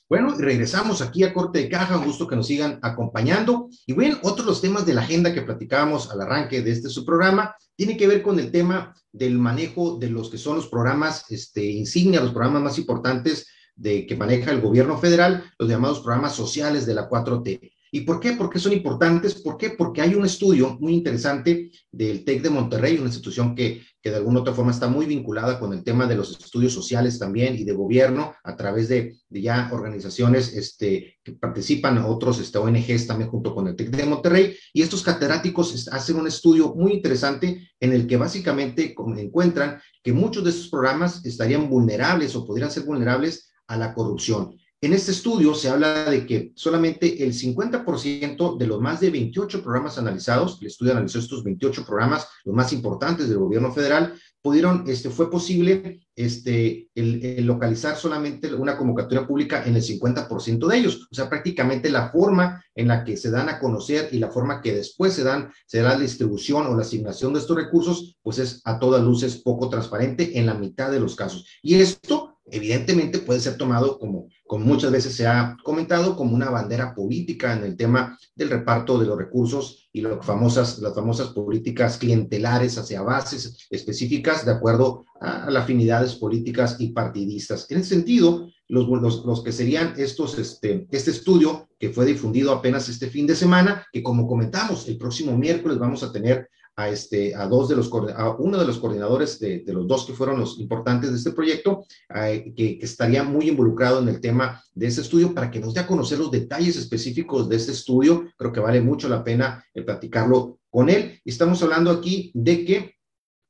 Bueno, 0.09 0.37
regresamos 0.39 1.03
aquí 1.03 1.25
a 1.25 1.35
Corte 1.35 1.59
de 1.59 1.69
Caja, 1.69 1.99
un 1.99 2.05
gusto 2.05 2.29
que 2.29 2.37
nos 2.37 2.47
sigan 2.47 2.79
acompañando. 2.83 3.69
Y 3.87 3.93
bueno, 3.93 4.19
otro 4.23 4.45
de 4.45 4.51
los 4.51 4.61
temas 4.61 4.87
de 4.87 4.95
la 4.95 5.01
agenda 5.01 5.35
que 5.35 5.43
platicábamos 5.43 6.11
al 6.11 6.21
arranque 6.21 6.63
de 6.63 6.71
este 6.71 6.89
su 6.89 7.05
programa 7.05 7.57
tiene 7.75 7.97
que 7.97 8.07
ver 8.07 8.23
con 8.23 8.39
el 8.39 8.53
tema 8.53 8.95
del 9.11 9.37
manejo 9.37 9.99
de 9.99 10.09
los 10.09 10.31
que 10.31 10.39
son 10.39 10.57
los 10.57 10.69
programas 10.69 11.25
este, 11.31 11.65
insignia, 11.65 12.21
los 12.21 12.31
programas 12.31 12.63
más 12.63 12.79
importantes 12.79 13.49
de, 13.75 14.07
que 14.07 14.15
maneja 14.15 14.53
el 14.53 14.61
gobierno 14.61 14.97
federal, 14.97 15.45
los 15.59 15.69
llamados 15.69 16.01
programas 16.01 16.35
sociales 16.35 16.87
de 16.87 16.95
la 16.95 17.09
4T. 17.09 17.73
¿Y 17.91 18.03
por 18.03 18.21
qué? 18.21 18.33
Porque 18.33 18.59
son 18.59 18.73
importantes. 18.73 19.35
¿Por 19.37 19.57
qué? 19.57 19.71
Porque 19.71 20.03
hay 20.03 20.15
un 20.15 20.25
estudio 20.25 20.77
muy 20.81 20.95
interesante 20.95 21.71
del 21.91 22.25
TEC 22.25 22.43
de 22.43 22.51
Monterrey, 22.51 22.97
una 22.97 23.07
institución 23.07 23.55
que, 23.55 23.83
que 24.03 24.11
de 24.11 24.17
alguna 24.17 24.39
u 24.39 24.43
otra 24.43 24.55
forma 24.55 24.73
está 24.73 24.89
muy 24.89 25.07
vinculada 25.07 25.59
con 25.59 25.73
el 25.73 25.83
tema 25.83 26.07
de 26.07 26.17
los 26.17 26.31
estudios 26.31 26.73
sociales 26.73 27.19
también 27.19 27.57
y 27.57 27.65
de 27.65 27.73
gobierno 27.73 28.35
a 28.45 28.57
través 28.57 28.89
de, 28.89 29.17
ya 29.31 29.71
organizaciones 29.73 30.55
este, 30.55 31.17
que 31.23 31.33
participan, 31.33 31.99
otros 31.99 32.39
este, 32.39 32.59
ONGs 32.59 33.07
también 33.07 33.31
junto 33.31 33.55
con 33.55 33.69
el 33.69 33.77
TEC 33.77 33.91
de 33.91 34.07
Monterrey. 34.07 34.57
Y 34.73 34.83
estos 34.83 35.03
catedráticos 35.03 35.89
hacen 35.93 36.17
un 36.17 36.27
estudio 36.27 36.75
muy 36.75 36.93
interesante 36.93 37.71
en 37.81 37.93
el 37.93 38.07
que 38.07 38.17
básicamente 38.17 38.95
encuentran 39.17 39.81
que 40.03 40.13
muchos 40.13 40.45
de 40.45 40.51
estos 40.51 40.69
programas 40.69 41.25
estarían 41.25 41.69
vulnerables 41.69 42.35
o 42.37 42.47
podrían 42.47 42.71
ser 42.71 42.85
vulnerables 42.85 43.53
a 43.67 43.77
la 43.77 43.95
corrupción. 43.95 44.57
En 44.83 44.93
este 44.93 45.13
estudio 45.13 45.55
se 45.55 45.71
habla 45.71 46.11
de 46.11 46.27
que 46.27 46.53
solamente 46.55 47.25
el 47.25 47.33
50% 47.33 48.59
de 48.59 48.67
los 48.67 48.79
más 48.79 49.01
de 49.01 49.11
28 49.11 49.63
programas 49.63 49.97
analizados, 49.97 50.59
el 50.61 50.67
estudio 50.67 50.93
analizó 50.93 51.19
estos 51.19 51.43
28 51.43 51.87
programas, 51.87 52.29
los 52.45 52.55
más 52.55 52.75
importantes 52.75 53.27
del 53.27 53.39
gobierno 53.39 53.73
federal, 53.73 54.13
pudieron, 54.43 54.85
este, 54.87 55.09
fue 55.09 55.31
posible 55.31 56.07
este, 56.15 56.89
el, 56.95 57.45
localizar 57.47 57.97
solamente 57.97 58.55
una 58.55 58.77
convocatoria 58.77 59.27
pública 59.27 59.65
en 59.65 59.77
el 59.77 59.83
50% 59.83 60.67
de 60.69 60.77
ellos. 60.77 61.09
O 61.11 61.15
sea, 61.15 61.29
prácticamente 61.31 61.91
la 61.91 62.11
forma 62.11 62.63
en 62.75 62.89
la 62.89 63.03
que 63.03 63.17
se 63.17 63.31
dan 63.31 63.49
a 63.49 63.59
conocer 63.59 64.11
y 64.13 64.19
la 64.19 64.31
forma 64.31 64.61
que 64.61 64.75
después 64.75 65.15
se 65.15 65.25
dan, 65.25 65.51
se 65.67 65.83
la 65.83 65.99
distribución 65.99 66.67
o 66.67 66.77
la 66.77 66.83
asignación 66.83 67.33
de 67.33 67.41
estos 67.41 67.57
recursos, 67.57 68.19
pues 68.23 68.39
es 68.39 68.61
a 68.65 68.79
todas 68.79 69.03
luces 69.03 69.39
poco 69.39 69.71
transparente 69.71 70.39
en 70.39 70.45
la 70.47 70.55
mitad 70.55 70.91
de 70.91 71.01
los 71.01 71.17
casos. 71.17 71.47
Y 71.63 71.77
esto 71.77 72.36
evidentemente 72.51 73.19
puede 73.19 73.41
ser 73.41 73.57
tomado 73.57 73.99
como, 73.99 74.29
como 74.47 74.65
muchas 74.65 74.93
veces 74.93 75.15
se 75.15 75.27
ha 75.27 75.57
comentado, 75.65 76.17
como 76.17 76.35
una 76.35 76.51
bandera 76.51 76.95
política 76.95 77.53
en 77.53 77.65
el 77.65 77.77
tema 77.77 78.19
del 78.35 78.51
reparto 78.51 78.99
de 78.99 79.07
los 79.07 79.19
recursos 79.19 79.89
y 79.93 80.01
las 80.01 80.25
famosas, 80.25 80.79
las 80.79 80.95
famosas 80.95 81.29
políticas 81.29 81.99
clientelares 81.99 82.79
hacia 82.79 83.03
bases 83.03 83.67
específicas 83.71 84.45
de 84.45 84.53
acuerdo 84.53 85.05
a, 85.21 85.51
las 85.51 85.65
afinidades 85.65 86.15
políticas 86.15 86.77
y 86.79 86.93
partidistas. 86.93 87.71
En 87.71 87.79
ese 87.79 87.95
sentido, 87.95 88.49
los, 88.69 88.89
los, 88.89 89.25
los, 89.25 89.43
que 89.43 89.53
serían 89.53 89.95
estos, 89.97 90.39
este, 90.39 90.87
este 90.91 91.11
estudio 91.11 91.69
que 91.79 91.91
fue 91.91 92.07
difundido 92.07 92.53
apenas 92.53 92.89
este 92.89 93.09
fin 93.09 93.27
de 93.27 93.37
semana, 93.37 93.87
que 93.93 94.03
como 94.03 94.27
comentamos, 94.27 94.89
el 94.89 94.99
próximo 94.99 95.37
miércoles 95.37 95.79
vamos 95.79 96.03
a 96.03 96.13
tener 96.13 96.49
a, 96.77 96.91
este, 96.91 97.35
a, 97.35 97.47
dos 97.47 97.69
de 97.69 97.77
los, 97.77 97.91
a 98.17 98.31
uno 98.39 98.59
de 98.59 98.67
los 98.67 98.79
coordinadores 98.79 99.41
de, 99.41 99.65
los 99.67 99.89
dos 99.89 100.05
que 100.05 100.13
fueron 100.13 100.39
los 100.39 100.59
importantes 100.61 101.11
de 101.11 101.17
este 101.17 101.33
proyecto, 101.33 101.85
eh, 102.15 102.53
que, 102.55 102.79
que, 102.79 102.85
estaría 102.85 103.25
muy 103.25 103.49
involucrado 103.49 104.01
en 104.01 104.09
el 104.09 104.21
tema 104.21 104.63
de 104.75 104.87
este 104.87 105.01
estudio 105.01 105.35
para 105.35 105.51
que 105.51 105.59
nos 105.59 105.75
dé 105.75 105.81
a 105.81 105.87
conocer 105.87 106.19
los 106.19 106.31
detalles 106.31 106.77
específicos 106.77 107.49
de 107.49 107.57
este 107.57 107.73
estudio. 107.73 108.27
Creo 108.37 108.53
que 108.53 108.61
vale 108.61 108.81
mucho 108.81 109.09
la 109.09 109.25
pena 109.25 109.65
eh, 109.75 109.83
platicarlo 109.83 110.61
con 110.69 110.91
él. 110.91 111.21
Estamos 111.25 111.63
hablando 111.63 111.91
aquí 111.91 112.31
de 112.35 112.65
que 112.65 112.97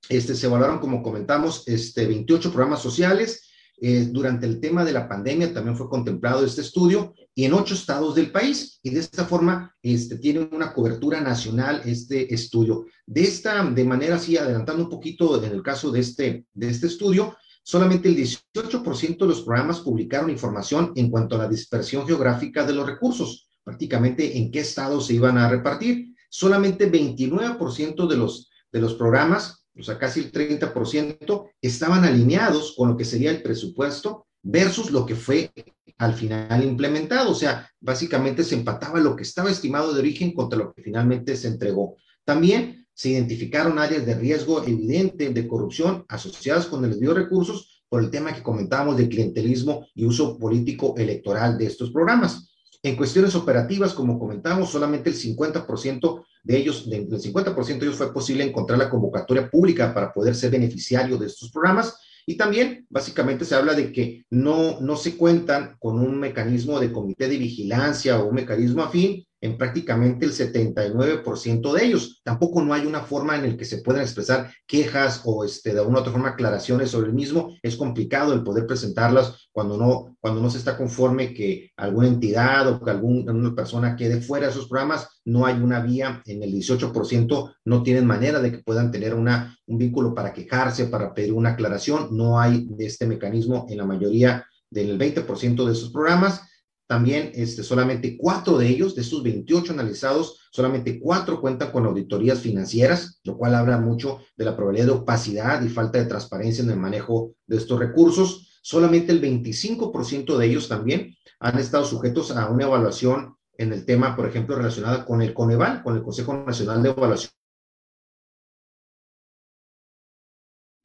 este, 0.08 0.34
se 0.34 0.46
evaluaron, 0.46 0.78
como 0.78 1.02
comentamos, 1.02 1.66
este, 1.66 2.06
28 2.06 2.52
programas 2.52 2.80
sociales, 2.80 3.45
eh, 3.78 4.08
durante 4.10 4.46
el 4.46 4.58
tema 4.58 4.84
de 4.84 4.92
la 4.92 5.06
pandemia 5.06 5.52
también 5.52 5.76
fue 5.76 5.88
contemplado 5.88 6.44
este 6.44 6.62
estudio 6.62 7.14
y 7.34 7.44
en 7.44 7.52
ocho 7.52 7.74
estados 7.74 8.14
del 8.14 8.32
país. 8.32 8.80
Y 8.82 8.90
de 8.90 9.00
esta 9.00 9.26
forma 9.26 9.74
este, 9.82 10.16
tiene 10.16 10.48
una 10.50 10.72
cobertura 10.72 11.20
nacional 11.20 11.82
este 11.84 12.32
estudio. 12.32 12.86
De 13.04 13.22
esta, 13.22 13.62
de 13.64 13.84
manera 13.84 14.16
así, 14.16 14.36
adelantando 14.36 14.84
un 14.84 14.90
poquito 14.90 15.42
en 15.42 15.52
el 15.52 15.62
caso 15.62 15.90
de 15.90 16.00
este, 16.00 16.46
de 16.54 16.68
este 16.70 16.86
estudio, 16.86 17.36
solamente 17.62 18.08
el 18.08 18.16
18% 18.16 19.18
de 19.18 19.26
los 19.26 19.42
programas 19.42 19.80
publicaron 19.80 20.30
información 20.30 20.92
en 20.96 21.10
cuanto 21.10 21.36
a 21.36 21.40
la 21.40 21.48
dispersión 21.48 22.06
geográfica 22.06 22.64
de 22.64 22.72
los 22.72 22.86
recursos, 22.86 23.50
prácticamente 23.62 24.38
en 24.38 24.50
qué 24.50 24.60
estados 24.60 25.06
se 25.06 25.14
iban 25.14 25.36
a 25.36 25.50
repartir. 25.50 26.14
Solamente 26.30 26.90
29% 26.90 28.08
de 28.08 28.16
los, 28.16 28.50
de 28.72 28.80
los 28.80 28.94
programas 28.94 29.55
o 29.78 29.82
sea, 29.82 29.98
casi 29.98 30.20
el 30.20 30.32
30%, 30.32 31.50
estaban 31.60 32.04
alineados 32.04 32.74
con 32.76 32.88
lo 32.88 32.96
que 32.96 33.04
sería 33.04 33.30
el 33.30 33.42
presupuesto 33.42 34.26
versus 34.42 34.90
lo 34.90 35.04
que 35.04 35.14
fue 35.14 35.50
al 35.98 36.14
final 36.14 36.64
implementado. 36.64 37.30
O 37.30 37.34
sea, 37.34 37.70
básicamente 37.80 38.44
se 38.44 38.54
empataba 38.54 39.00
lo 39.00 39.16
que 39.16 39.22
estaba 39.22 39.50
estimado 39.50 39.92
de 39.92 40.00
origen 40.00 40.32
contra 40.32 40.58
lo 40.58 40.72
que 40.72 40.82
finalmente 40.82 41.36
se 41.36 41.48
entregó. 41.48 41.96
También 42.24 42.86
se 42.94 43.10
identificaron 43.10 43.78
áreas 43.78 44.06
de 44.06 44.14
riesgo 44.14 44.64
evidente 44.66 45.30
de 45.30 45.46
corrupción 45.46 46.04
asociadas 46.08 46.66
con 46.66 46.82
el 46.84 46.90
desvío 46.90 47.12
de 47.12 47.22
recursos 47.22 47.82
por 47.88 48.02
el 48.02 48.10
tema 48.10 48.34
que 48.34 48.42
comentábamos 48.42 48.96
de 48.96 49.08
clientelismo 49.08 49.86
y 49.94 50.04
uso 50.06 50.38
político 50.38 50.94
electoral 50.96 51.58
de 51.58 51.66
estos 51.66 51.90
programas. 51.90 52.55
En 52.86 52.94
cuestiones 52.94 53.34
operativas, 53.34 53.92
como 53.94 54.16
comentamos, 54.16 54.70
solamente 54.70 55.10
el 55.10 55.16
50% 55.16 56.24
de 56.44 56.56
ellos, 56.56 56.88
del 56.88 57.08
50% 57.08 57.66
de 57.66 57.86
ellos 57.86 57.96
fue 57.96 58.14
posible 58.14 58.44
encontrar 58.44 58.78
la 58.78 58.88
convocatoria 58.88 59.50
pública 59.50 59.92
para 59.92 60.12
poder 60.12 60.36
ser 60.36 60.52
beneficiario 60.52 61.18
de 61.18 61.26
estos 61.26 61.50
programas. 61.50 61.98
Y 62.26 62.36
también, 62.36 62.86
básicamente, 62.88 63.44
se 63.44 63.56
habla 63.56 63.74
de 63.74 63.90
que 63.90 64.24
no, 64.30 64.80
no 64.80 64.94
se 64.94 65.16
cuentan 65.16 65.74
con 65.80 65.98
un 65.98 66.20
mecanismo 66.20 66.78
de 66.78 66.92
comité 66.92 67.26
de 67.26 67.38
vigilancia 67.38 68.20
o 68.20 68.28
un 68.28 68.36
mecanismo 68.36 68.84
afín 68.84 69.26
en 69.46 69.56
prácticamente 69.56 70.26
el 70.26 70.32
79% 70.32 71.72
de 71.72 71.84
ellos. 71.84 72.20
Tampoco 72.24 72.62
no 72.62 72.74
hay 72.74 72.84
una 72.84 73.00
forma 73.00 73.36
en 73.36 73.48
la 73.48 73.56
que 73.56 73.64
se 73.64 73.78
puedan 73.78 74.02
expresar 74.02 74.52
quejas 74.66 75.22
o 75.24 75.44
este, 75.44 75.72
de 75.72 75.80
alguna 75.80 76.00
otra 76.00 76.12
forma 76.12 76.30
aclaraciones 76.30 76.90
sobre 76.90 77.08
el 77.08 77.14
mismo. 77.14 77.56
Es 77.62 77.76
complicado 77.76 78.32
el 78.32 78.42
poder 78.42 78.66
presentarlas 78.66 79.48
cuando 79.52 79.76
no, 79.76 80.16
cuando 80.20 80.42
no 80.42 80.50
se 80.50 80.58
está 80.58 80.76
conforme 80.76 81.32
que 81.32 81.70
alguna 81.76 82.08
entidad 82.08 82.68
o 82.68 82.84
que 82.84 82.90
alguna 82.90 83.54
persona 83.54 83.96
quede 83.96 84.20
fuera 84.20 84.46
de 84.46 84.52
esos 84.52 84.68
programas. 84.68 85.08
No 85.24 85.46
hay 85.46 85.54
una 85.54 85.80
vía, 85.80 86.22
en 86.26 86.42
el 86.42 86.52
18% 86.52 87.54
no 87.64 87.82
tienen 87.82 88.06
manera 88.06 88.40
de 88.40 88.52
que 88.52 88.58
puedan 88.58 88.90
tener 88.90 89.14
una, 89.14 89.56
un 89.66 89.78
vínculo 89.78 90.14
para 90.14 90.32
quejarse, 90.32 90.86
para 90.86 91.14
pedir 91.14 91.32
una 91.32 91.50
aclaración. 91.50 92.08
No 92.10 92.40
hay 92.40 92.66
de 92.68 92.86
este 92.86 93.06
mecanismo 93.06 93.66
en 93.68 93.78
la 93.78 93.86
mayoría 93.86 94.44
del 94.70 94.98
20% 94.98 95.64
de 95.64 95.72
esos 95.72 95.90
programas 95.90 96.42
también 96.86 97.32
este, 97.34 97.62
solamente 97.62 98.16
cuatro 98.16 98.58
de 98.58 98.68
ellos, 98.68 98.94
de 98.94 99.02
estos 99.02 99.22
28 99.22 99.72
analizados, 99.72 100.48
solamente 100.52 101.00
cuatro 101.00 101.40
cuentan 101.40 101.72
con 101.72 101.84
auditorías 101.84 102.40
financieras, 102.40 103.20
lo 103.24 103.36
cual 103.36 103.54
habla 103.54 103.78
mucho 103.78 104.20
de 104.36 104.44
la 104.44 104.56
probabilidad 104.56 104.86
de 104.86 104.92
opacidad 104.92 105.62
y 105.62 105.68
falta 105.68 105.98
de 105.98 106.06
transparencia 106.06 106.62
en 106.62 106.70
el 106.70 106.78
manejo 106.78 107.34
de 107.46 107.56
estos 107.56 107.78
recursos. 107.78 108.60
Solamente 108.62 109.12
el 109.12 109.20
25% 109.20 110.36
de 110.36 110.46
ellos 110.46 110.68
también 110.68 111.14
han 111.40 111.58
estado 111.58 111.84
sujetos 111.84 112.30
a 112.30 112.48
una 112.50 112.64
evaluación 112.64 113.36
en 113.58 113.72
el 113.72 113.84
tema, 113.84 114.14
por 114.14 114.28
ejemplo, 114.28 114.56
relacionada 114.56 115.04
con 115.04 115.22
el 115.22 115.34
Coneval, 115.34 115.82
con 115.82 115.96
el 115.96 116.02
Consejo 116.02 116.34
Nacional 116.34 116.82
de 116.82 116.90
Evaluación 116.90 117.32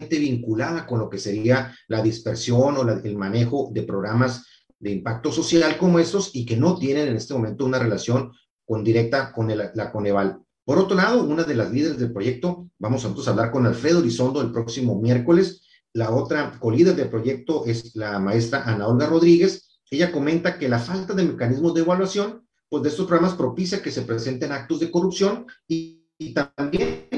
vinculada 0.08 0.86
con 0.86 1.00
lo 1.00 1.10
que 1.10 1.18
sería 1.18 1.76
la 1.88 2.02
dispersión 2.02 2.78
o 2.78 2.90
el 2.90 3.18
manejo 3.18 3.70
de 3.72 3.84
programas 3.84 4.46
de 4.82 4.92
impacto 4.92 5.32
social 5.32 5.78
como 5.78 6.00
estos 6.00 6.32
y 6.34 6.46
que 6.46 6.58
no 6.58 6.78
tienen 6.78 7.08
en 7.08 7.16
este 7.16 7.34
momento 7.34 7.66
una 7.66 7.80
relación 7.80 8.34
con 8.66 8.84
directa 8.84 9.32
con 9.32 9.48
la 9.48 9.92
Coneval. 9.92 10.42
Por 10.66 10.78
otro 10.78 10.96
lado, 10.96 11.24
una 11.24 11.44
de 11.44 11.56
las 11.56 11.72
líderes 11.72 11.98
del 12.00 12.12
proyecto, 12.12 12.70
vamos 12.80 13.06
a 13.06 13.30
hablar 13.30 13.52
con 13.52 13.66
Alfredo 13.66 14.02
Lizondo 14.02 14.42
el 14.42 14.52
próximo 14.52 15.00
miércoles. 15.00 15.64
La 15.94 16.12
otra 16.12 16.58
colíder 16.60 16.96
del 16.96 17.10
proyecto 17.10 17.66
es 17.66 17.96
la 17.96 18.20
maestra 18.20 18.64
Ana 18.64 18.88
Olga 18.88 19.08
Rodríguez. 19.08 19.82
Ella 19.90 20.12
comenta 20.12 20.58
que 20.58 20.70
la 20.70 20.80
falta 20.80 21.14
de 21.14 21.24
mecanismos 21.24 21.74
de 21.74 21.82
evaluación 21.82 22.48
pues, 22.70 22.84
de 22.84 22.90
estos 22.90 23.08
programas 23.08 23.36
propicia 23.36 23.82
que 23.82 23.92
se 23.92 24.04
presenten 24.04 24.52
actos 24.52 24.80
de 24.80 24.90
corrupción 24.90 25.46
y, 25.68 26.00
también 26.34 27.10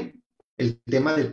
el 0.56 0.80
tema 0.82 1.14
del 1.14 1.30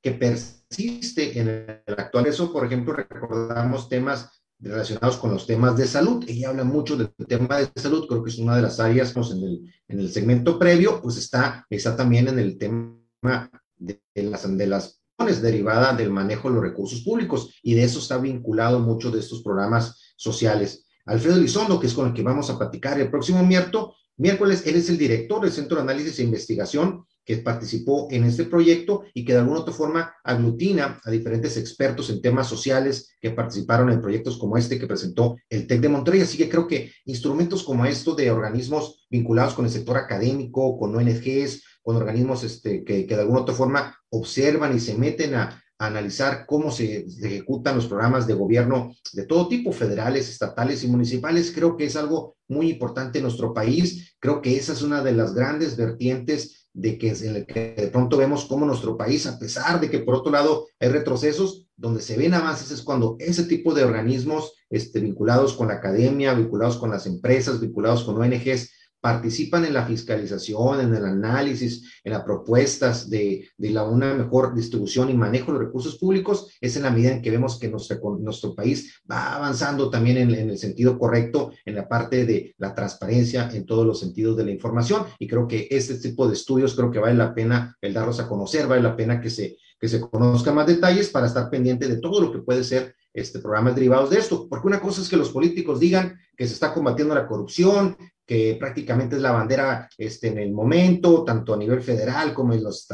que 0.00 0.12
persiste 0.12 1.38
en 1.38 1.48
el 1.86 1.94
actual. 1.98 2.26
Eso, 2.26 2.52
por 2.52 2.64
ejemplo, 2.64 2.94
recordamos 2.94 3.88
temas 3.88 4.41
relacionados 4.62 5.16
con 5.16 5.32
los 5.32 5.46
temas 5.46 5.76
de 5.76 5.86
salud. 5.86 6.24
Ella 6.26 6.50
habla 6.50 6.64
mucho 6.64 6.96
del 6.96 7.12
tema 7.26 7.58
de 7.58 7.68
salud, 7.80 8.06
creo 8.08 8.22
que 8.22 8.30
es 8.30 8.38
una 8.38 8.56
de 8.56 8.62
las 8.62 8.80
áreas 8.80 9.12
pues, 9.12 9.30
en, 9.32 9.42
el, 9.42 9.74
en 9.88 10.00
el 10.00 10.10
segmento 10.10 10.58
previo, 10.58 11.00
pues 11.02 11.16
está, 11.16 11.66
está 11.68 11.96
también 11.96 12.28
en 12.28 12.38
el 12.38 12.58
tema 12.58 13.50
de, 13.76 14.00
las, 14.14 14.56
de 14.56 14.66
las 14.66 15.02
derivadas 15.42 15.96
del 15.96 16.10
manejo 16.10 16.48
de 16.48 16.54
los 16.54 16.64
recursos 16.64 17.02
públicos 17.02 17.54
y 17.62 17.74
de 17.74 17.84
eso 17.84 17.98
está 17.98 18.18
vinculado 18.18 18.80
mucho 18.80 19.10
de 19.10 19.20
estos 19.20 19.42
programas 19.42 20.14
sociales. 20.16 20.86
Alfredo 21.04 21.38
Lizondo, 21.38 21.80
que 21.80 21.88
es 21.88 21.94
con 21.94 22.08
el 22.08 22.14
que 22.14 22.22
vamos 22.22 22.48
a 22.50 22.58
platicar 22.58 23.00
el 23.00 23.10
próximo 23.10 23.44
miércoles, 23.44 24.62
él 24.66 24.76
es 24.76 24.88
el 24.88 24.98
director 24.98 25.42
del 25.42 25.52
Centro 25.52 25.76
de 25.76 25.82
Análisis 25.82 26.18
e 26.18 26.24
Investigación 26.24 27.04
que 27.24 27.38
participó 27.38 28.08
en 28.10 28.24
este 28.24 28.44
proyecto 28.44 29.02
y 29.14 29.24
que 29.24 29.32
de 29.32 29.40
alguna 29.40 29.60
otra 29.60 29.74
forma 29.74 30.14
aglutina 30.24 31.00
a 31.04 31.10
diferentes 31.10 31.56
expertos 31.56 32.10
en 32.10 32.20
temas 32.20 32.48
sociales 32.48 33.16
que 33.20 33.30
participaron 33.30 33.90
en 33.90 34.00
proyectos 34.00 34.38
como 34.38 34.56
este 34.56 34.78
que 34.78 34.86
presentó 34.86 35.36
el 35.48 35.66
TEC 35.66 35.80
de 35.80 35.88
Monterrey. 35.88 36.20
Así 36.20 36.36
que 36.36 36.48
creo 36.48 36.66
que 36.66 36.92
instrumentos 37.04 37.62
como 37.62 37.86
estos 37.86 38.16
de 38.16 38.30
organismos 38.30 39.06
vinculados 39.10 39.54
con 39.54 39.64
el 39.64 39.70
sector 39.70 39.96
académico, 39.96 40.78
con 40.78 40.96
ONGs, 40.96 41.62
con 41.82 41.96
organismos 41.96 42.44
este, 42.44 42.84
que, 42.84 43.06
que 43.06 43.14
de 43.14 43.22
alguna 43.22 43.40
otra 43.40 43.54
forma 43.54 43.96
observan 44.10 44.76
y 44.76 44.80
se 44.80 44.96
meten 44.96 45.34
a, 45.34 45.62
analizar 45.86 46.46
cómo 46.46 46.70
se 46.70 47.06
ejecutan 47.22 47.76
los 47.76 47.86
programas 47.86 48.26
de 48.26 48.34
gobierno 48.34 48.94
de 49.12 49.26
todo 49.26 49.48
tipo, 49.48 49.72
federales, 49.72 50.28
estatales 50.28 50.84
y 50.84 50.86
municipales. 50.86 51.52
Creo 51.52 51.76
que 51.76 51.86
es 51.86 51.96
algo 51.96 52.36
muy 52.48 52.70
importante 52.70 53.18
en 53.18 53.24
nuestro 53.24 53.52
país. 53.52 54.14
Creo 54.20 54.40
que 54.40 54.56
esa 54.56 54.74
es 54.74 54.82
una 54.82 55.02
de 55.02 55.12
las 55.12 55.34
grandes 55.34 55.76
vertientes 55.76 56.61
de 56.74 56.98
que, 56.98 57.14
de 57.14 57.88
pronto 57.92 58.16
vemos 58.16 58.46
cómo 58.46 58.64
nuestro 58.64 58.96
país, 58.96 59.26
a 59.26 59.38
pesar 59.38 59.80
de 59.80 59.90
que 59.90 59.98
por 59.98 60.14
otro 60.14 60.32
lado 60.32 60.66
hay 60.80 60.88
retrocesos, 60.88 61.66
donde 61.76 62.00
se 62.00 62.16
ven 62.16 62.34
avances 62.34 62.70
es 62.70 62.82
cuando 62.82 63.16
ese 63.18 63.44
tipo 63.44 63.74
de 63.74 63.84
organismos 63.84 64.54
este, 64.70 65.00
vinculados 65.00 65.54
con 65.54 65.68
la 65.68 65.74
academia, 65.74 66.34
vinculados 66.34 66.76
con 66.78 66.90
las 66.90 67.06
empresas, 67.06 67.60
vinculados 67.60 68.04
con 68.04 68.20
ONGs, 68.20 68.70
participan 69.02 69.64
en 69.64 69.74
la 69.74 69.84
fiscalización, 69.84 70.80
en 70.80 70.94
el 70.94 71.04
análisis, 71.04 72.00
en 72.04 72.12
las 72.12 72.22
propuestas 72.22 73.10
de, 73.10 73.48
de 73.58 73.70
la, 73.70 73.82
una 73.82 74.14
mejor 74.14 74.54
distribución 74.54 75.10
y 75.10 75.14
manejo 75.14 75.52
de 75.52 75.58
los 75.58 75.66
recursos 75.66 75.98
públicos, 75.98 76.56
es 76.60 76.76
en 76.76 76.84
la 76.84 76.92
medida 76.92 77.10
en 77.10 77.20
que 77.20 77.32
vemos 77.32 77.58
que 77.58 77.68
nuestro, 77.68 77.98
nuestro 78.20 78.54
país 78.54 79.02
va 79.10 79.34
avanzando 79.34 79.90
también 79.90 80.18
en, 80.18 80.30
en, 80.32 80.50
el 80.50 80.58
sentido 80.58 81.00
correcto, 81.00 81.50
en 81.64 81.74
la 81.74 81.88
parte 81.88 82.24
de 82.24 82.54
la 82.58 82.76
transparencia, 82.76 83.50
en 83.52 83.66
todos 83.66 83.84
los 83.84 83.98
sentidos 83.98 84.36
de 84.36 84.44
la 84.44 84.52
información. 84.52 85.04
Y 85.18 85.26
creo 85.26 85.48
que 85.48 85.66
este 85.72 85.96
tipo 85.96 86.28
de 86.28 86.34
estudios 86.34 86.76
creo 86.76 86.92
que 86.92 87.00
vale 87.00 87.14
la 87.14 87.34
pena 87.34 87.76
el 87.80 87.94
darlos 87.94 88.20
a 88.20 88.28
conocer, 88.28 88.68
vale 88.68 88.82
la 88.82 88.94
pena 88.94 89.20
que 89.20 89.30
se, 89.30 89.56
que 89.80 89.88
se 89.88 90.00
conozcan 90.00 90.54
más 90.54 90.68
detalles 90.68 91.10
para 91.10 91.26
estar 91.26 91.50
pendiente 91.50 91.88
de 91.88 91.96
todo 91.96 92.20
lo 92.20 92.30
que 92.30 92.38
puede 92.38 92.62
ser 92.62 92.94
este, 93.12 93.40
programas 93.40 93.74
derivados 93.74 94.10
de 94.10 94.18
esto. 94.18 94.48
Porque 94.48 94.68
una 94.68 94.80
cosa 94.80 95.02
es 95.02 95.08
que 95.08 95.16
los 95.16 95.30
políticos 95.30 95.80
digan 95.80 96.20
que 96.36 96.46
se 96.46 96.54
está 96.54 96.72
combatiendo 96.72 97.14
la 97.14 97.26
corrupción, 97.26 97.96
que 98.26 98.56
prácticamente 98.58 99.16
es 99.16 99.22
la 99.22 99.32
bandera 99.32 99.88
este, 99.98 100.28
en 100.28 100.38
el 100.38 100.52
momento, 100.52 101.24
tanto 101.24 101.54
a 101.54 101.56
nivel 101.56 101.82
federal 101.82 102.32
como 102.32 102.54
en, 102.54 102.62
los, 102.62 102.86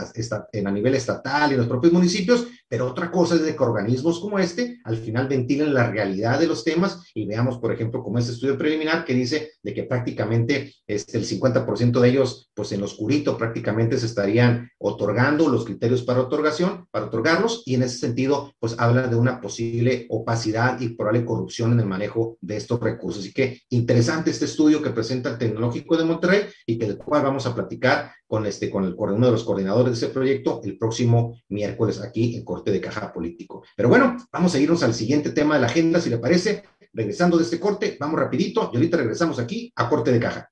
en 0.53 0.67
a 0.67 0.71
nivel 0.71 0.95
estatal 0.95 1.51
y 1.51 1.55
en 1.55 1.61
los 1.61 1.69
propios 1.69 1.93
municipios, 1.93 2.47
pero 2.69 2.87
otra 2.87 3.11
cosa 3.11 3.35
es 3.35 3.43
de 3.43 3.57
que 3.57 3.63
organismos 3.63 4.21
como 4.21 4.39
este 4.39 4.81
al 4.85 4.97
final 4.99 5.29
ventilen 5.29 5.73
la 5.73 5.91
realidad 5.91 6.39
de 6.39 6.47
los 6.47 6.65
temas 6.65 7.03
y 7.15 7.27
veamos, 7.27 7.59
por 7.59 7.73
ejemplo, 7.73 8.03
como 8.03 8.19
este 8.19 8.33
estudio 8.33 8.59
preliminar 8.59 9.05
que 9.05 9.15
dice 9.15 9.53
de 9.63 9.75
que 9.75 9.85
prácticamente 9.85 10.75
este, 10.87 11.19
el 11.19 11.25
50% 11.25 12.01
de 12.01 12.09
ellos, 12.09 12.51
pues 12.55 12.73
en 12.73 12.81
lo 12.81 12.87
oscurito 12.87 13.37
prácticamente 13.37 13.99
se 13.99 14.07
estarían 14.07 14.71
otorgando 14.79 15.49
los 15.49 15.65
criterios 15.65 16.03
para 16.03 16.21
otorgación, 16.21 16.87
para 16.91 17.07
otorgarlos, 17.07 17.63
y 17.67 17.75
en 17.75 17.83
ese 17.83 17.99
sentido, 17.99 18.53
pues 18.59 18.75
habla 18.79 19.07
de 19.07 19.17
una 19.17 19.41
posible 19.41 20.07
opacidad 20.09 20.81
y 20.81 20.91
probable 20.91 21.25
corrupción 21.25 21.73
en 21.73 21.81
el 21.81 21.87
manejo 21.87 22.39
de 22.41 22.57
estos 22.57 22.81
recursos. 22.81 23.23
Así 23.23 23.33
que 23.33 23.63
interesante 23.71 24.31
este 24.31 24.45
estudio 24.45 24.83
que 24.83 24.91
presenta 24.91 25.18
Tecnológico 25.23 25.97
de 25.97 26.05
Monterrey 26.05 26.43
y 26.67 26.79
que 26.79 26.87
del 26.87 26.99
cual 26.99 27.23
vamos 27.23 27.47
a 27.47 27.55
platicar 27.55 28.13
con, 28.27 28.47
este, 28.47 28.71
con 28.71 28.85
el, 28.85 28.95
uno 28.97 29.27
de 29.27 29.33
los 29.33 29.45
coordinadores 29.45 29.93
de 29.93 30.07
ese 30.07 30.15
proyecto 30.15 30.61
el 30.65 30.79
próximo 30.79 31.41
miércoles 31.49 32.01
aquí 32.01 32.37
en 32.37 32.45
Corte 32.45 32.71
de 32.71 32.81
Caja 32.81 33.13
Político. 33.13 33.65
Pero 33.77 33.89
bueno, 33.89 34.17
vamos 34.33 34.55
a 34.55 34.59
irnos 34.59 34.83
al 34.83 34.95
siguiente 34.95 35.31
tema 35.31 35.55
de 35.55 35.61
la 35.61 35.67
agenda, 35.67 36.01
si 36.01 36.11
le 36.11 36.19
parece. 36.19 36.65
Regresando 36.93 37.37
de 37.37 37.45
este 37.45 37.61
corte, 37.61 37.97
vamos 38.01 38.19
rapidito 38.19 38.71
y 38.73 38.77
ahorita 38.77 38.97
regresamos 38.97 39.39
aquí 39.39 39.73
a 39.77 39.89
Corte 39.89 40.11
de 40.13 40.21
Caja. 40.21 40.51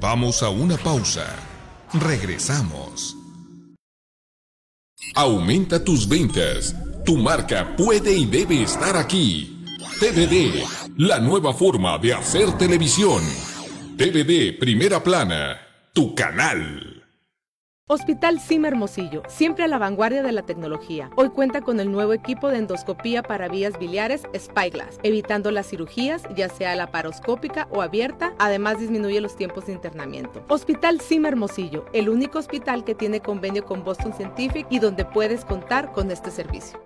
Vamos 0.00 0.42
a 0.42 0.50
una 0.50 0.76
pausa. 0.76 1.26
Regresamos. 1.92 3.16
Aumenta 5.14 5.82
tus 5.82 6.08
ventas. 6.08 6.74
Tu 7.04 7.16
marca 7.16 7.74
puede 7.76 8.12
y 8.12 8.26
debe 8.26 8.62
estar 8.62 8.96
aquí. 8.96 9.55
TVD 9.98 10.62
la 10.98 11.18
nueva 11.20 11.54
forma 11.54 11.96
de 11.96 12.12
hacer 12.12 12.52
televisión. 12.58 13.22
TVD 13.96 14.58
Primera 14.58 15.02
Plana, 15.02 15.58
tu 15.94 16.14
canal. 16.14 17.02
Hospital 17.88 18.38
Sim 18.38 18.66
Hermosillo, 18.66 19.22
siempre 19.26 19.64
a 19.64 19.68
la 19.68 19.78
vanguardia 19.78 20.22
de 20.22 20.32
la 20.32 20.42
tecnología. 20.42 21.08
Hoy 21.16 21.30
cuenta 21.30 21.62
con 21.62 21.80
el 21.80 21.90
nuevo 21.90 22.12
equipo 22.12 22.48
de 22.50 22.58
endoscopía 22.58 23.22
para 23.22 23.48
vías 23.48 23.78
biliares 23.78 24.24
Spyglass, 24.36 24.98
evitando 25.02 25.50
las 25.50 25.70
cirugías, 25.70 26.24
ya 26.36 26.50
sea 26.50 26.76
laparoscópica 26.76 27.66
o 27.70 27.80
abierta, 27.80 28.34
además 28.38 28.78
disminuye 28.78 29.22
los 29.22 29.34
tiempos 29.34 29.64
de 29.64 29.72
internamiento. 29.72 30.44
Hospital 30.48 31.00
Sim 31.00 31.24
Hermosillo, 31.24 31.86
el 31.94 32.10
único 32.10 32.38
hospital 32.38 32.84
que 32.84 32.94
tiene 32.94 33.20
convenio 33.20 33.64
con 33.64 33.82
Boston 33.82 34.12
Scientific 34.12 34.66
y 34.68 34.78
donde 34.78 35.06
puedes 35.06 35.46
contar 35.46 35.92
con 35.92 36.10
este 36.10 36.30
servicio. 36.30 36.78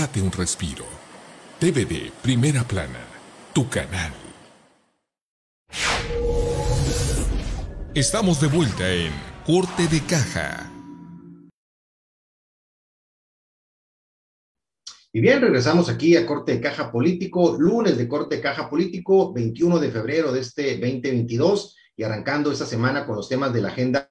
Date 0.00 0.22
un 0.22 0.32
respiro. 0.32 0.86
TVD 1.58 2.10
Primera 2.22 2.64
Plana, 2.64 3.04
tu 3.52 3.68
canal. 3.68 4.10
Estamos 7.94 8.40
de 8.40 8.46
vuelta 8.46 8.90
en 8.90 9.12
Corte 9.44 9.86
de 9.88 10.00
Caja. 10.00 10.72
Y 15.12 15.20
bien, 15.20 15.42
regresamos 15.42 15.90
aquí 15.90 16.16
a 16.16 16.24
Corte 16.24 16.52
de 16.52 16.62
Caja 16.62 16.90
Político, 16.90 17.58
lunes 17.58 17.98
de 17.98 18.08
Corte 18.08 18.36
de 18.36 18.40
Caja 18.40 18.70
Político, 18.70 19.34
21 19.34 19.80
de 19.80 19.90
febrero 19.90 20.32
de 20.32 20.40
este 20.40 20.78
2022 20.78 21.76
y 22.00 22.02
arrancando 22.02 22.50
esta 22.50 22.64
semana 22.64 23.04
con 23.04 23.14
los 23.14 23.28
temas 23.28 23.52
de 23.52 23.60
la 23.60 23.68
agenda 23.68 24.10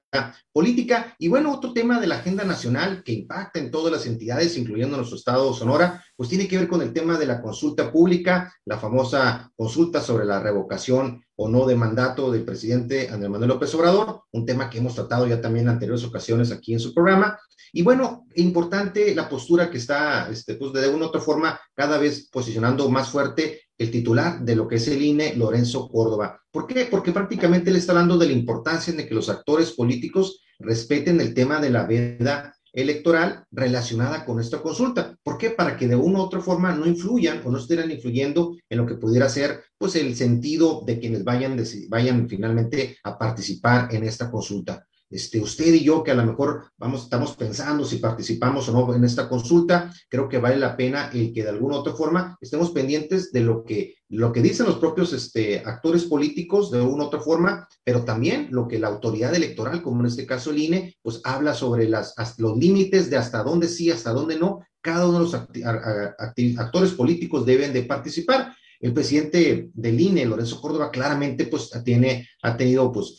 política. 0.52 1.16
Y 1.18 1.26
bueno, 1.26 1.52
otro 1.52 1.72
tema 1.72 1.98
de 1.98 2.06
la 2.06 2.18
agenda 2.18 2.44
nacional 2.44 3.02
que 3.02 3.10
impacta 3.10 3.58
en 3.58 3.72
todas 3.72 3.92
las 3.92 4.06
entidades, 4.06 4.56
incluyendo 4.56 4.96
nuestro 4.96 5.18
estado 5.18 5.52
Sonora, 5.52 6.00
pues 6.14 6.28
tiene 6.28 6.46
que 6.46 6.56
ver 6.56 6.68
con 6.68 6.82
el 6.82 6.92
tema 6.92 7.18
de 7.18 7.26
la 7.26 7.42
consulta 7.42 7.90
pública, 7.90 8.54
la 8.64 8.78
famosa 8.78 9.50
consulta 9.56 10.00
sobre 10.00 10.24
la 10.24 10.38
revocación 10.38 11.24
o 11.34 11.48
no 11.48 11.66
de 11.66 11.74
mandato 11.74 12.30
del 12.30 12.44
presidente 12.44 13.08
Andrés 13.08 13.28
Manuel 13.28 13.48
López 13.48 13.74
Obrador, 13.74 14.22
un 14.30 14.46
tema 14.46 14.70
que 14.70 14.78
hemos 14.78 14.94
tratado 14.94 15.26
ya 15.26 15.40
también 15.40 15.64
en 15.64 15.72
anteriores 15.72 16.04
ocasiones 16.04 16.52
aquí 16.52 16.72
en 16.72 16.78
su 16.78 16.94
programa. 16.94 17.40
Y 17.72 17.82
bueno, 17.82 18.24
importante 18.36 19.12
la 19.16 19.28
postura 19.28 19.68
que 19.68 19.78
está, 19.78 20.30
este, 20.30 20.54
pues 20.54 20.72
de 20.72 20.88
una 20.88 21.06
u 21.06 21.08
otra 21.08 21.20
forma, 21.20 21.60
cada 21.74 21.98
vez 21.98 22.28
posicionando 22.30 22.88
más 22.88 23.10
fuerte 23.10 23.62
el 23.80 23.90
titular 23.90 24.44
de 24.44 24.54
lo 24.54 24.68
que 24.68 24.76
es 24.76 24.86
el 24.88 25.00
INE, 25.00 25.34
Lorenzo 25.36 25.88
Córdoba. 25.88 26.38
¿Por 26.50 26.66
qué? 26.66 26.84
Porque 26.84 27.12
prácticamente 27.12 27.70
le 27.70 27.78
está 27.78 27.92
hablando 27.92 28.18
de 28.18 28.26
la 28.26 28.34
importancia 28.34 28.92
de 28.92 29.08
que 29.08 29.14
los 29.14 29.30
actores 29.30 29.72
políticos 29.72 30.42
respeten 30.58 31.18
el 31.18 31.32
tema 31.32 31.60
de 31.60 31.70
la 31.70 31.86
veda 31.86 32.54
electoral 32.74 33.46
relacionada 33.50 34.26
con 34.26 34.38
esta 34.38 34.60
consulta. 34.60 35.16
¿Por 35.22 35.38
qué? 35.38 35.50
Para 35.50 35.78
que 35.78 35.88
de 35.88 35.96
una 35.96 36.18
u 36.18 36.22
otra 36.22 36.40
forma 36.40 36.74
no 36.74 36.86
influyan 36.86 37.40
o 37.42 37.50
no 37.50 37.56
estén 37.56 37.90
influyendo 37.90 38.54
en 38.68 38.78
lo 38.78 38.86
que 38.86 38.96
pudiera 38.96 39.30
ser 39.30 39.64
pues 39.78 39.96
el 39.96 40.14
sentido 40.14 40.82
de 40.86 41.00
quienes 41.00 41.24
vayan, 41.24 41.56
vayan 41.88 42.28
finalmente 42.28 42.98
a 43.02 43.18
participar 43.18 43.94
en 43.94 44.04
esta 44.04 44.30
consulta. 44.30 44.86
Este, 45.10 45.40
usted 45.40 45.74
y 45.74 45.82
yo, 45.82 46.04
que 46.04 46.12
a 46.12 46.14
lo 46.14 46.24
mejor 46.24 46.70
vamos, 46.78 47.02
estamos 47.02 47.36
pensando 47.36 47.84
si 47.84 47.96
participamos 47.96 48.68
o 48.68 48.72
no 48.72 48.94
en 48.94 49.04
esta 49.04 49.28
consulta, 49.28 49.92
creo 50.08 50.28
que 50.28 50.38
vale 50.38 50.56
la 50.56 50.76
pena 50.76 51.10
el 51.12 51.32
que 51.32 51.42
de 51.42 51.48
alguna 51.48 51.76
otra 51.76 51.94
forma 51.94 52.38
estemos 52.40 52.70
pendientes 52.70 53.32
de 53.32 53.40
lo 53.40 53.64
que, 53.64 53.96
lo 54.08 54.32
que 54.32 54.40
dicen 54.40 54.66
los 54.66 54.76
propios 54.76 55.12
este, 55.12 55.62
actores 55.66 56.04
políticos 56.04 56.70
de 56.70 56.80
una 56.80 57.04
u 57.04 57.06
otra 57.08 57.20
forma, 57.20 57.68
pero 57.82 58.04
también 58.04 58.48
lo 58.52 58.68
que 58.68 58.78
la 58.78 58.88
autoridad 58.88 59.34
electoral, 59.34 59.82
como 59.82 60.00
en 60.00 60.06
este 60.06 60.26
caso 60.26 60.50
el 60.50 60.58
INE, 60.58 60.96
pues 61.02 61.20
habla 61.24 61.54
sobre 61.54 61.88
las, 61.88 62.14
los 62.38 62.56
límites 62.56 63.10
de 63.10 63.16
hasta 63.16 63.42
dónde 63.42 63.66
sí, 63.66 63.90
hasta 63.90 64.12
dónde 64.12 64.38
no, 64.38 64.60
cada 64.80 65.08
uno 65.08 65.18
de 65.18 65.24
los 65.24 66.58
actores 66.58 66.92
políticos 66.92 67.44
deben 67.44 67.72
de 67.72 67.82
participar. 67.82 68.54
El 68.78 68.94
presidente 68.94 69.70
del 69.74 70.00
INE, 70.00 70.24
Lorenzo 70.24 70.58
Córdoba, 70.58 70.90
claramente 70.90 71.44
pues 71.46 71.70
tiene, 71.84 72.28
ha 72.42 72.56
tenido 72.56 72.90
pues 72.90 73.14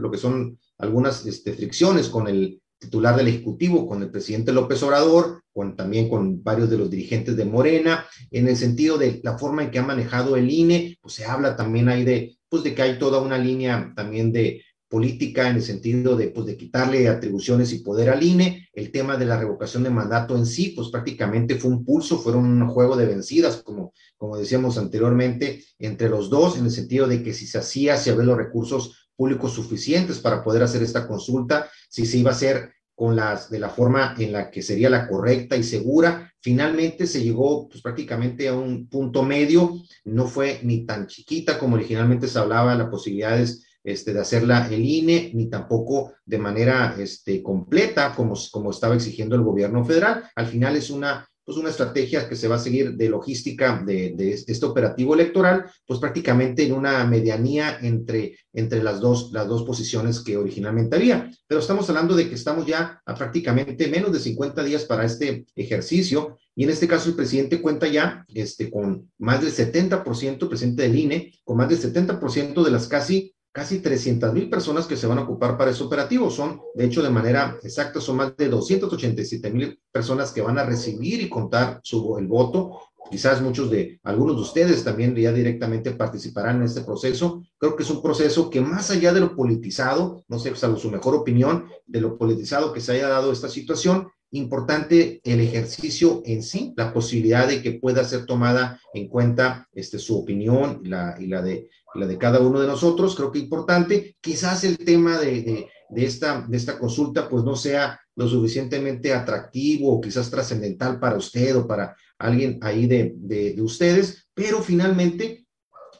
lo 0.00 0.10
que 0.10 0.18
son 0.18 0.58
algunas 0.78 1.26
este, 1.26 1.52
fricciones 1.52 2.08
con 2.08 2.28
el 2.28 2.60
titular 2.78 3.16
del 3.16 3.28
Ejecutivo, 3.28 3.86
con 3.86 4.02
el 4.02 4.10
presidente 4.10 4.52
López 4.52 4.82
Obrador, 4.82 5.42
con, 5.52 5.76
también 5.76 6.08
con 6.08 6.42
varios 6.42 6.70
de 6.70 6.78
los 6.78 6.88
dirigentes 6.88 7.36
de 7.36 7.44
Morena, 7.44 8.06
en 8.30 8.48
el 8.48 8.56
sentido 8.56 8.96
de 8.96 9.20
la 9.24 9.36
forma 9.36 9.64
en 9.64 9.70
que 9.70 9.80
ha 9.80 9.82
manejado 9.82 10.36
el 10.36 10.50
INE, 10.50 10.96
pues 11.00 11.14
se 11.14 11.24
habla 11.24 11.56
también 11.56 11.88
ahí 11.88 12.04
de, 12.04 12.38
pues 12.48 12.62
de 12.62 12.74
que 12.74 12.82
hay 12.82 12.98
toda 12.98 13.20
una 13.20 13.36
línea 13.36 13.92
también 13.96 14.32
de, 14.32 14.62
política 14.88 15.48
en 15.48 15.56
el 15.56 15.62
sentido 15.62 16.16
de, 16.16 16.28
pues, 16.28 16.46
de 16.46 16.56
quitarle 16.56 17.08
atribuciones 17.08 17.72
y 17.72 17.80
poder 17.80 18.08
al 18.08 18.22
INE. 18.22 18.68
El 18.72 18.90
tema 18.90 19.16
de 19.16 19.26
la 19.26 19.38
revocación 19.38 19.82
de 19.82 19.90
mandato 19.90 20.36
en 20.36 20.46
sí, 20.46 20.72
pues 20.74 20.88
prácticamente 20.88 21.56
fue 21.56 21.70
un 21.70 21.84
pulso, 21.84 22.18
fueron 22.18 22.44
un 22.44 22.68
juego 22.68 22.96
de 22.96 23.06
vencidas, 23.06 23.62
como, 23.62 23.92
como 24.16 24.36
decíamos 24.36 24.78
anteriormente, 24.78 25.64
entre 25.78 26.08
los 26.08 26.30
dos, 26.30 26.56
en 26.56 26.64
el 26.64 26.70
sentido 26.70 27.06
de 27.06 27.22
que 27.22 27.34
si 27.34 27.46
se 27.46 27.58
hacía, 27.58 27.96
si 27.96 28.10
había 28.10 28.24
los 28.24 28.36
recursos 28.36 29.07
públicos 29.18 29.52
suficientes 29.52 30.20
para 30.20 30.44
poder 30.44 30.62
hacer 30.62 30.80
esta 30.80 31.08
consulta, 31.08 31.68
si 31.90 32.06
se 32.06 32.18
iba 32.18 32.30
a 32.30 32.34
hacer 32.34 32.72
con 32.94 33.16
las, 33.16 33.50
de 33.50 33.58
la 33.58 33.68
forma 33.68 34.14
en 34.16 34.32
la 34.32 34.48
que 34.48 34.62
sería 34.62 34.88
la 34.88 35.08
correcta 35.08 35.56
y 35.56 35.64
segura. 35.64 36.32
Finalmente 36.40 37.06
se 37.06 37.22
llegó 37.22 37.68
pues, 37.68 37.82
prácticamente 37.82 38.46
a 38.46 38.54
un 38.54 38.88
punto 38.88 39.24
medio, 39.24 39.74
no 40.04 40.28
fue 40.28 40.60
ni 40.62 40.86
tan 40.86 41.08
chiquita 41.08 41.58
como 41.58 41.74
originalmente 41.74 42.28
se 42.28 42.38
hablaba, 42.38 42.76
las 42.76 42.88
posibilidades 42.88 43.66
este, 43.82 44.12
de 44.12 44.20
hacerla 44.20 44.68
el 44.70 44.84
INE, 44.84 45.32
ni 45.34 45.50
tampoco 45.50 46.12
de 46.24 46.38
manera 46.38 46.94
este, 46.98 47.42
completa 47.42 48.14
como, 48.14 48.34
como 48.52 48.70
estaba 48.70 48.94
exigiendo 48.94 49.34
el 49.34 49.42
gobierno 49.42 49.84
federal. 49.84 50.24
Al 50.36 50.46
final 50.46 50.76
es 50.76 50.90
una, 50.90 51.28
pues 51.48 51.56
una 51.56 51.70
estrategia 51.70 52.28
que 52.28 52.36
se 52.36 52.46
va 52.46 52.56
a 52.56 52.58
seguir 52.58 52.94
de 52.94 53.08
logística 53.08 53.82
de, 53.82 54.14
este 54.46 54.66
operativo 54.66 55.14
electoral, 55.14 55.64
pues 55.86 55.98
prácticamente 55.98 56.62
en 56.62 56.74
una 56.74 57.06
medianía 57.06 57.78
entre, 57.80 58.36
entre 58.52 58.82
las, 58.82 59.00
dos, 59.00 59.32
las 59.32 59.48
dos 59.48 59.62
posiciones 59.62 60.20
que 60.20 60.36
originalmente 60.36 60.96
había. 60.96 61.30
Pero 61.46 61.62
estamos 61.62 61.88
hablando 61.88 62.14
de 62.14 62.28
que 62.28 62.34
estamos 62.34 62.66
ya 62.66 63.00
a 63.02 63.14
prácticamente 63.14 63.88
menos 63.88 64.12
de 64.12 64.20
50 64.20 64.62
días 64.62 64.84
para 64.84 65.06
este 65.06 65.46
ejercicio 65.56 66.36
y 66.54 66.64
en 66.64 66.70
este 66.70 66.86
caso 66.86 67.08
el 67.08 67.16
presidente 67.16 67.62
cuenta 67.62 67.86
ya 67.86 68.26
este, 68.34 68.70
con 68.70 69.10
más 69.16 69.40
del 69.40 69.50
70%, 69.50 70.42
el 70.42 70.48
presidente 70.48 70.82
del 70.82 70.98
INE, 70.98 71.32
con 71.44 71.56
más 71.56 71.70
del 71.70 71.80
70% 71.80 72.62
de 72.62 72.70
las 72.70 72.88
casi 72.88 73.34
casi 73.52 73.80
300 73.80 74.32
mil 74.32 74.48
personas 74.48 74.86
que 74.86 74.96
se 74.96 75.06
van 75.06 75.18
a 75.18 75.22
ocupar 75.22 75.56
para 75.56 75.70
ese 75.70 75.82
operativo. 75.82 76.30
Son, 76.30 76.60
de 76.74 76.84
hecho, 76.84 77.02
de 77.02 77.10
manera 77.10 77.58
exacta, 77.62 78.00
son 78.00 78.16
más 78.16 78.36
de 78.36 78.48
287 78.48 79.50
mil 79.50 79.80
personas 79.90 80.32
que 80.32 80.42
van 80.42 80.58
a 80.58 80.64
recibir 80.64 81.20
y 81.20 81.28
contar 81.28 81.80
su, 81.82 82.16
el 82.18 82.26
voto. 82.26 82.80
Quizás 83.10 83.40
muchos 83.40 83.70
de, 83.70 83.98
algunos 84.02 84.36
de 84.36 84.42
ustedes 84.42 84.84
también 84.84 85.14
ya 85.16 85.32
directamente 85.32 85.92
participarán 85.92 86.56
en 86.56 86.64
este 86.64 86.82
proceso. 86.82 87.42
Creo 87.56 87.74
que 87.74 87.82
es 87.82 87.90
un 87.90 88.02
proceso 88.02 88.50
que 88.50 88.60
más 88.60 88.90
allá 88.90 89.14
de 89.14 89.20
lo 89.20 89.34
politizado, 89.34 90.24
no 90.28 90.38
sé, 90.38 90.54
salvo 90.54 90.76
su 90.76 90.90
mejor 90.90 91.14
opinión, 91.14 91.64
de 91.86 92.00
lo 92.02 92.18
politizado 92.18 92.72
que 92.72 92.80
se 92.80 92.92
haya 92.92 93.08
dado 93.08 93.32
esta 93.32 93.48
situación, 93.48 94.08
importante 94.30 95.20
el 95.24 95.40
ejercicio 95.40 96.22
en 96.24 96.42
sí, 96.42 96.74
la 96.76 96.92
posibilidad 96.92 97.48
de 97.48 97.62
que 97.62 97.72
pueda 97.72 98.04
ser 98.04 98.26
tomada 98.26 98.80
en 98.92 99.08
cuenta 99.08 99.68
este, 99.72 99.98
su 99.98 100.18
opinión 100.18 100.80
y 100.84 100.88
la, 100.88 101.16
y 101.18 101.26
la, 101.26 101.42
de, 101.42 101.68
la 101.94 102.06
de 102.06 102.18
cada 102.18 102.40
uno 102.40 102.60
de 102.60 102.66
nosotros. 102.66 103.14
Creo 103.16 103.32
que 103.32 103.38
importante. 103.38 104.16
Quizás 104.20 104.64
el 104.64 104.78
tema 104.78 105.18
de, 105.18 105.68
de, 105.88 106.04
esta, 106.04 106.44
de 106.46 106.56
esta 106.56 106.78
consulta 106.78 107.28
pues 107.28 107.44
no 107.44 107.56
sea 107.56 108.00
lo 108.16 108.26
suficientemente 108.26 109.14
atractivo 109.14 109.92
o 109.92 110.00
quizás 110.00 110.30
trascendental 110.30 110.98
para 110.98 111.16
usted 111.16 111.56
o 111.56 111.66
para 111.66 111.96
alguien 112.18 112.58
ahí 112.62 112.86
de, 112.86 113.14
de, 113.16 113.62
ustedes, 113.62 114.28
pero 114.34 114.60
finalmente 114.60 115.46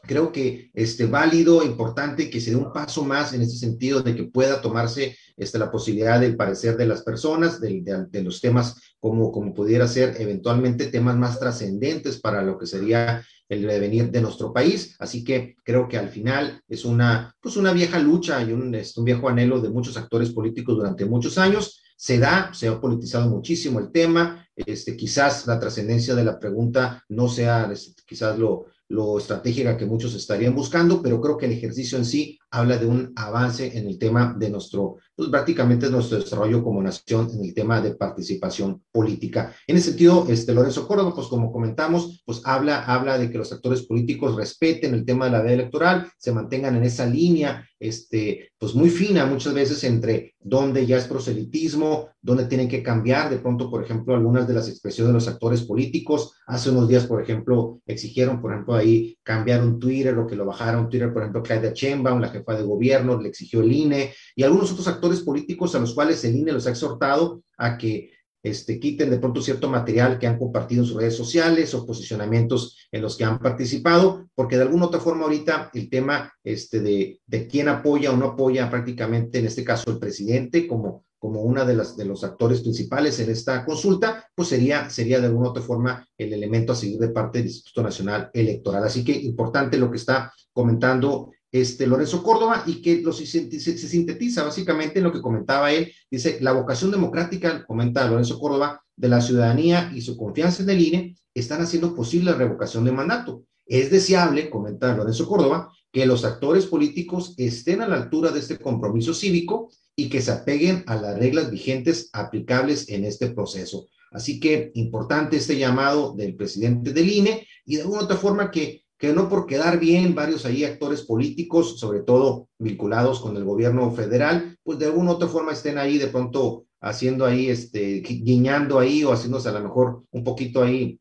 creo 0.08 0.32
que 0.32 0.70
este 0.74 1.06
válido, 1.06 1.62
importante 1.62 2.30
que 2.30 2.40
se 2.40 2.50
dé 2.50 2.56
un 2.56 2.72
paso 2.72 3.04
más 3.04 3.32
en 3.34 3.42
ese 3.42 3.58
sentido 3.58 4.00
de 4.00 4.16
que 4.16 4.24
pueda 4.24 4.60
tomarse 4.60 5.16
este, 5.36 5.58
la 5.58 5.70
posibilidad 5.70 6.18
del 6.18 6.34
parecer 6.34 6.76
de 6.76 6.86
las 6.86 7.02
personas, 7.02 7.60
de, 7.60 7.82
de, 8.10 8.22
los 8.24 8.40
temas 8.40 8.96
como, 8.98 9.30
como 9.30 9.54
pudiera 9.54 9.86
ser 9.86 10.16
eventualmente 10.18 10.86
temas 10.86 11.16
más 11.16 11.38
trascendentes 11.38 12.18
para 12.18 12.42
lo 12.42 12.58
que 12.58 12.66
sería 12.66 13.22
el 13.48 13.62
devenir 13.62 14.10
de 14.10 14.20
nuestro 14.20 14.52
país. 14.52 14.96
Así 14.98 15.22
que 15.22 15.56
creo 15.62 15.86
que 15.86 15.98
al 15.98 16.08
final 16.08 16.60
es 16.68 16.84
una, 16.84 17.34
pues 17.40 17.56
una 17.56 17.72
vieja 17.72 17.98
lucha 17.98 18.42
y 18.42 18.52
un, 18.52 18.74
un 18.96 19.04
viejo 19.04 19.28
anhelo 19.28 19.60
de 19.60 19.70
muchos 19.70 19.96
actores 19.96 20.30
políticos 20.30 20.76
durante 20.76 21.04
muchos 21.04 21.38
años. 21.38 21.82
Se 21.96 22.18
da, 22.18 22.52
se 22.54 22.68
ha 22.68 22.80
politizado 22.80 23.28
muchísimo 23.28 23.78
el 23.78 23.92
tema. 23.92 24.46
Este, 24.56 24.96
quizás 24.96 25.46
la 25.46 25.60
trascendencia 25.60 26.14
de 26.14 26.24
la 26.24 26.38
pregunta 26.38 27.04
no 27.08 27.28
sea 27.28 27.70
este, 27.70 28.02
quizás 28.06 28.38
lo, 28.38 28.66
lo 28.88 29.18
estratégica 29.18 29.76
que 29.76 29.86
muchos 29.86 30.14
estarían 30.14 30.54
buscando, 30.54 31.02
pero 31.02 31.20
creo 31.20 31.36
que 31.36 31.46
el 31.46 31.52
ejercicio 31.52 31.98
en 31.98 32.04
sí 32.04 32.38
habla 32.50 32.78
de 32.78 32.86
un 32.86 33.12
avance 33.16 33.76
en 33.76 33.86
el 33.86 33.98
tema 33.98 34.34
de 34.38 34.50
nuestro, 34.50 34.96
pues 35.18 35.30
prácticamente 35.30 35.90
nuestro 35.90 36.20
desarrollo 36.20 36.62
como 36.62 36.80
nación 36.80 37.28
en 37.34 37.44
el 37.44 37.52
tema 37.52 37.80
de 37.80 37.96
participación 37.96 38.84
política. 38.92 39.52
En 39.66 39.76
ese 39.76 39.88
sentido, 39.88 40.24
este 40.28 40.54
Lorenzo 40.54 40.86
Córdoba, 40.86 41.12
pues 41.12 41.26
como 41.26 41.50
comentamos, 41.50 42.22
pues 42.24 42.40
habla, 42.44 42.84
habla 42.84 43.18
de 43.18 43.28
que 43.28 43.36
los 43.36 43.52
actores 43.52 43.82
políticos 43.82 44.36
respeten 44.36 44.94
el 44.94 45.04
tema 45.04 45.24
de 45.24 45.32
la 45.32 45.42
ley 45.42 45.54
electoral, 45.54 46.08
se 46.18 46.30
mantengan 46.30 46.76
en 46.76 46.84
esa 46.84 47.04
línea, 47.04 47.68
este, 47.80 48.52
pues 48.58 48.74
muy 48.74 48.90
fina 48.90 49.26
muchas 49.26 49.54
veces 49.54 49.82
entre 49.84 50.34
dónde 50.40 50.86
ya 50.86 50.96
es 50.96 51.04
proselitismo, 51.04 52.08
dónde 52.20 52.46
tienen 52.46 52.68
que 52.68 52.82
cambiar 52.82 53.30
de 53.30 53.38
pronto, 53.38 53.70
por 53.70 53.82
ejemplo, 53.82 54.14
algunas 54.14 54.46
de 54.46 54.54
las 54.54 54.68
expresiones 54.68 55.08
de 55.08 55.14
los 55.14 55.28
actores 55.28 55.62
políticos. 55.62 56.34
Hace 56.46 56.70
unos 56.70 56.88
días, 56.88 57.06
por 57.06 57.22
ejemplo, 57.22 57.80
exigieron, 57.86 58.40
por 58.40 58.52
ejemplo, 58.52 58.74
ahí 58.74 59.16
cambiar 59.22 59.62
un 59.62 59.78
Twitter 59.78 60.16
o 60.18 60.26
que 60.26 60.36
lo 60.36 60.46
bajara 60.46 60.80
un 60.80 60.88
Twitter, 60.88 61.12
por 61.12 61.22
ejemplo, 61.22 61.42
Claudia 61.42 61.72
Sheinbaum, 61.72 62.20
la 62.20 62.30
jefa 62.30 62.54
de 62.54 62.62
gobierno, 62.62 63.20
le 63.20 63.28
exigió 63.28 63.60
el 63.60 63.72
INE 63.72 64.12
y 64.34 64.42
algunos 64.42 64.72
otros 64.72 64.88
actores 64.88 65.07
políticos 65.20 65.74
a 65.74 65.78
los 65.78 65.94
cuales 65.94 66.24
el 66.24 66.36
INE 66.36 66.52
los 66.52 66.66
ha 66.66 66.70
exhortado 66.70 67.42
a 67.56 67.76
que 67.76 68.10
este, 68.42 68.78
quiten 68.78 69.10
de 69.10 69.18
pronto 69.18 69.42
cierto 69.42 69.68
material 69.68 70.18
que 70.18 70.26
han 70.26 70.38
compartido 70.38 70.82
en 70.82 70.88
sus 70.88 70.96
redes 70.96 71.16
sociales 71.16 71.74
o 71.74 71.84
posicionamientos 71.84 72.88
en 72.92 73.02
los 73.02 73.16
que 73.16 73.24
han 73.24 73.38
participado, 73.38 74.28
porque 74.34 74.56
de 74.56 74.62
alguna 74.62 74.86
otra 74.86 75.00
forma 75.00 75.24
ahorita 75.24 75.70
el 75.74 75.90
tema 75.90 76.32
este, 76.44 76.80
de, 76.80 77.20
de 77.26 77.46
quién 77.48 77.68
apoya 77.68 78.12
o 78.12 78.16
no 78.16 78.26
apoya 78.26 78.70
prácticamente, 78.70 79.38
en 79.38 79.46
este 79.46 79.64
caso 79.64 79.90
el 79.90 79.98
presidente, 79.98 80.68
como, 80.68 81.04
como 81.18 81.42
una 81.42 81.64
de, 81.64 81.74
las, 81.74 81.96
de 81.96 82.04
los 82.04 82.22
actores 82.22 82.60
principales 82.60 83.18
en 83.18 83.30
esta 83.30 83.64
consulta, 83.64 84.28
pues 84.34 84.48
sería, 84.48 84.88
sería 84.88 85.20
de 85.20 85.26
alguna 85.26 85.50
otra 85.50 85.62
forma 85.62 86.06
el 86.16 86.32
elemento 86.32 86.72
a 86.72 86.76
seguir 86.76 87.00
de 87.00 87.08
parte 87.08 87.38
del 87.38 87.48
Instituto 87.48 87.82
Nacional 87.82 88.30
Electoral. 88.32 88.84
Así 88.84 89.04
que 89.04 89.12
importante 89.12 89.78
lo 89.78 89.90
que 89.90 89.96
está 89.96 90.32
comentando 90.52 91.32
este, 91.50 91.86
Lorenzo 91.86 92.22
Córdoba 92.22 92.64
y 92.66 92.82
que 92.82 93.00
lo, 93.00 93.12
se, 93.12 93.26
sintetiza 93.26 94.44
básicamente 94.44 94.98
en 94.98 95.04
lo 95.04 95.12
que 95.12 95.22
comentaba 95.22 95.72
él. 95.72 95.92
Dice, 96.10 96.38
la 96.40 96.52
vocación 96.52 96.90
democrática, 96.90 97.64
comenta 97.66 98.08
Lorenzo 98.08 98.38
Córdoba, 98.38 98.82
de 98.96 99.08
la 99.08 99.20
ciudadanía 99.20 99.92
y 99.94 100.00
su 100.00 100.16
confianza 100.16 100.62
en 100.62 100.70
el 100.70 100.80
INE 100.80 101.16
están 101.32 101.60
haciendo 101.60 101.94
posible 101.94 102.32
la 102.32 102.36
revocación 102.36 102.84
de 102.84 102.92
mandato. 102.92 103.44
Es 103.64 103.90
deseable, 103.90 104.50
comenta 104.50 104.96
Lorenzo 104.96 105.28
Córdoba, 105.28 105.72
que 105.92 106.06
los 106.06 106.24
actores 106.24 106.66
políticos 106.66 107.34
estén 107.36 107.80
a 107.80 107.88
la 107.88 107.96
altura 107.96 108.30
de 108.30 108.40
este 108.40 108.58
compromiso 108.58 109.14
cívico 109.14 109.70
y 109.94 110.08
que 110.08 110.20
se 110.20 110.32
apeguen 110.32 110.84
a 110.86 110.96
las 110.96 111.18
reglas 111.18 111.50
vigentes 111.50 112.10
aplicables 112.12 112.88
en 112.88 113.04
este 113.04 113.30
proceso. 113.30 113.86
Así 114.10 114.40
que 114.40 114.70
importante 114.74 115.36
este 115.36 115.58
llamado 115.58 116.14
del 116.14 116.34
presidente 116.34 116.92
del 116.92 117.10
INE 117.10 117.46
y 117.64 117.76
de 117.76 117.82
alguna 117.82 118.02
otra 118.02 118.16
forma 118.16 118.50
que 118.50 118.84
que 118.98 119.12
no 119.12 119.28
por 119.28 119.46
quedar 119.46 119.78
bien 119.78 120.14
varios 120.14 120.44
ahí 120.44 120.64
actores 120.64 121.02
políticos, 121.02 121.78
sobre 121.78 122.00
todo 122.00 122.48
vinculados 122.58 123.20
con 123.20 123.36
el 123.36 123.44
gobierno 123.44 123.90
federal, 123.92 124.58
pues 124.64 124.78
de 124.78 124.86
alguna 124.86 125.12
u 125.12 125.14
otra 125.14 125.28
forma 125.28 125.52
estén 125.52 125.78
ahí 125.78 125.98
de 125.98 126.08
pronto 126.08 126.66
haciendo 126.80 127.24
ahí, 127.24 127.48
este, 127.48 128.00
guiñando 128.00 128.78
ahí 128.78 129.04
o 129.04 129.12
haciéndose 129.12 129.48
a 129.48 129.52
lo 129.52 129.60
mejor 129.60 130.02
un 130.10 130.24
poquito 130.24 130.62
ahí 130.62 131.00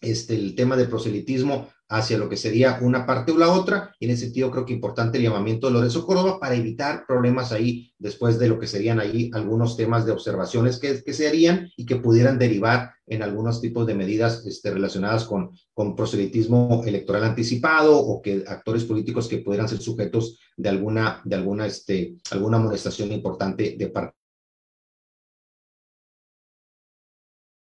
este, 0.00 0.34
el 0.34 0.54
tema 0.54 0.76
del 0.76 0.88
proselitismo 0.88 1.68
hacia 1.90 2.16
lo 2.18 2.28
que 2.28 2.36
sería 2.36 2.78
una 2.80 3.04
parte 3.04 3.32
o 3.32 3.38
la 3.38 3.50
otra, 3.50 3.94
y 3.98 4.06
en 4.06 4.12
ese 4.12 4.26
sentido 4.26 4.50
creo 4.50 4.64
que 4.64 4.72
importante 4.72 5.18
el 5.18 5.24
llamamiento 5.24 5.66
de 5.66 5.72
Lorenzo 5.74 6.06
Córdoba 6.06 6.38
para 6.38 6.54
evitar 6.54 7.04
problemas 7.06 7.50
ahí 7.50 7.92
después 7.98 8.38
de 8.38 8.48
lo 8.48 8.58
que 8.58 8.68
serían 8.68 9.00
ahí 9.00 9.30
algunos 9.34 9.76
temas 9.76 10.06
de 10.06 10.12
observaciones 10.12 10.78
que, 10.78 11.02
que 11.02 11.12
se 11.12 11.28
harían 11.28 11.68
y 11.76 11.84
que 11.84 11.96
pudieran 11.96 12.38
derivar 12.38 12.92
en 13.06 13.22
algunos 13.22 13.60
tipos 13.60 13.86
de 13.86 13.94
medidas 13.94 14.46
este, 14.46 14.70
relacionadas 14.70 15.24
con, 15.24 15.50
con 15.74 15.96
proselitismo 15.96 16.84
electoral 16.86 17.24
anticipado 17.24 17.98
o 17.98 18.22
que 18.22 18.44
actores 18.46 18.84
políticos 18.84 19.26
que 19.26 19.38
pudieran 19.38 19.68
ser 19.68 19.80
sujetos 19.80 20.38
de 20.56 20.68
alguna, 20.68 21.20
de 21.24 21.34
alguna, 21.34 21.66
este, 21.66 22.14
alguna 22.30 22.58
amonestación 22.58 23.10
importante 23.10 23.74
de 23.76 23.88
parte 23.88 24.20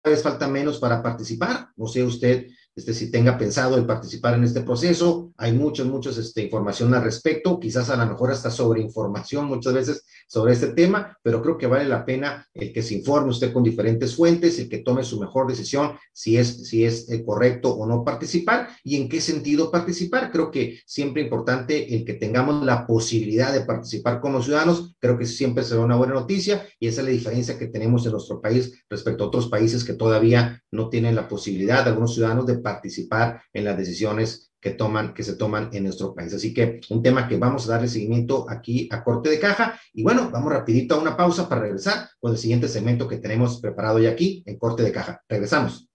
vez 0.08 0.22
falta 0.22 0.48
menos 0.48 0.78
para 0.78 1.02
participar. 1.02 1.68
No 1.76 1.86
sé 1.86 2.02
usted 2.02 2.48
este, 2.76 2.94
si 2.94 3.10
tenga 3.10 3.36
pensado 3.36 3.76
el 3.76 3.86
participar 3.86 4.34
en 4.34 4.44
este 4.44 4.60
proceso. 4.60 5.32
Hay 5.36 5.52
muchas, 5.52 5.86
muchas 5.86 6.16
este, 6.16 6.42
información 6.42 6.94
al 6.94 7.02
respecto, 7.02 7.58
quizás 7.58 7.90
a 7.90 7.96
lo 7.96 8.06
mejor 8.06 8.30
hasta 8.30 8.50
sobre 8.50 8.80
información 8.80 9.46
muchas 9.46 9.74
veces 9.74 10.04
sobre 10.28 10.52
este 10.52 10.68
tema, 10.68 11.18
pero 11.22 11.42
creo 11.42 11.58
que 11.58 11.66
vale 11.66 11.88
la 11.88 12.04
pena 12.04 12.46
el 12.54 12.72
que 12.72 12.82
se 12.82 12.94
informe 12.94 13.30
usted 13.30 13.52
con 13.52 13.62
diferentes 13.62 14.14
fuentes, 14.14 14.58
el 14.58 14.68
que 14.68 14.78
tome 14.78 15.02
su 15.02 15.18
mejor 15.18 15.48
decisión 15.48 15.92
si 16.12 16.36
es, 16.36 16.68
si 16.68 16.84
es 16.84 17.10
eh, 17.10 17.24
correcto 17.24 17.74
o 17.74 17.86
no 17.86 18.04
participar 18.04 18.68
y 18.84 18.96
en 18.96 19.08
qué 19.08 19.20
sentido 19.20 19.70
participar. 19.70 20.30
Creo 20.30 20.50
que 20.50 20.78
siempre 20.86 21.22
importante 21.22 21.94
el 21.94 22.04
que 22.04 22.14
tengamos 22.14 22.64
la 22.64 22.86
posibilidad 22.86 23.52
de 23.52 23.62
participar 23.62 24.20
como 24.20 24.42
ciudadanos, 24.42 24.94
creo 25.00 25.18
que 25.18 25.26
siempre 25.26 25.64
será 25.64 25.80
una 25.80 25.96
buena 25.96 26.14
noticia 26.14 26.66
y 26.78 26.88
esa 26.88 27.00
es 27.00 27.06
la 27.06 27.12
diferencia 27.12 27.58
que 27.58 27.68
tenemos 27.68 28.04
en 28.06 28.12
nuestro 28.12 28.40
país 28.40 28.84
respecto 28.88 29.24
a 29.24 29.26
otros 29.28 29.48
países 29.48 29.82
que 29.82 29.94
todavía 29.94 30.62
no 30.70 30.88
tienen 30.88 31.14
la 31.14 31.26
posibilidad, 31.26 31.86
algunos 31.88 32.14
ciudadanos, 32.14 32.46
de 32.46 32.58
participar 32.68 33.42
en 33.52 33.64
las 33.64 33.76
decisiones 33.76 34.50
que 34.60 34.70
toman, 34.70 35.14
que 35.14 35.22
se 35.22 35.34
toman 35.34 35.70
en 35.72 35.84
nuestro 35.84 36.14
país. 36.14 36.34
Así 36.34 36.52
que 36.52 36.80
un 36.90 37.02
tema 37.02 37.28
que 37.28 37.36
vamos 37.36 37.66
a 37.66 37.72
darle 37.72 37.88
seguimiento 37.88 38.46
aquí 38.48 38.88
a 38.90 39.02
corte 39.02 39.30
de 39.30 39.38
caja. 39.38 39.80
Y 39.92 40.02
bueno, 40.02 40.30
vamos 40.30 40.52
rapidito 40.52 40.94
a 40.94 41.00
una 41.00 41.16
pausa 41.16 41.48
para 41.48 41.62
regresar 41.62 42.08
con 42.20 42.32
el 42.32 42.38
siguiente 42.38 42.68
segmento 42.68 43.08
que 43.08 43.18
tenemos 43.18 43.60
preparado 43.60 43.98
ya 43.98 44.10
aquí 44.10 44.42
en 44.46 44.58
corte 44.58 44.82
de 44.82 44.92
caja. 44.92 45.22
Regresamos. 45.28 45.88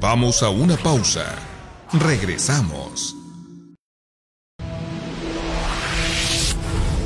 Vamos 0.00 0.42
a 0.42 0.50
una 0.50 0.76
pausa. 0.76 1.34
Regresamos. 1.92 3.16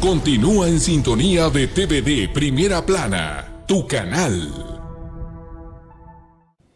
Continúa 0.01 0.67
en 0.69 0.81
sintonía 0.81 1.51
de 1.51 1.67
TVD 1.69 2.33
Primera 2.33 2.85
Plana, 2.85 3.65
tu 3.69 3.87
canal. 3.87 4.70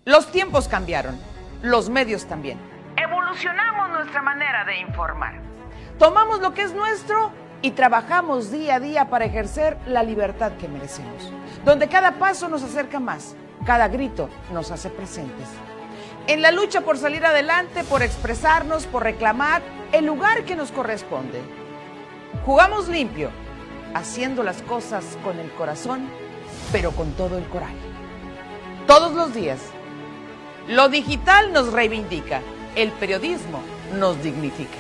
Los 0.07 0.31
tiempos 0.31 0.69
cambiaron, 0.69 1.19
los 1.63 1.89
medios 1.89 2.27
también. 2.27 2.59
Evolucionamos 2.95 3.89
nuestra 3.89 4.21
manera 4.21 4.63
de 4.67 4.81
informar. 4.81 5.37
Tomamos 5.99 6.41
lo 6.41 6.53
que 6.53 6.61
es 6.61 6.75
nuestro 6.75 7.33
y 7.63 7.71
trabajamos 7.71 8.51
día 8.51 8.75
a 8.75 8.81
día 8.81 9.09
para 9.09 9.25
ejercer 9.25 9.79
la 9.87 10.03
libertad 10.03 10.53
que 10.61 10.69
merecemos, 10.69 11.33
donde 11.65 11.89
cada 11.89 12.19
paso 12.19 12.51
nos 12.51 12.63
acerca 12.63 13.01
más, 13.01 13.35
cada 13.65 13.89
grito 13.89 14.29
nos 14.53 14.71
hace 14.71 14.91
presentes. 14.91 15.49
En 16.27 16.43
la 16.43 16.51
lucha 16.51 16.83
por 16.83 16.99
salir 16.99 17.25
adelante, 17.25 17.83
por 17.85 18.03
expresarnos, 18.03 18.85
por 18.85 19.05
reclamar 19.05 19.63
el 19.93 20.05
lugar 20.05 20.45
que 20.45 20.55
nos 20.55 20.71
corresponde. 20.71 21.41
Jugamos 22.45 22.89
limpio, 22.89 23.31
haciendo 23.95 24.43
las 24.43 24.61
cosas 24.61 25.17
con 25.25 25.39
el 25.39 25.51
corazón, 25.53 26.07
pero 26.73 26.91
con 26.91 27.13
todo 27.13 27.39
el 27.39 27.49
coraje. 27.49 27.75
Todos 28.87 29.15
los 29.15 29.33
días 29.33 29.61
lo 30.69 30.89
digital 30.89 31.53
nos 31.53 31.73
reivindica, 31.73 32.43
el 32.75 32.91
periodismo 32.93 33.63
nos 33.99 34.23
dignifica. 34.23 34.79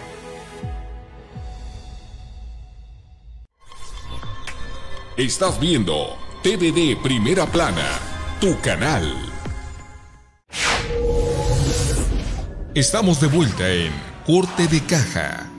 Estás 5.17 5.61
viendo 5.61 6.17
TVD 6.43 7.01
Primera 7.03 7.47
Plana, 7.47 7.87
tu 8.41 8.61
canal. 8.61 9.15
Estamos 12.75 13.21
de 13.21 13.29
vuelta 13.29 13.71
en 13.71 13.93
Corte 14.27 14.67
de 14.67 14.85
Caja. 14.85 15.54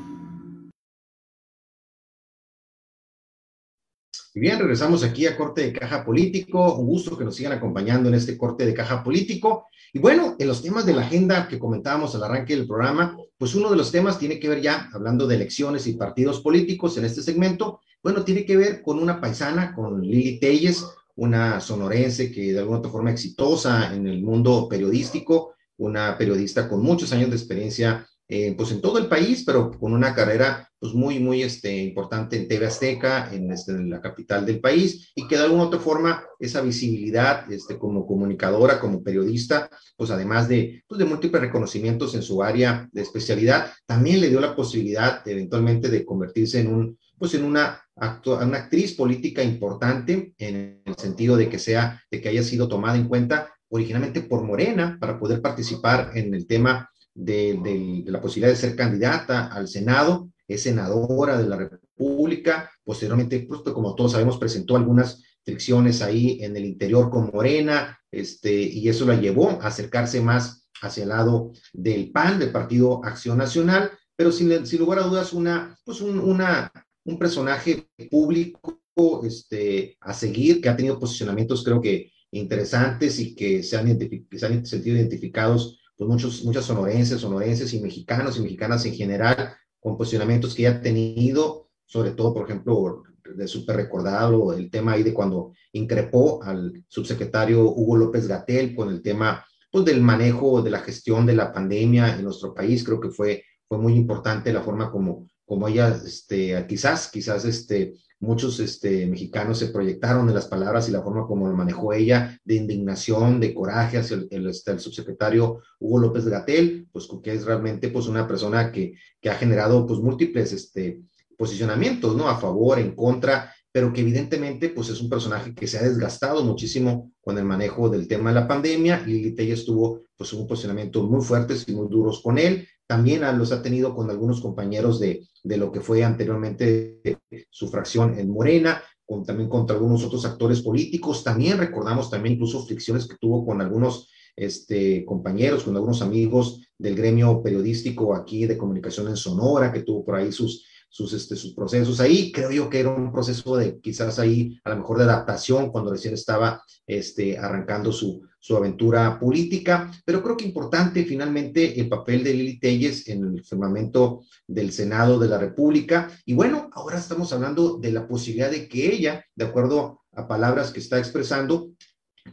Y 4.37 4.41
bien, 4.41 4.59
regresamos 4.59 5.01
aquí 5.01 5.27
a 5.27 5.37
Corte 5.37 5.61
de 5.61 5.71
Caja 5.71 6.03
Político. 6.03 6.75
Un 6.75 6.87
gusto 6.87 7.17
que 7.17 7.23
nos 7.23 7.37
sigan 7.37 7.53
acompañando 7.53 8.09
en 8.09 8.15
este 8.15 8.37
Corte 8.37 8.65
de 8.65 8.73
Caja 8.73 9.01
Político. 9.01 9.67
Y 9.93 9.99
bueno, 9.99 10.35
en 10.37 10.49
los 10.49 10.61
temas 10.61 10.85
de 10.85 10.93
la 10.93 11.03
agenda 11.03 11.47
que 11.47 11.57
comentábamos 11.57 12.13
al 12.15 12.23
arranque 12.25 12.53
del 12.53 12.67
programa, 12.67 13.15
pues 13.37 13.55
uno 13.55 13.71
de 13.71 13.77
los 13.77 13.93
temas 13.93 14.19
tiene 14.19 14.37
que 14.37 14.49
ver 14.49 14.61
ya, 14.61 14.89
hablando 14.91 15.25
de 15.25 15.35
elecciones 15.35 15.87
y 15.87 15.93
partidos 15.93 16.41
políticos 16.41 16.97
en 16.97 17.05
este 17.05 17.21
segmento, 17.21 17.79
bueno, 18.03 18.25
tiene 18.25 18.45
que 18.45 18.57
ver 18.57 18.81
con 18.81 18.99
una 18.99 19.21
paisana, 19.21 19.73
con 19.73 20.01
Lili 20.01 20.37
Telles, 20.37 20.85
una 21.15 21.61
sonorense 21.61 22.29
que 22.29 22.51
de 22.51 22.59
alguna 22.59 22.79
otra 22.79 22.91
forma 22.91 23.11
exitosa 23.11 23.95
en 23.95 24.05
el 24.05 24.21
mundo 24.21 24.67
periodístico, 24.67 25.53
una 25.77 26.17
periodista 26.17 26.67
con 26.67 26.83
muchos 26.83 27.13
años 27.13 27.29
de 27.29 27.37
experiencia 27.37 28.05
eh, 28.27 28.55
pues 28.57 28.71
en 28.71 28.81
todo 28.81 28.97
el 28.97 29.07
país, 29.07 29.43
pero 29.45 29.71
con 29.71 29.93
una 29.93 30.15
carrera 30.15 30.67
pues 30.79 30.93
muy, 30.93 31.19
muy 31.19 31.43
este, 31.43 31.75
importante 31.77 32.35
en 32.37 32.47
TV 32.47 32.65
Azteca, 32.65 33.33
en, 33.33 33.51
este, 33.51 33.71
en 33.71 33.89
la 33.89 34.01
capital 34.01 34.45
del 34.45 34.59
país, 34.59 35.11
y 35.15 35.27
que 35.27 35.37
de 35.37 35.43
alguna 35.43 35.63
otra 35.63 35.79
forma 35.79 36.23
esa 36.39 36.61
visibilidad 36.61 37.51
este, 37.51 37.77
como 37.77 38.05
comunicadora, 38.05 38.79
como 38.79 39.03
periodista, 39.03 39.69
pues 39.95 40.11
además 40.11 40.47
de, 40.47 40.83
pues 40.87 40.99
de 40.99 41.05
múltiples 41.05 41.41
reconocimientos 41.41 42.15
en 42.15 42.23
su 42.23 42.41
área 42.41 42.89
de 42.91 43.01
especialidad, 43.01 43.71
también 43.85 44.21
le 44.21 44.29
dio 44.29 44.39
la 44.39 44.55
posibilidad 44.55 45.27
eventualmente 45.27 45.89
de 45.89 46.03
convertirse 46.03 46.59
en 46.59 46.73
un, 46.73 46.99
pues 47.17 47.33
en 47.35 47.45
una, 47.45 47.81
una 48.25 48.57
actriz 48.57 48.93
política 48.93 49.43
importante 49.43 50.33
en 50.37 50.81
el 50.83 50.95
sentido 50.97 51.37
de 51.37 51.49
que 51.49 51.59
sea, 51.59 52.01
de 52.11 52.21
que 52.21 52.29
haya 52.29 52.43
sido 52.43 52.67
tomada 52.67 52.97
en 52.97 53.07
cuenta 53.07 53.53
originalmente 53.69 54.21
por 54.21 54.43
Morena 54.43 54.97
para 54.99 55.19
poder 55.19 55.41
participar 55.41 56.11
en 56.15 56.33
el 56.33 56.47
tema 56.47 56.89
de, 57.15 58.03
la 58.05 58.21
posibilidad 58.21 58.53
de 58.53 58.59
ser 58.59 58.75
candidata 58.75 59.47
al 59.47 59.67
Senado, 59.67 60.29
es 60.47 60.63
senadora 60.63 61.37
de 61.37 61.47
la 61.47 61.57
República, 61.57 62.69
posteriormente, 62.83 63.45
pues, 63.47 63.61
como 63.61 63.95
todos 63.95 64.11
sabemos, 64.11 64.37
presentó 64.37 64.75
algunas 64.75 65.23
fricciones 65.43 66.01
ahí 66.01 66.39
en 66.41 66.55
el 66.55 66.65
interior 66.65 67.09
con 67.09 67.31
Morena, 67.33 67.97
este, 68.11 68.53
y 68.61 68.87
eso 68.89 69.05
la 69.05 69.15
llevó 69.15 69.49
a 69.61 69.67
acercarse 69.67 70.21
más 70.21 70.67
hacia 70.81 71.03
el 71.03 71.09
lado 71.09 71.51
del 71.73 72.11
PAN, 72.11 72.37
del 72.37 72.51
Partido 72.51 73.03
Acción 73.03 73.37
Nacional, 73.37 73.91
pero 74.15 74.31
sin, 74.31 74.49
lugar 74.77 74.99
a 74.99 75.03
dudas 75.03 75.33
una, 75.33 75.77
pues 75.83 76.01
un, 76.01 76.19
una, 76.19 76.71
un 77.05 77.17
personaje 77.17 77.87
público 78.09 78.81
este, 79.23 79.97
a 80.01 80.13
seguir, 80.13 80.61
que 80.61 80.69
ha 80.69 80.75
tenido 80.75 80.99
posicionamientos 80.99 81.63
creo 81.63 81.81
que 81.81 82.11
interesantes 82.31 83.19
y 83.19 83.35
que 83.35 83.63
se 83.63 83.77
han, 83.77 83.97
se 84.31 84.45
han 84.45 84.65
sentido 84.65 84.97
identificados 84.97 85.79
pues 85.97 86.09
muchos, 86.09 86.43
muchas 86.43 86.65
sonorenses, 86.65 87.21
sonorenses 87.21 87.73
y 87.73 87.79
mexicanos 87.79 88.37
y 88.37 88.41
mexicanas 88.41 88.85
en 88.85 88.93
general, 88.93 89.55
con 89.79 89.97
posicionamientos 89.97 90.55
que 90.55 90.63
ya 90.63 90.71
ha 90.71 90.81
tenido, 90.81 91.69
sobre 91.85 92.11
todo, 92.11 92.33
por 92.33 92.45
ejemplo, 92.45 93.03
de 93.35 93.47
súper 93.47 93.77
recordado 93.77 94.53
el 94.53 94.69
tema 94.69 94.93
ahí 94.93 95.03
de 95.03 95.13
cuando 95.13 95.53
increpó 95.71 96.43
al 96.43 96.83
subsecretario 96.87 97.63
Hugo 97.63 97.97
López 97.97 98.27
Gatel 98.27 98.75
con 98.75 98.89
el 98.89 99.01
tema 99.01 99.45
pues, 99.71 99.85
del 99.85 100.01
manejo 100.01 100.61
de 100.61 100.71
la 100.71 100.79
gestión 100.79 101.25
de 101.25 101.35
la 101.35 101.51
pandemia 101.51 102.15
en 102.15 102.23
nuestro 102.23 102.53
país. 102.53 102.83
Creo 102.83 102.99
que 102.99 103.09
fue, 103.09 103.43
fue 103.67 103.77
muy 103.77 103.93
importante 103.93 104.53
la 104.53 104.61
forma 104.61 104.91
como, 104.91 105.27
como 105.45 105.67
ella, 105.67 105.89
este, 105.89 106.65
quizás, 106.67 107.09
quizás, 107.11 107.45
este, 107.45 107.93
muchos 108.25 108.59
este, 108.59 109.05
mexicanos 109.05 109.59
se 109.59 109.67
proyectaron 109.67 110.27
en 110.27 110.35
las 110.35 110.47
palabras 110.47 110.89
y 110.89 110.91
la 110.91 111.01
forma 111.01 111.25
como 111.25 111.47
lo 111.47 111.55
manejó 111.55 111.93
ella, 111.93 112.39
de 112.43 112.55
indignación, 112.55 113.39
de 113.39 113.53
coraje 113.53 113.97
hacia 113.97 114.17
el, 114.29 114.47
este, 114.47 114.71
el, 114.71 114.79
subsecretario 114.79 115.61
Hugo 115.79 115.99
López 115.99 116.25
Gatel, 116.25 116.87
pues 116.91 117.07
que 117.23 117.33
es 117.33 117.45
realmente 117.45 117.89
pues 117.89 118.07
una 118.07 118.27
persona 118.27 118.71
que, 118.71 118.95
que 119.21 119.29
ha 119.29 119.35
generado 119.35 119.85
pues 119.85 119.99
múltiples 119.99 120.51
este, 120.51 121.01
posicionamientos, 121.37 122.15
¿no? 122.15 122.27
A 122.27 122.37
favor, 122.37 122.79
en 122.79 122.95
contra, 122.95 123.53
pero 123.71 123.91
que 123.91 124.01
evidentemente 124.01 124.69
pues 124.69 124.89
es 124.89 125.01
un 125.01 125.09
personaje 125.09 125.53
que 125.53 125.67
se 125.67 125.77
ha 125.77 125.83
desgastado 125.83 126.43
muchísimo 126.43 127.11
con 127.21 127.37
el 127.37 127.43
manejo 127.43 127.89
del 127.89 128.07
tema 128.07 128.29
de 128.29 128.35
la 128.35 128.47
pandemia 128.47 129.03
y 129.05 129.11
Lili 129.11 129.35
Telles 129.35 129.65
tuvo 129.65 130.01
pues 130.15 130.31
un 130.31 130.47
posicionamiento 130.47 131.03
muy 131.03 131.21
fuertes 131.21 131.65
y 131.67 131.73
muy 131.73 131.89
duros 131.89 132.21
con 132.21 132.37
él, 132.37 132.67
también 132.87 133.21
los 133.37 133.51
ha 133.51 133.61
tenido 133.61 133.95
con 133.95 134.09
algunos 134.09 134.41
compañeros 134.41 134.99
de, 134.99 135.27
de 135.43 135.57
lo 135.57 135.71
que 135.71 135.81
fue 135.81 136.03
anteriormente 136.03 137.01
su 137.49 137.67
fracción 137.69 138.17
en 138.19 138.29
Morena, 138.29 138.81
con, 139.05 139.23
también 139.23 139.49
contra 139.49 139.75
algunos 139.75 140.03
otros 140.03 140.25
actores 140.25 140.61
políticos. 140.61 141.23
También 141.23 141.57
recordamos 141.57 142.09
también 142.09 142.35
incluso 142.35 142.65
fricciones 142.65 143.07
que 143.07 143.17
tuvo 143.17 143.45
con 143.45 143.61
algunos 143.61 144.09
este, 144.35 145.05
compañeros, 145.05 145.63
con 145.63 145.75
algunos 145.75 146.01
amigos 146.01 146.61
del 146.77 146.95
gremio 146.95 147.41
periodístico 147.41 148.15
aquí 148.15 148.45
de 148.45 148.57
comunicación 148.57 149.07
en 149.07 149.17
Sonora, 149.17 149.71
que 149.71 149.83
tuvo 149.83 150.03
por 150.03 150.15
ahí 150.15 150.31
sus, 150.31 150.65
sus, 150.89 151.13
este, 151.13 151.35
sus 151.35 151.53
procesos 151.53 151.99
ahí. 151.99 152.31
Creo 152.31 152.51
yo 152.51 152.69
que 152.69 152.79
era 152.79 152.89
un 152.89 153.11
proceso 153.11 153.55
de 153.55 153.79
quizás 153.79 154.19
ahí, 154.19 154.59
a 154.63 154.71
lo 154.71 154.77
mejor 154.77 154.97
de 154.97 155.05
adaptación 155.05 155.71
cuando 155.71 155.91
recién 155.91 156.13
estaba 156.13 156.61
este, 156.85 157.37
arrancando 157.37 157.91
su, 157.91 158.23
su 158.45 158.55
aventura 158.55 159.19
política, 159.19 159.91
pero 160.05 160.21
creo 160.21 160.37
que 160.37 160.45
importante 160.45 161.03
finalmente 161.03 161.79
el 161.81 161.89
papel 161.89 162.23
de 162.23 162.31
Lili 162.31 162.59
Telles 162.59 163.07
en 163.07 163.23
el 163.23 163.43
firmamento 163.43 164.21
del 164.45 164.71
Senado 164.71 165.17
de 165.17 165.27
la 165.27 165.39
República. 165.39 166.11
Y 166.25 166.35
bueno, 166.35 166.69
ahora 166.73 166.99
estamos 166.99 167.33
hablando 167.33 167.79
de 167.79 167.91
la 167.91 168.07
posibilidad 168.07 168.51
de 168.51 168.67
que 168.67 168.93
ella, 168.93 169.25
de 169.33 169.45
acuerdo 169.45 170.01
a 170.11 170.27
palabras 170.27 170.69
que 170.69 170.79
está 170.79 170.99
expresando, 170.99 171.71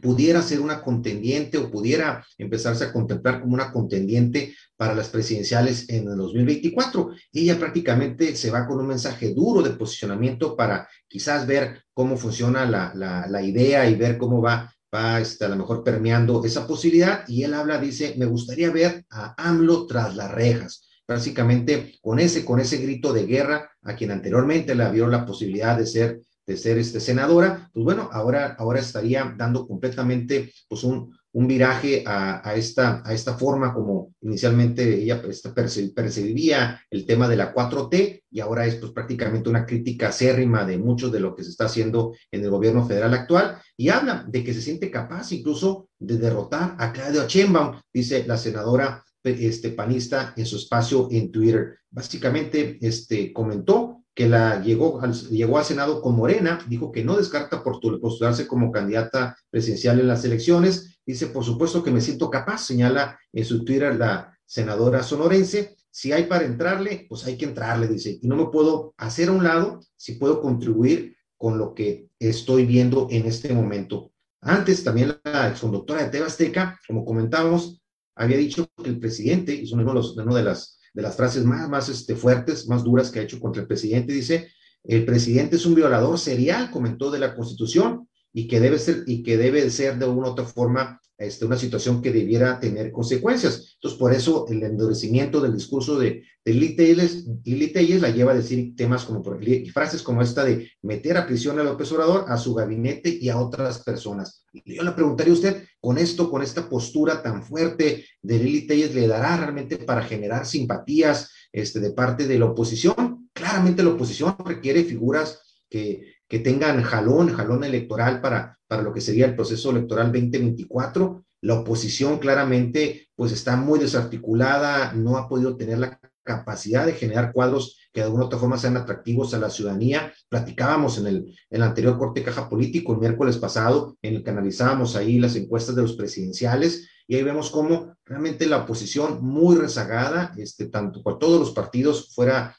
pudiera 0.03 0.43
ser 0.43 0.59
una 0.59 0.83
contendiente 0.83 1.57
o 1.57 1.71
pudiera 1.71 2.23
empezarse 2.37 2.83
a 2.83 2.93
contemplar 2.93 3.41
como 3.41 3.55
una 3.55 3.71
contendiente 3.71 4.53
para 4.77 4.93
las 4.93 5.09
presidenciales 5.09 5.89
en 5.89 6.07
el 6.07 6.17
2024. 6.17 7.09
Ella 7.31 7.57
prácticamente 7.57 8.35
se 8.35 8.51
va 8.51 8.67
con 8.67 8.79
un 8.79 8.87
mensaje 8.87 9.33
duro 9.33 9.63
de 9.63 9.71
posicionamiento 9.71 10.55
para 10.55 10.87
quizás 11.07 11.47
ver 11.47 11.85
cómo 11.91 12.17
funciona 12.17 12.67
la, 12.67 12.91
la, 12.93 13.25
la 13.27 13.41
idea 13.41 13.89
y 13.89 13.95
ver 13.95 14.19
cómo 14.19 14.43
va, 14.43 14.71
va 14.93 15.19
este, 15.19 15.45
a 15.45 15.49
lo 15.49 15.55
mejor 15.55 15.83
permeando 15.83 16.43
esa 16.43 16.67
posibilidad. 16.67 17.27
Y 17.27 17.43
él 17.43 17.53
habla, 17.53 17.79
dice, 17.79 18.15
me 18.17 18.25
gustaría 18.25 18.71
ver 18.71 19.05
a 19.09 19.33
AMLO 19.37 19.87
tras 19.87 20.15
las 20.15 20.31
rejas. 20.31 20.87
Básicamente 21.07 21.99
con 22.01 22.19
ese, 22.19 22.45
con 22.45 22.59
ese 22.59 22.77
grito 22.77 23.11
de 23.11 23.25
guerra 23.25 23.69
a 23.81 23.95
quien 23.95 24.11
anteriormente 24.11 24.73
le 24.73 24.83
abrió 24.83 25.07
la 25.07 25.25
posibilidad 25.25 25.77
de 25.77 25.85
ser 25.85 26.21
de 26.45 26.57
ser 26.57 26.77
este, 26.77 26.99
senadora, 26.99 27.69
pues 27.73 27.83
bueno, 27.83 28.09
ahora, 28.11 28.55
ahora 28.59 28.79
estaría 28.79 29.33
dando 29.37 29.65
completamente 29.67 30.53
pues 30.67 30.83
un, 30.83 31.15
un 31.33 31.47
viraje 31.47 32.03
a, 32.05 32.53
esta, 32.55 33.01
a 33.03 33.13
esta 33.13 33.35
forma 33.35 33.73
como 33.73 34.13
inicialmente 34.21 35.01
ella 35.01 35.21
este, 35.27 35.49
percibía 35.49 36.79
el 36.91 37.05
tema 37.05 37.27
de 37.27 37.35
la 37.35 37.53
4T 37.53 38.23
y 38.29 38.39
ahora 38.39 38.65
es 38.67 38.75
pues 38.75 38.91
prácticamente 38.91 39.49
una 39.49 39.65
crítica 39.65 40.09
acérrima 40.09 40.63
de 40.63 40.77
mucho 40.77 41.09
de 41.09 41.19
lo 41.19 41.35
que 41.35 41.43
se 41.43 41.49
está 41.49 41.65
haciendo 41.65 42.15
en 42.31 42.43
el 42.43 42.49
gobierno 42.51 42.85
federal 42.85 43.13
actual 43.13 43.57
y 43.75 43.89
habla 43.89 44.25
de 44.27 44.43
que 44.43 44.53
se 44.53 44.61
siente 44.61 44.91
capaz 44.91 45.31
incluso 45.31 45.89
de 45.99 46.17
derrotar 46.17 46.75
a 46.77 46.93
Claudio 46.93 47.27
Sheinbaum, 47.27 47.79
dice 47.91 48.25
la 48.27 48.37
senadora 48.37 49.03
este, 49.23 49.69
panista 49.69 50.33
en 50.35 50.45
su 50.45 50.57
espacio 50.57 51.07
en 51.11 51.31
Twitter. 51.31 51.77
Básicamente 51.89 52.77
este, 52.81 53.31
comentó 53.31 53.92
que 54.15 54.29
la 54.29 54.61
llegó 54.61 55.01
al, 55.01 55.13
llegó 55.13 55.57
al 55.57 55.65
Senado 55.65 56.01
con 56.01 56.15
Morena, 56.15 56.59
dijo 56.67 56.91
que 56.91 57.03
no 57.03 57.17
descarta 57.17 57.63
postularse 57.63 58.47
como 58.47 58.71
candidata 58.71 59.37
presidencial 59.49 59.99
en 59.99 60.07
las 60.07 60.23
elecciones. 60.23 60.99
Dice, 61.05 61.27
por 61.27 61.43
supuesto 61.43 61.83
que 61.83 61.91
me 61.91 62.01
siento 62.01 62.29
capaz, 62.29 62.65
señala 62.65 63.19
en 63.31 63.45
su 63.45 63.65
Twitter 63.65 63.95
la 63.95 64.37
senadora 64.45 65.03
sonorense. 65.03 65.75
Si 65.89 66.11
hay 66.11 66.25
para 66.25 66.45
entrarle, 66.45 67.05
pues 67.09 67.25
hay 67.25 67.37
que 67.37 67.45
entrarle, 67.45 67.87
dice. 67.87 68.19
Y 68.21 68.27
no 68.27 68.35
me 68.35 68.47
puedo 68.47 68.93
hacer 68.97 69.29
a 69.29 69.33
un 69.33 69.43
lado 69.43 69.79
si 69.95 70.13
puedo 70.13 70.41
contribuir 70.41 71.15
con 71.37 71.57
lo 71.57 71.73
que 71.73 72.09
estoy 72.19 72.65
viendo 72.65 73.07
en 73.09 73.25
este 73.25 73.53
momento. 73.53 74.11
Antes 74.41 74.83
también 74.83 75.17
la 75.23 75.49
exconductora 75.49 76.03
de 76.03 76.09
Tebasteca, 76.09 76.79
como 76.87 77.05
comentábamos, 77.05 77.81
había 78.15 78.37
dicho 78.37 78.69
que 78.81 78.89
el 78.89 78.99
presidente, 78.99 79.55
y 79.55 79.63
es 79.63 79.71
uno 79.71 79.83
de, 79.85 79.93
los, 79.93 80.17
uno 80.17 80.35
de 80.35 80.43
las 80.43 80.79
de 80.93 81.01
las 81.01 81.15
frases 81.15 81.43
más, 81.43 81.67
más 81.69 81.89
este, 81.89 82.15
fuertes, 82.15 82.67
más 82.67 82.83
duras 82.83 83.09
que 83.09 83.19
ha 83.19 83.23
hecho 83.23 83.39
contra 83.39 83.61
el 83.61 83.67
presidente. 83.67 84.13
Dice, 84.13 84.51
el 84.83 85.05
presidente 85.05 85.55
es 85.55 85.65
un 85.65 85.75
violador 85.75 86.19
serial, 86.19 86.71
comentó 86.71 87.09
de 87.09 87.19
la 87.19 87.35
Constitución, 87.35 88.07
y 88.33 88.47
que 88.47 88.59
debe 88.59 88.79
ser, 88.79 89.03
y 89.05 89.23
que 89.23 89.37
debe 89.37 89.69
ser 89.69 89.97
de 89.99 90.05
una 90.05 90.27
u 90.27 90.31
otra 90.31 90.45
forma 90.45 90.99
este, 91.15 91.45
una 91.45 91.57
situación 91.57 92.01
que 92.01 92.11
debiera 92.11 92.59
tener 92.59 92.91
consecuencias. 92.91 93.75
Entonces, 93.75 93.99
por 93.99 94.13
eso 94.13 94.45
el 94.49 94.63
endurecimiento 94.63 95.39
del 95.39 95.53
discurso 95.53 95.97
de, 95.99 96.23
de 96.43 97.69
Telles 97.69 98.01
la 98.01 98.09
lleva 98.09 98.31
a 98.31 98.35
decir 98.35 98.75
temas 98.75 99.05
como, 99.05 99.23
frases 99.71 100.01
como 100.01 100.21
esta 100.21 100.43
de 100.43 100.71
meter 100.81 101.15
a 101.15 101.27
prisión 101.27 101.59
a 101.59 101.63
López 101.63 101.91
Obrador, 101.91 102.25
a 102.27 102.37
su 102.37 102.55
gabinete 102.55 103.15
y 103.21 103.29
a 103.29 103.39
otras 103.39 103.83
personas. 103.83 104.45
Y 104.51 104.75
yo 104.75 104.83
le 104.83 104.91
preguntaría 104.91 105.31
a 105.31 105.35
usted, 105.35 105.63
con 105.79 105.99
esto, 105.99 106.29
con 106.29 106.41
esta 106.41 106.67
postura 106.67 107.21
tan 107.21 107.43
fuerte 107.43 108.05
de 108.21 108.39
Lili 108.39 108.65
Telles, 108.65 108.95
¿le 108.95 109.07
dará 109.07 109.37
realmente 109.37 109.77
para 109.77 110.01
generar 110.01 110.45
simpatías 110.47 111.31
este, 111.51 111.79
de 111.79 111.91
parte 111.91 112.27
de 112.27 112.39
la 112.39 112.45
oposición? 112.45 113.29
Claramente 113.33 113.83
la 113.83 113.91
oposición 113.91 114.35
requiere 114.43 114.83
figuras 114.83 115.61
que, 115.69 116.12
que 116.33 116.39
tengan 116.39 116.81
jalón, 116.81 117.31
jalón 117.31 117.63
electoral 117.63 118.19
para, 118.19 118.57
para 118.67 118.81
lo 118.81 118.91
que 118.91 119.01
sería 119.01 119.27
el 119.27 119.35
proceso 119.35 119.69
electoral 119.69 120.07
2024. 120.07 121.23
La 121.41 121.59
oposición 121.59 122.17
claramente 122.17 123.09
pues 123.15 123.31
está 123.31 123.55
muy 123.55 123.77
desarticulada, 123.77 124.93
no 124.93 125.17
ha 125.17 125.29
podido 125.29 125.55
tener 125.55 125.77
la 125.77 125.99
capacidad 126.23 126.87
de 126.87 126.93
generar 126.93 127.33
cuadros 127.33 127.77
que 127.93 127.99
de 127.99 128.05
alguna 128.05 128.23
u 128.23 128.25
otra 128.25 128.39
forma 128.39 128.57
sean 128.57 128.77
atractivos 128.77 129.35
a 129.35 129.37
la 129.37 129.51
ciudadanía. 129.51 130.11
Platicábamos 130.27 130.97
en 130.97 131.05
el, 131.05 131.17
en 131.17 131.35
el 131.51 131.61
anterior 131.61 131.99
corte 131.99 132.23
caja 132.23 132.49
político 132.49 132.93
el 132.93 132.99
miércoles 132.99 133.37
pasado, 133.37 133.95
en 134.01 134.15
el 134.15 134.23
que 134.23 134.31
analizábamos 134.31 134.95
ahí 134.95 135.19
las 135.19 135.35
encuestas 135.35 135.75
de 135.75 135.83
los 135.83 135.93
presidenciales, 135.93 136.89
y 137.05 137.15
ahí 137.15 137.21
vemos 137.21 137.51
cómo 137.51 137.95
realmente 138.05 138.47
la 138.47 138.63
oposición 138.63 139.23
muy 139.23 139.55
rezagada, 139.55 140.33
este, 140.35 140.65
tanto 140.65 141.03
por 141.03 141.19
todos 141.19 141.39
los 141.39 141.51
partidos, 141.51 142.11
fuera 142.15 142.57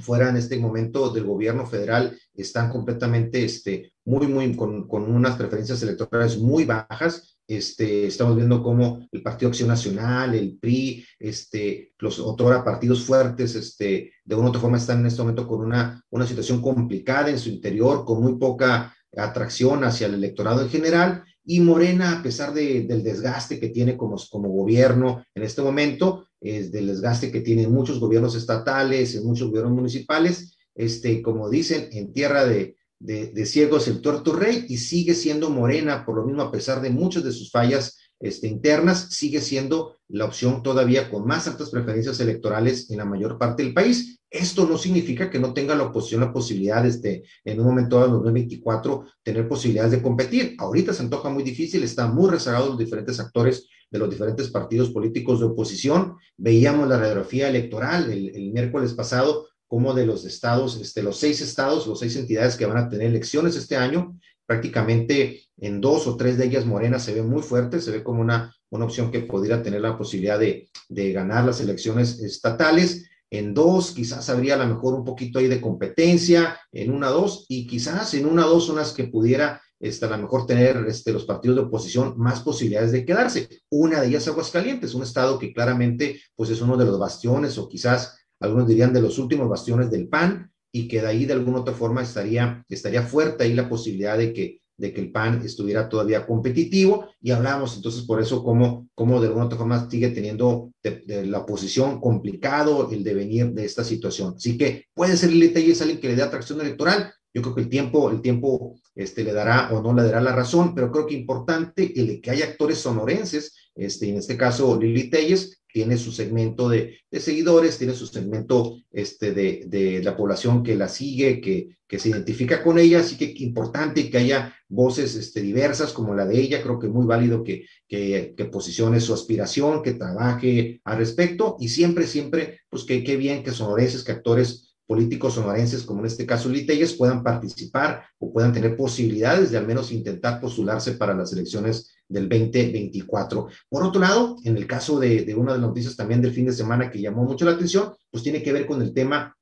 fuera 0.00 0.28
en 0.28 0.36
este 0.36 0.58
momento 0.58 1.10
del 1.10 1.24
gobierno 1.24 1.66
federal 1.66 2.18
están 2.34 2.70
completamente 2.70 3.44
este, 3.44 3.92
muy, 4.04 4.26
muy, 4.26 4.54
con, 4.56 4.88
con 4.88 5.10
unas 5.12 5.36
preferencias 5.36 5.82
electorales 5.82 6.38
muy 6.38 6.64
bajas. 6.64 7.38
Este, 7.46 8.06
estamos 8.06 8.36
viendo 8.36 8.62
cómo 8.62 9.06
el 9.10 9.22
Partido 9.22 9.48
Acción 9.48 9.68
Nacional, 9.68 10.34
el 10.34 10.56
PRI, 10.58 11.04
este, 11.18 11.92
los 11.98 12.20
otrora 12.20 12.64
partidos 12.64 13.04
fuertes, 13.04 13.56
este, 13.56 14.12
de 14.24 14.34
una 14.34 14.46
u 14.46 14.48
otra 14.50 14.60
forma 14.60 14.76
están 14.76 15.00
en 15.00 15.06
este 15.06 15.22
momento 15.22 15.48
con 15.48 15.60
una, 15.60 16.02
una 16.10 16.26
situación 16.26 16.62
complicada 16.62 17.28
en 17.28 17.38
su 17.38 17.48
interior, 17.48 18.04
con 18.04 18.22
muy 18.22 18.36
poca 18.36 18.94
atracción 19.16 19.82
hacia 19.84 20.06
el 20.06 20.14
electorado 20.14 20.62
en 20.62 20.70
general. 20.70 21.24
Y 21.44 21.60
Morena, 21.60 22.18
a 22.18 22.22
pesar 22.22 22.54
de, 22.54 22.82
del 22.82 23.02
desgaste 23.02 23.58
que 23.58 23.70
tiene 23.70 23.96
como, 23.96 24.16
como 24.30 24.48
gobierno 24.50 25.24
en 25.34 25.42
este 25.42 25.62
momento, 25.62 26.28
es 26.40 26.72
del 26.72 26.86
desgaste 26.86 27.30
que 27.30 27.40
tienen 27.40 27.72
muchos 27.72 28.00
gobiernos 28.00 28.34
estatales, 28.34 29.14
en 29.14 29.24
muchos 29.24 29.48
gobiernos 29.48 29.74
municipales, 29.74 30.56
este, 30.74 31.20
como 31.22 31.50
dicen, 31.50 31.88
en 31.92 32.12
tierra 32.12 32.44
de, 32.46 32.76
de, 32.98 33.46
ciegos 33.46 33.88
el 33.88 34.00
tuerto 34.00 34.34
rey 34.34 34.66
y 34.68 34.76
sigue 34.76 35.14
siendo 35.14 35.50
Morena, 35.50 36.04
por 36.04 36.16
lo 36.16 36.24
mismo, 36.24 36.42
a 36.42 36.52
pesar 36.52 36.80
de 36.80 36.90
muchas 36.90 37.24
de 37.24 37.32
sus 37.32 37.50
fallas 37.50 37.98
este, 38.20 38.46
internas, 38.46 39.08
sigue 39.10 39.40
siendo 39.40 39.96
la 40.08 40.26
opción 40.26 40.62
todavía 40.62 41.10
con 41.10 41.26
más 41.26 41.48
altas 41.48 41.70
preferencias 41.70 42.20
electorales 42.20 42.90
en 42.90 42.98
la 42.98 43.04
mayor 43.04 43.38
parte 43.38 43.62
del 43.62 43.72
país. 43.72 44.20
Esto 44.30 44.66
no 44.66 44.78
significa 44.78 45.30
que 45.30 45.40
no 45.40 45.52
tenga 45.52 45.74
la 45.74 45.84
oposición 45.84 46.20
la 46.20 46.32
posibilidad, 46.32 46.84
este, 46.86 47.24
en 47.44 47.58
un 47.58 47.66
momento 47.66 47.96
dado, 47.96 48.08
en 48.08 48.12
2024, 48.12 49.06
tener 49.24 49.48
posibilidades 49.48 49.92
de 49.92 50.02
competir. 50.02 50.54
Ahorita 50.58 50.92
se 50.92 51.02
antoja 51.02 51.30
muy 51.30 51.42
difícil, 51.42 51.82
están 51.82 52.14
muy 52.14 52.30
rezagados 52.30 52.68
los 52.68 52.78
diferentes 52.78 53.18
actores 53.18 53.66
de 53.90 53.98
los 53.98 54.08
diferentes 54.08 54.48
partidos 54.50 54.90
políticos 54.90 55.40
de 55.40 55.46
oposición. 55.46 56.16
Veíamos 56.36 56.88
la 56.88 56.98
radiografía 56.98 57.48
electoral 57.48 58.10
el, 58.12 58.52
miércoles 58.52 58.94
pasado, 58.94 59.48
como 59.66 59.94
de 59.94 60.06
los 60.06 60.24
estados, 60.24 60.80
este, 60.80 61.02
los 61.02 61.16
seis 61.16 61.40
estados, 61.40 61.86
los 61.86 61.98
seis 61.98 62.14
entidades 62.16 62.56
que 62.56 62.66
van 62.66 62.76
a 62.76 62.88
tener 62.88 63.08
elecciones 63.08 63.56
este 63.56 63.76
año, 63.76 64.16
prácticamente 64.46 65.42
en 65.60 65.80
dos 65.80 66.06
o 66.06 66.16
tres 66.16 66.38
de 66.38 66.46
ellas 66.46 66.66
Morena 66.66 66.98
se 66.98 67.14
ve 67.14 67.22
muy 67.22 67.42
fuerte, 67.42 67.80
se 67.80 67.90
ve 67.90 68.02
como 68.02 68.20
una, 68.20 68.54
una 68.70 68.84
opción 68.86 69.10
que 69.10 69.20
podría 69.20 69.62
tener 69.62 69.80
la 69.80 69.96
posibilidad 69.96 70.38
de, 70.38 70.68
de 70.88 71.12
ganar 71.12 71.44
las 71.44 71.60
elecciones 71.60 72.20
estatales. 72.20 73.06
En 73.30 73.54
dos, 73.54 73.92
quizás 73.92 74.28
habría 74.28 74.54
a 74.54 74.58
lo 74.58 74.66
mejor 74.66 74.94
un 74.94 75.04
poquito 75.04 75.38
ahí 75.38 75.46
de 75.46 75.60
competencia, 75.60 76.58
en 76.72 76.90
una, 76.90 77.08
dos, 77.08 77.46
y 77.48 77.66
quizás 77.66 78.12
en 78.14 78.26
una, 78.26 78.42
dos, 78.42 78.68
unas 78.68 78.92
que 78.92 79.04
pudiera 79.04 79.60
este, 79.80 80.04
a 80.04 80.10
lo 80.10 80.18
mejor 80.18 80.46
tener 80.46 80.84
este, 80.88 81.12
los 81.12 81.24
partidos 81.24 81.56
de 81.56 81.62
oposición 81.62 82.14
más 82.18 82.40
posibilidades 82.40 82.92
de 82.92 83.04
quedarse. 83.04 83.48
Una 83.70 84.00
de 84.00 84.08
ellas 84.08 84.28
Aguascalientes, 84.28 84.94
un 84.94 85.02
estado 85.02 85.38
que 85.38 85.52
claramente 85.52 86.20
pues 86.36 86.50
es 86.50 86.60
uno 86.60 86.76
de 86.76 86.84
los 86.84 86.98
bastiones 86.98 87.56
o 87.56 87.66
quizás 87.66 88.18
algunos 88.40 88.68
dirían 88.68 88.92
de 88.92 89.00
los 89.00 89.18
últimos 89.18 89.48
bastiones 89.48 89.90
del 89.90 90.08
PAN 90.08 90.52
y 90.72 90.86
que 90.86 91.00
de 91.00 91.06
ahí 91.06 91.24
de 91.24 91.32
alguna 91.32 91.60
otra 91.60 91.74
forma 91.74 92.02
estaría, 92.02 92.64
estaría 92.68 93.02
fuerte 93.02 93.44
ahí 93.44 93.54
la 93.54 93.68
posibilidad 93.68 94.18
de 94.18 94.32
que, 94.32 94.60
de 94.80 94.94
que 94.94 95.00
el 95.02 95.12
PAN 95.12 95.42
estuviera 95.44 95.88
todavía 95.88 96.26
competitivo 96.26 97.10
y 97.20 97.30
hablamos 97.32 97.76
entonces 97.76 98.02
por 98.02 98.20
eso 98.20 98.42
cómo, 98.42 98.88
cómo 98.94 99.20
de 99.20 99.28
alguna 99.28 99.50
forma 99.50 99.88
sigue 99.90 100.08
teniendo 100.08 100.72
la 101.06 101.40
oposición 101.40 102.00
complicado 102.00 102.90
el 102.90 103.04
devenir 103.04 103.52
de 103.52 103.66
esta 103.66 103.84
situación. 103.84 104.34
Así 104.36 104.56
que 104.56 104.86
puede 104.94 105.16
ser 105.16 105.30
el 105.30 105.42
y 105.42 105.72
alguien 105.80 106.00
que 106.00 106.08
le 106.08 106.16
dé 106.16 106.22
atracción 106.22 106.60
electoral, 106.60 107.12
yo 107.32 107.42
creo 107.42 107.54
que 107.54 107.60
el 107.60 107.68
tiempo, 107.68 108.10
el 108.10 108.22
tiempo 108.22 108.80
este, 108.94 109.22
le 109.22 109.32
dará 109.32 109.70
o 109.72 109.82
no 109.82 109.94
le 109.94 110.02
dará 110.02 110.20
la 110.20 110.34
razón, 110.34 110.74
pero 110.74 110.90
creo 110.90 111.06
que 111.06 111.14
importante 111.14 111.92
el 112.00 112.20
que 112.20 112.30
haya 112.30 112.46
actores 112.46 112.78
sonorenses, 112.78 113.54
este, 113.74 114.08
en 114.08 114.16
este 114.16 114.36
caso 114.36 114.80
Lili 114.80 115.10
Telles, 115.10 115.59
tiene 115.72 115.96
su 115.96 116.12
segmento 116.12 116.68
de, 116.68 116.98
seguidores, 117.12 117.78
tiene 117.78 117.94
su 117.94 118.06
segmento 118.06 118.82
este, 118.90 119.32
de, 119.32 120.00
la 120.02 120.16
población 120.16 120.62
que 120.62 120.76
la 120.76 120.88
sigue, 120.88 121.40
que, 121.40 121.76
se 121.98 122.08
identifica 122.08 122.62
con 122.62 122.78
ella, 122.78 123.00
así 123.00 123.16
que 123.16 123.34
importante 123.42 124.08
que 124.10 124.18
haya 124.18 124.54
voces 124.68 125.16
este, 125.16 125.40
diversas 125.40 125.92
como 125.92 126.14
la 126.14 126.24
de 126.24 126.38
ella, 126.38 126.62
creo 126.62 126.78
que 126.78 126.86
muy 126.86 127.04
válido 127.04 127.42
que, 127.42 127.66
que, 127.88 128.32
que 128.36 128.44
posicione 128.44 129.00
su 129.00 129.12
aspiración, 129.12 129.82
que 129.82 129.94
trabaje 129.94 130.80
al 130.84 130.98
respecto. 130.98 131.56
Y 131.58 131.68
siempre, 131.68 132.06
siempre, 132.06 132.60
pues 132.68 132.84
que 132.84 133.02
qué 133.02 133.16
bien 133.16 133.42
que 133.42 133.50
sonorenses, 133.50 134.04
que 134.04 134.12
actores 134.12 134.70
políticos 134.90 135.34
sonorenses, 135.34 135.84
como 135.84 136.00
en 136.00 136.06
este 136.06 136.26
caso 136.26 136.48
Liteyes, 136.48 136.94
puedan 136.94 137.22
participar 137.22 138.02
o 138.18 138.32
puedan 138.32 138.52
tener 138.52 138.76
posibilidades 138.76 139.52
de 139.52 139.56
al 139.56 139.64
menos 139.64 139.92
intentar 139.92 140.40
postularse 140.40 140.94
para 140.94 141.14
las 141.14 141.32
elecciones 141.32 141.94
del 142.10 142.28
2024. 142.28 143.48
Por 143.68 143.82
otro 143.84 144.00
lado, 144.00 144.36
en 144.44 144.56
el 144.56 144.66
caso 144.66 144.98
de, 144.98 145.34
una 145.34 145.52
de 145.52 145.58
las 145.58 145.68
noticias 145.68 145.96
también 145.96 146.20
del 146.20 146.34
fin 146.34 146.44
de 146.44 146.52
semana 146.52 146.90
que 146.90 147.00
llamó 147.00 147.24
mucho 147.24 147.44
la 147.44 147.52
atención, 147.52 147.94
pues 148.10 148.22
tiene 148.22 148.42
que 148.42 148.52
ver 148.52 148.66
con 148.66 148.82
el 148.82 148.92
tema 148.92 149.34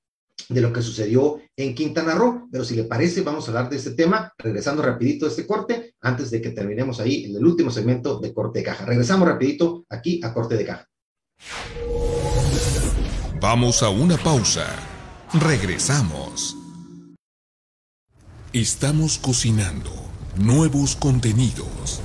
de 0.48 0.60
lo 0.60 0.72
que 0.72 0.82
sucedió 0.82 1.40
en 1.56 1.74
Quintana 1.74 2.14
Roo. 2.14 2.48
Pero 2.52 2.64
si 2.64 2.76
le 2.76 2.84
parece, 2.84 3.22
vamos 3.22 3.46
a 3.46 3.50
hablar 3.50 3.70
de 3.70 3.76
este 3.76 3.92
tema, 3.92 4.32
regresando 4.38 4.82
rapidito 4.82 5.26
a 5.26 5.30
este 5.30 5.46
corte, 5.46 5.94
antes 6.00 6.30
de 6.30 6.40
que 6.40 6.50
terminemos 6.50 7.00
ahí 7.00 7.24
en 7.24 7.36
el 7.36 7.44
último 7.44 7.70
segmento 7.70 8.20
de 8.20 8.32
corte 8.32 8.60
de 8.60 8.64
caja. 8.66 8.84
Regresamos 8.84 9.26
rapidito 9.26 9.84
aquí 9.88 10.20
a 10.22 10.32
corte 10.32 10.56
de 10.56 10.64
caja. 10.64 10.86
Vamos 13.40 13.82
a 13.82 13.88
una 13.88 14.16
pausa. 14.16 14.66
Regresamos. 15.32 16.56
Estamos 18.52 19.18
cocinando 19.18 19.90
nuevos 20.36 20.96
contenidos. 20.96 22.00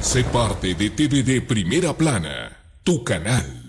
Sé 0.00 0.24
parte 0.24 0.74
de 0.74 0.88
TVD 0.88 1.46
Primera 1.46 1.92
Plana, 1.92 2.56
tu 2.82 3.04
canal. 3.04 3.59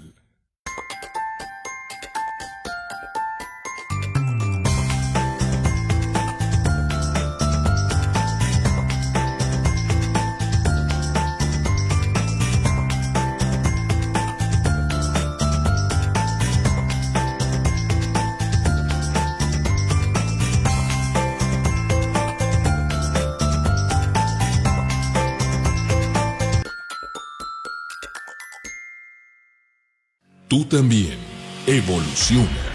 Tú 30.51 30.65
también 30.65 31.17
evoluciona. 31.65 32.65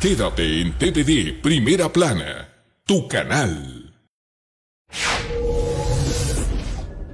Quédate 0.00 0.60
en 0.60 0.76
TVD 0.76 1.40
Primera 1.40 1.92
Plana, 1.92 2.48
tu 2.84 3.06
canal. 3.06 3.94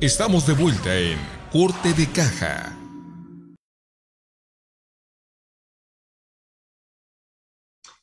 Estamos 0.01 0.47
de 0.47 0.55
vuelta 0.55 0.99
en 0.99 1.19
Corte 1.53 1.93
de 1.93 2.07
Caja. 2.07 2.75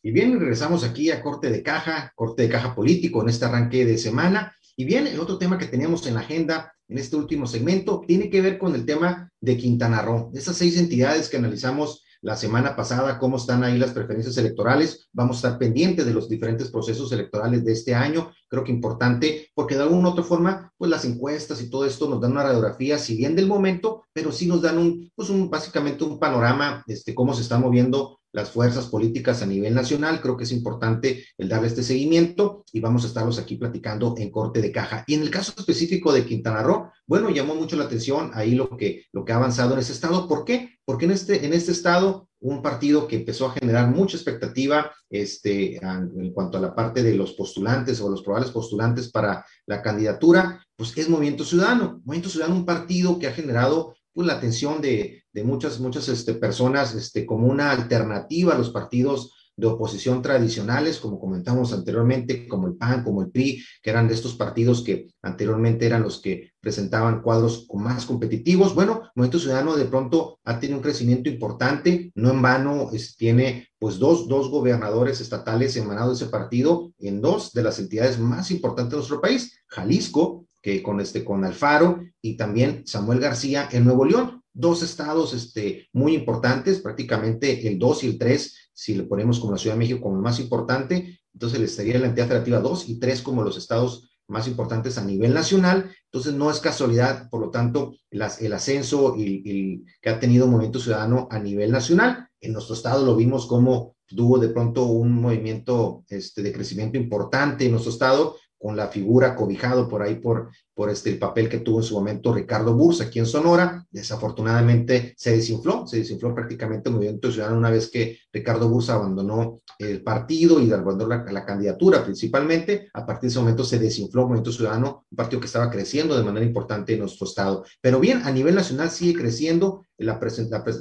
Y 0.04 0.12
bien, 0.12 0.40
regresamos 0.40 0.84
aquí 0.84 1.10
a 1.10 1.24
corte 1.24 1.50
de 1.50 1.64
caja, 1.64 2.14
corte 2.14 2.44
de 2.44 2.50
caja 2.50 2.76
político 2.76 3.24
en 3.24 3.30
este 3.30 3.46
arranque 3.46 3.84
de 3.86 3.98
semana. 3.98 4.56
Y 4.76 4.86
bien, 4.86 5.08
el 5.08 5.20
otro 5.20 5.40
tema 5.40 5.58
que 5.58 5.66
teníamos 5.66 6.06
en 6.06 6.14
la 6.14 6.20
agenda 6.20 6.72
en 6.90 6.98
este 6.98 7.16
último 7.16 7.48
segmento 7.48 8.04
tiene 8.06 8.30
que 8.30 8.42
ver 8.42 8.58
con 8.58 8.76
el 8.76 8.86
tema 8.86 9.32
de 9.40 9.56
Quintana 9.56 10.02
Roo, 10.02 10.32
esas 10.34 10.58
seis 10.58 10.78
entidades 10.78 11.30
que 11.30 11.38
analizamos 11.38 12.04
la 12.22 12.36
semana 12.36 12.76
pasada, 12.76 13.18
cómo 13.18 13.38
están 13.38 13.64
ahí 13.64 13.78
las 13.78 13.92
preferencias 13.92 14.38
electorales. 14.38 15.08
Vamos 15.14 15.38
a 15.38 15.48
estar 15.48 15.60
pendientes 15.60 16.06
de 16.06 16.14
los 16.14 16.28
diferentes 16.28 16.70
procesos 16.70 17.12
electorales 17.14 17.64
de 17.64 17.72
este 17.72 17.96
año. 17.96 18.32
Creo 18.50 18.64
que 18.64 18.72
importante, 18.72 19.50
porque 19.54 19.76
de 19.76 19.84
alguna 19.84 20.10
u 20.10 20.12
otra 20.12 20.24
forma, 20.24 20.74
pues 20.78 20.92
las 20.92 21.06
encuestas 21.06 21.62
y 21.62 21.70
todo 21.70 21.86
esto 21.86 22.10
nos 22.10 22.20
dan 22.20 22.32
una 22.32 22.44
radiografía, 22.44 22.98
si 22.98 23.16
bien 23.16 23.36
del 23.36 23.48
momento, 23.48 24.04
pero 24.12 24.32
sí 24.32 24.48
nos 24.48 24.62
dan 24.62 24.78
un, 24.78 25.10
pues 25.16 25.30
un, 25.30 25.50
básicamente 25.50 26.04
un 26.04 26.20
panorama, 26.20 26.84
este, 26.88 27.16
cómo 27.16 27.34
se 27.34 27.42
están 27.42 27.62
moviendo 27.62 28.19
las 28.32 28.52
fuerzas 28.52 28.88
políticas 28.88 29.42
a 29.42 29.46
nivel 29.46 29.74
nacional. 29.74 30.22
Creo 30.22 30.38
que 30.38 30.44
es 30.44 30.52
importante 30.52 31.26
el 31.38 31.50
darle 31.50 31.68
este 31.68 31.84
seguimiento 31.84 32.64
y 32.72 32.80
vamos 32.80 33.04
a 33.04 33.08
estarlos 33.08 33.40
aquí 33.40 33.56
platicando 33.56 34.16
en 34.18 34.32
corte 34.32 34.62
de 34.62 34.72
caja. 34.72 35.04
Y 35.08 35.16
en 35.16 35.22
el 35.22 35.30
caso 35.30 35.54
específico 35.58 36.14
de 36.14 36.26
Quintana 36.26 36.64
Roo, 36.64 36.92
bueno, 37.08 37.30
llamó 37.30 37.56
mucho 37.56 37.76
la 37.76 37.86
atención 37.86 38.32
ahí 38.34 38.56
lo 38.56 38.78
que, 38.78 39.06
lo 39.12 39.26
que 39.26 39.34
ha 39.34 39.38
avanzado 39.38 39.74
en 39.74 39.80
ese 39.80 39.94
estado. 39.94 40.28
¿Por 40.28 40.46
qué? 40.46 40.78
Porque 40.86 41.06
en 41.06 41.12
este, 41.12 41.46
en 41.46 41.54
este 41.54 41.72
estado, 41.72 42.30
un 42.42 42.62
partido 42.62 43.08
que 43.08 43.18
empezó 43.18 43.48
a 43.48 43.52
generar 43.52 43.90
mucha 43.90 44.16
expectativa 44.16 44.92
este, 45.10 45.78
en 45.78 46.32
cuanto 46.32 46.58
a 46.58 46.62
la 46.62 46.74
parte 46.74 47.04
de 47.04 47.16
los 47.16 47.34
postulantes 47.34 48.00
o 48.00 48.10
los 48.10 48.22
probables 48.22 48.52
postulantes 48.52 49.12
para 49.12 49.46
la 49.66 49.82
candidatura, 49.82 50.64
pues 50.76 50.98
es 50.98 51.10
Movimiento 51.10 51.44
Ciudadano. 51.44 52.02
Movimiento 52.06 52.30
Ciudadano, 52.30 52.58
un 52.58 52.66
partido 52.66 53.20
que 53.20 53.28
ha 53.28 53.34
generado 53.34 53.96
pues, 54.14 54.28
la 54.28 54.34
atención 54.34 54.82
de, 54.82 55.19
de 55.34 55.44
muchas, 55.44 55.80
muchas 55.80 56.10
este, 56.10 56.34
personas 56.34 56.96
este, 56.96 57.26
como 57.26 57.48
una 57.48 57.72
alternativa 57.72 58.54
a 58.54 58.58
los 58.58 58.72
partidos 58.72 59.34
de 59.60 59.68
oposición 59.68 60.22
tradicionales, 60.22 61.00
como 61.00 61.20
comentamos 61.20 61.74
anteriormente, 61.74 62.48
como 62.48 62.68
el 62.68 62.76
PAN, 62.76 63.04
como 63.04 63.22
el 63.22 63.30
PRI, 63.30 63.62
que 63.84 63.90
eran 63.90 64.08
de 64.08 64.14
estos 64.14 64.36
partidos 64.36 64.82
que 64.84 65.08
anteriormente 65.22 65.86
eran 65.86 66.02
los 66.02 66.22
que 66.22 66.54
presentaban 66.62 67.22
cuadros 67.22 67.68
más 67.74 68.06
competitivos. 68.06 68.74
Bueno, 68.74 69.10
Movimiento 69.16 69.40
Ciudadano 69.40 69.76
de 69.76 69.86
pronto 69.86 70.40
ha 70.46 70.60
tenido 70.60 70.78
un 70.78 70.84
crecimiento 70.84 71.30
importante, 71.30 72.12
no 72.16 72.32
en 72.32 72.42
vano 72.42 72.90
tiene 73.18 73.68
pues 73.78 74.00
dos, 74.00 74.30
dos 74.30 74.50
gobernadores 74.50 75.20
estatales 75.20 75.76
emanados 75.76 76.20
de 76.20 76.26
ese 76.26 76.32
partido 76.32 76.94
en 77.00 77.20
dos 77.20 77.52
de 77.52 77.64
las 77.64 77.80
entidades 77.80 78.18
más 78.18 78.52
importantes 78.52 78.92
de 78.92 78.98
nuestro 78.98 79.20
país, 79.20 79.60
Jalisco, 79.68 80.46
que 80.62 80.82
con 80.82 81.02
este 81.02 81.24
con 81.24 81.44
Alfaro 81.44 82.00
y 82.22 82.38
también 82.38 82.84
Samuel 82.86 83.20
García 83.20 83.68
en 83.72 83.86
Nuevo 83.86 84.06
León 84.06 84.39
dos 84.60 84.84
estados 84.84 85.34
este, 85.34 85.88
muy 85.94 86.14
importantes, 86.14 86.80
prácticamente 86.80 87.68
el 87.68 87.80
2 87.80 88.04
y 88.04 88.08
el 88.08 88.18
3, 88.18 88.72
si 88.74 88.94
le 88.94 89.04
ponemos 89.04 89.40
como 89.40 89.54
la 89.54 89.58
Ciudad 89.58 89.76
de 89.76 89.80
México 89.80 90.02
como 90.02 90.22
más 90.22 90.40
importante, 90.40 91.20
entonces 91.34 91.60
le 91.60 91.66
estaría 91.66 91.98
la 91.98 92.08
entidad 92.08 92.28
federativa 92.28 92.60
2 92.60 92.90
y 92.90 93.00
3 93.00 93.22
como 93.22 93.42
los 93.42 93.58
estados 93.58 94.10
más 94.28 94.48
importantes 94.48 94.98
a 94.98 95.06
nivel 95.06 95.34
nacional. 95.34 95.92
Entonces 96.06 96.34
no 96.34 96.52
es 96.52 96.60
casualidad, 96.60 97.30
por 97.30 97.42
lo 97.42 97.50
tanto, 97.50 97.96
el 98.12 98.54
ascenso 98.54 99.16
y, 99.18 99.86
que 100.02 100.10
ha 100.10 100.20
tenido 100.20 100.48
Movimiento 100.48 100.80
Ciudadano 100.80 101.28
a 101.32 101.40
nivel 101.40 101.72
nacional. 101.72 102.28
En 102.42 102.54
nuestro 102.54 102.76
estado 102.76 103.06
lo 103.06 103.16
vimos 103.16 103.48
como 103.48 103.96
tuvo 104.08 104.40
de 104.40 104.50
pronto 104.50 104.86
un 104.86 105.22
movimiento 105.22 106.04
este, 106.10 106.42
de 106.42 106.52
crecimiento 106.52 106.98
importante 106.98 107.66
en 107.66 107.72
nuestro 107.72 107.92
estado, 107.92 108.36
con 108.60 108.76
la 108.76 108.88
figura 108.88 109.36
cobijado 109.36 109.88
por 109.88 110.02
ahí 110.04 110.16
por, 110.16 110.50
por 110.74 110.90
este, 110.90 111.10
el 111.10 111.18
papel 111.18 111.48
que 111.48 111.60
tuvo 111.60 111.80
en 111.80 111.84
su 111.84 111.96
momento 111.96 112.34
Ricardo 112.34 112.76
Bursa 112.76 113.06
aquí 113.06 113.20
en 113.20 113.26
Sonora. 113.26 113.86
Desafortunadamente 113.90 115.14
se 115.18 115.32
desinfló, 115.32 115.88
se 115.88 115.98
desinfló 115.98 116.36
prácticamente 116.36 116.90
el 116.90 116.96
movimiento 116.96 117.32
ciudadano 117.32 117.58
una 117.58 117.72
vez 117.72 117.90
que 117.90 118.20
Ricardo 118.34 118.68
Bursa 118.68 118.96
abandonó 118.96 119.62
el 119.80 120.04
partido 120.04 120.60
y 120.60 120.72
abandonó 120.74 121.08
la, 121.08 121.24
la, 121.32 121.46
candidatura 121.46 122.04
principalmente. 122.04 122.90
A 122.94 123.06
partir 123.06 123.24
de 123.24 123.28
ese 123.30 123.40
momento 123.40 123.64
se 123.64 123.80
desinfló 123.80 124.22
el 124.22 124.28
movimiento 124.28 124.52
ciudadano, 124.52 125.06
un 125.10 125.16
partido 125.16 125.40
que 125.40 125.48
estaba 125.48 125.72
creciendo 125.72 126.18
de 126.18 126.24
manera 126.24 126.46
importante 126.46 126.94
en 126.94 127.00
nuestro 127.00 127.26
estado. 127.26 127.64
Pero 127.80 128.02
bien, 128.02 128.24
a 128.26 128.32
nivel 128.32 128.56
nacional 128.56 128.92
sigue 128.92 129.18
creciendo 129.18 129.86
la, 129.98 130.20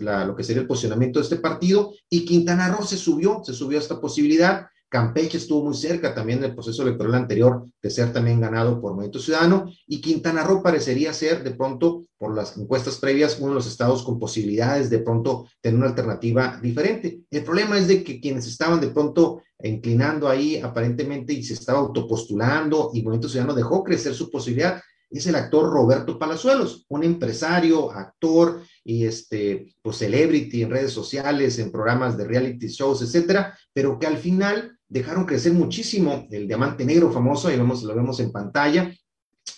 la, 0.00 0.24
lo 0.24 0.34
que 0.34 0.42
sería 0.42 0.62
el 0.62 0.68
posicionamiento 0.68 1.20
de 1.20 1.24
este 1.24 1.36
partido 1.36 1.92
y 2.10 2.24
Quintana 2.24 2.68
Roo 2.68 2.84
se 2.84 2.96
subió, 2.96 3.42
se 3.44 3.52
subió 3.52 3.78
a 3.78 3.82
esta 3.82 4.00
posibilidad 4.00 4.66
Campeche 4.88 5.36
estuvo 5.36 5.64
muy 5.64 5.74
cerca 5.74 6.14
también 6.14 6.40
del 6.40 6.54
proceso 6.54 6.82
electoral 6.82 7.14
anterior 7.14 7.66
de 7.82 7.90
ser 7.90 8.12
también 8.12 8.40
ganado 8.40 8.80
por 8.80 8.92
Movimiento 8.92 9.18
Ciudadano 9.18 9.70
y 9.86 10.00
Quintana 10.00 10.42
Roo 10.44 10.62
parecería 10.62 11.12
ser 11.12 11.44
de 11.44 11.50
pronto, 11.50 12.06
por 12.16 12.34
las 12.34 12.56
encuestas 12.56 12.96
previas, 12.96 13.38
uno 13.38 13.50
de 13.50 13.54
los 13.56 13.66
estados 13.66 14.02
con 14.02 14.18
posibilidades 14.18 14.88
de 14.88 15.00
pronto 15.00 15.46
tener 15.60 15.78
una 15.78 15.88
alternativa 15.88 16.58
diferente. 16.62 17.20
El 17.30 17.44
problema 17.44 17.76
es 17.76 17.86
de 17.86 18.02
que 18.02 18.18
quienes 18.18 18.46
estaban 18.46 18.80
de 18.80 18.88
pronto 18.88 19.42
inclinando 19.62 20.28
ahí 20.28 20.58
aparentemente 20.58 21.32
y 21.32 21.42
se 21.42 21.54
estaba 21.54 21.80
autopostulando 21.80 22.90
y 22.94 23.02
Movimiento 23.02 23.28
Ciudadano 23.28 23.54
dejó 23.54 23.84
crecer 23.84 24.14
su 24.14 24.30
posibilidad, 24.30 24.80
es 25.10 25.26
el 25.26 25.34
actor 25.34 25.70
Roberto 25.70 26.18
Palazuelos, 26.18 26.84
un 26.88 27.02
empresario, 27.02 27.90
actor 27.90 28.62
y 28.84 29.04
este, 29.04 29.74
pues 29.82 29.96
celebrity 29.98 30.62
en 30.62 30.70
redes 30.70 30.92
sociales, 30.92 31.58
en 31.58 31.72
programas 31.72 32.16
de 32.16 32.26
reality 32.26 32.68
shows, 32.68 33.02
etcétera, 33.02 33.56
pero 33.72 33.98
que 33.98 34.06
al 34.06 34.18
final 34.18 34.77
dejaron 34.88 35.24
crecer 35.24 35.52
muchísimo 35.52 36.26
el 36.30 36.46
diamante 36.46 36.84
negro 36.84 37.10
famoso, 37.12 37.48
ahí 37.48 37.56
vemos, 37.56 37.82
lo 37.82 37.94
vemos 37.94 38.20
en 38.20 38.32
pantalla, 38.32 38.92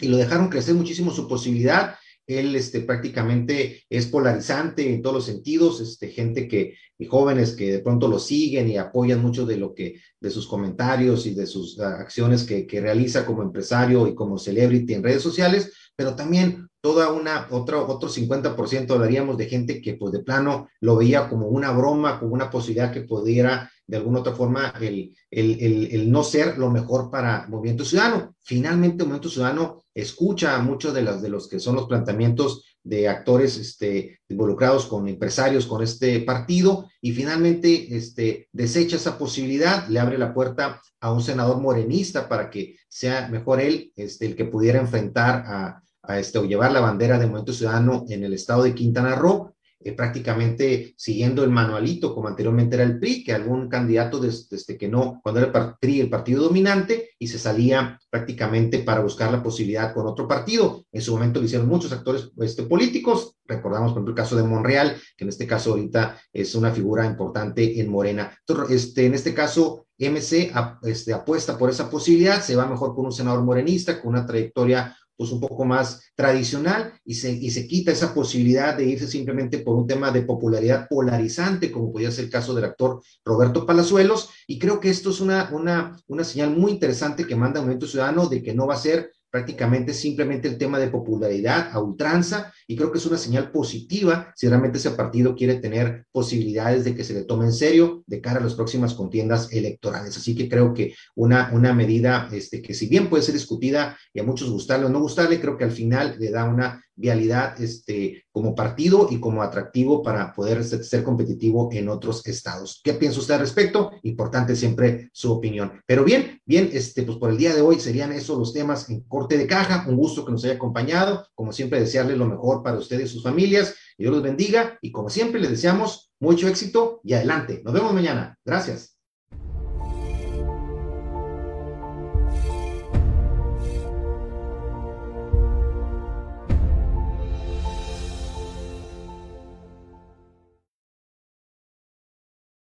y 0.01 0.09
lo 0.09 0.17
dejaron 0.17 0.49
crecer 0.49 0.75
muchísimo 0.75 1.11
su 1.11 1.29
posibilidad. 1.29 1.95
Él 2.27 2.55
este, 2.55 2.81
prácticamente 2.81 3.83
es 3.89 4.07
polarizante 4.07 4.93
en 4.93 5.03
todos 5.03 5.17
los 5.17 5.25
sentidos, 5.27 5.81
este, 5.81 6.09
gente 6.09 6.47
que, 6.47 6.75
y 6.97 7.07
jóvenes 7.07 7.53
que 7.53 7.73
de 7.73 7.79
pronto 7.81 8.07
lo 8.07 8.19
siguen 8.19 8.69
y 8.69 8.77
apoyan 8.77 9.21
mucho 9.21 9.47
de 9.47 9.57
lo 9.57 9.75
que, 9.75 10.01
de 10.21 10.31
sus 10.31 10.47
comentarios 10.47 11.27
y 11.27 11.35
de 11.35 11.47
sus 11.47 11.81
acciones 11.81 12.45
que, 12.45 12.67
que 12.67 12.81
realiza 12.81 13.27
como 13.27 13.43
empresario 13.43 14.07
y 14.07 14.15
como 14.15 14.39
celebrity 14.39 14.95
en 14.95 15.03
redes 15.03 15.23
sociales, 15.23 15.73
pero 15.97 16.15
también 16.15 16.70
toda 16.81 17.13
una, 17.13 17.47
otro, 17.51 17.87
otro 17.87 18.09
50% 18.09 18.91
hablaríamos 18.91 19.37
de 19.37 19.47
gente 19.47 19.81
que 19.81 19.95
pues 19.95 20.13
de 20.13 20.21
plano 20.21 20.69
lo 20.81 20.97
veía 20.97 21.29
como 21.29 21.49
una 21.49 21.73
broma, 21.73 22.19
como 22.19 22.35
una 22.35 22.51
posibilidad 22.51 22.93
que 22.93 23.03
pudiera 23.03 23.71
de 23.87 23.97
alguna 23.97 24.21
otra 24.21 24.35
forma 24.35 24.73
el, 24.81 25.15
el, 25.31 25.89
el, 25.91 26.11
no 26.11 26.23
ser 26.23 26.57
lo 26.59 26.71
mejor 26.71 27.11
para 27.11 27.47
Movimiento 27.49 27.85
Ciudadano. 27.85 28.37
Finalmente, 28.41 29.03
Movimiento 29.03 29.29
Ciudadano 29.29 29.83
escucha 29.93 30.55
a 30.55 30.63
muchos 30.63 30.95
de 30.95 31.03
los, 31.03 31.21
de 31.21 31.29
los 31.29 31.49
que 31.49 31.59
son 31.59 31.75
los 31.75 31.87
planteamientos 31.87 32.65
de 32.83 33.09
actores 33.09 33.57
este, 33.59 34.21
involucrados 34.29 34.87
con 34.87 35.09
empresarios 35.09 35.67
con 35.67 35.83
este 35.83 36.21
partido 36.21 36.89
y 37.01 37.13
finalmente 37.13 37.95
este, 37.97 38.49
desecha 38.53 38.97
esa 38.97 39.19
posibilidad, 39.19 39.89
le 39.89 39.99
abre 39.99 40.19
la 40.19 40.33
puerta 40.33 40.81
a 41.01 41.13
un 41.13 41.21
senador 41.21 41.61
morenista 41.61 42.29
para 42.29 42.49
que 42.49 42.77
sea 42.89 43.29
mejor 43.29 43.61
él 43.61 43.93
este, 43.97 44.27
el 44.27 44.37
que 44.37 44.45
pudiera 44.45 44.79
enfrentar 44.79 45.45
a, 45.47 45.83
a 46.11 46.19
este, 46.19 46.41
llevar 46.47 46.73
la 46.73 46.81
bandera 46.81 47.19
de 47.19 47.27
Movimiento 47.27 47.53
Ciudadano 47.53 48.05
en 48.09 48.25
el 48.25 48.35
estado 48.35 48.63
de 48.65 48.75
Quintana 48.75 49.15
Roo 49.15 49.55
eh, 49.83 49.93
prácticamente 49.93 50.93
siguiendo 50.99 51.43
el 51.43 51.49
manualito, 51.49 52.15
como 52.15 52.29
anteriormente 52.29 52.77
era 52.77 52.85
el 52.85 52.99
PRI, 52.99 53.25
que 53.25 53.33
algún 53.33 53.67
candidato 53.67 54.21
desde, 54.21 54.77
que 54.77 54.89
no, 54.89 55.21
cuando 55.23 55.41
era 55.41 55.59
el 55.59 55.75
PRI 55.81 56.01
el 56.01 56.11
partido 56.11 56.43
dominante, 56.43 57.09
y 57.19 57.29
se 57.29 57.39
salía 57.39 57.99
prácticamente 58.11 58.81
para 58.81 59.01
buscar 59.01 59.33
la 59.33 59.43
posibilidad 59.43 59.95
con 59.95 60.07
otro 60.07 60.29
partido. 60.29 60.85
En 60.93 61.01
su 61.01 61.15
momento 61.15 61.41
lo 61.41 61.47
hicieron 61.47 61.67
muchos 61.67 61.93
actores 61.93 62.31
este, 62.41 62.65
políticos, 62.65 63.37
recordamos 63.47 63.93
por 63.93 63.99
ejemplo 63.99 64.13
el 64.13 64.17
caso 64.17 64.37
de 64.37 64.43
Monreal, 64.43 65.01
que 65.17 65.25
en 65.25 65.31
este 65.31 65.47
caso 65.47 65.71
ahorita 65.71 66.21
es 66.31 66.55
una 66.55 66.73
figura 66.73 67.07
importante 67.07 67.81
en 67.81 67.89
Morena. 67.89 68.37
este, 68.69 69.07
en 69.07 69.15
este 69.15 69.33
caso, 69.33 69.87
MC 69.99 70.53
este, 70.83 71.15
apuesta 71.15 71.57
por 71.57 71.71
esa 71.71 71.89
posibilidad, 71.89 72.43
se 72.43 72.55
va 72.55 72.67
mejor 72.67 72.95
con 72.95 73.07
un 73.07 73.13
senador 73.13 73.43
morenista, 73.45 74.03
con 74.03 74.13
una 74.13 74.27
trayectoria 74.27 74.95
pues 75.21 75.33
un 75.33 75.41
poco 75.41 75.67
más 75.67 76.01
tradicional 76.15 76.95
y 77.05 77.13
se, 77.13 77.31
y 77.31 77.51
se 77.51 77.67
quita 77.67 77.93
esa 77.93 78.15
posibilidad 78.15 78.75
de 78.75 78.87
irse 78.87 79.07
simplemente 79.07 79.59
por 79.59 79.77
un 79.77 79.87
tema 79.87 80.11
de 80.11 80.23
popularidad 80.23 80.89
polarizante, 80.89 81.71
como 81.71 81.93
podía 81.93 82.11
ser 82.11 82.25
el 82.25 82.31
caso 82.31 82.55
del 82.55 82.65
actor 82.65 83.03
Roberto 83.23 83.67
Palazuelos. 83.67 84.31
Y 84.47 84.59
creo 84.59 84.81
que 84.81 84.89
esto 84.89 85.11
es 85.11 85.21
una, 85.21 85.51
una, 85.53 85.95
una 86.07 86.25
señal 86.25 86.57
muy 86.57 86.73
interesante 86.73 87.27
que 87.27 87.37
manda 87.37 87.61
Movimiento 87.61 87.87
Ciudadano 87.87 88.29
de 88.29 88.43
que 88.43 88.55
no 88.55 88.67
va 88.67 88.77
a 88.77 88.79
ser 88.79 89.13
prácticamente 89.31 89.95
simplemente 89.95 90.49
el 90.49 90.59
tema 90.59 90.79
de 90.79 90.89
popularidad 90.89 91.71
a 91.73 91.81
ultranza 91.81 92.53
y 92.67 92.77
creo 92.77 92.91
que 92.91 92.99
es 92.99 93.07
una 93.07 93.19
señal 93.19 93.51
positiva 93.51 94.33
si 94.37 94.49
realmente 94.49 94.79
ese 94.79 94.91
partido 94.91 95.35
quiere 95.35 95.57
tener 95.57 96.07
posibilidades 96.13 96.85
de 96.85 96.95
que 96.95 97.05
se 97.05 97.15
le 97.15 97.25
tome 97.25 97.47
en 97.47 97.53
serio 97.53 98.03
de 98.07 98.21
cara 98.21 98.41
a 98.41 98.43
las 98.43 98.55
próximas 98.55 98.95
contiendas 98.95 99.53
electorales. 99.53 100.17
Así 100.17 100.35
que 100.35 100.49
creo 100.49 100.75
que 100.75 100.95
una, 101.15 101.51
una 101.53 101.73
medida 101.73 102.29
este, 102.33 102.61
que 102.61 102.75
si 102.75 102.89
bien 102.89 103.09
puede 103.09 103.23
ser 103.23 103.35
discutida 103.35 103.97
y 104.13 104.21
a 104.21 104.25
muchos 104.25 104.51
gustarle 104.51 104.87
o 104.87 104.89
no 104.89 105.01
gustarle, 105.01 105.41
creo 105.41 105.57
que 105.57 105.65
al 105.65 105.73
final 105.73 106.17
le 106.19 106.31
da 106.31 106.45
una 106.45 106.83
vialidad 107.01 107.61
este, 107.61 108.25
como 108.31 108.55
partido 108.55 109.09
y 109.11 109.19
como 109.19 109.43
atractivo 109.43 110.03
para 110.03 110.33
poder 110.33 110.63
ser 110.63 111.03
competitivo 111.03 111.71
en 111.73 111.89
otros 111.89 112.27
estados. 112.27 112.81
¿Qué 112.85 112.95
piensa 112.95 113.21
usted 113.21 113.35
al 113.35 113.41
respecto? 113.41 113.91
Importante 114.03 114.55
siempre 114.55 115.09
su 115.13 115.33
opinión. 115.33 115.81
Pero 115.87 116.05
bien, 116.05 116.41
bien, 116.45 116.71
este, 116.73 117.03
pues 117.03 117.19
por 117.19 117.31
el 117.31 117.39
día 117.39 117.55
de 117.55 117.63
hoy 117.63 117.81
serían 117.81 118.13
esos 118.13 118.39
los 118.39 118.53
temas 118.53 118.89
en 118.91 119.01
corte 119.01 119.39
de 119.39 119.47
caja. 119.47 119.87
Un 119.89 119.97
gusto 119.97 120.25
que 120.25 120.33
nos 120.33 120.45
haya 120.45 120.55
acompañado. 120.55 121.27
Como 121.35 121.53
siempre, 121.53 121.81
desearle 121.81 122.17
lo 122.17 122.27
mejor 122.27 122.63
para 122.63 122.79
ustedes 122.79 123.11
y 123.11 123.15
sus 123.15 123.23
familias. 123.23 123.75
Dios 123.97 124.13
los 124.13 124.23
bendiga 124.23 124.79
y 124.83 124.93
como 124.93 125.11
siempre, 125.11 125.41
les 125.41 125.51
deseamos 125.51 126.13
mucho 126.21 126.49
éxito 126.49 127.01
y 127.03 127.15
adelante. 127.15 127.63
Nos 127.65 127.75
vemos 127.75 127.95
mañana. 127.95 128.39
Gracias. 128.45 128.90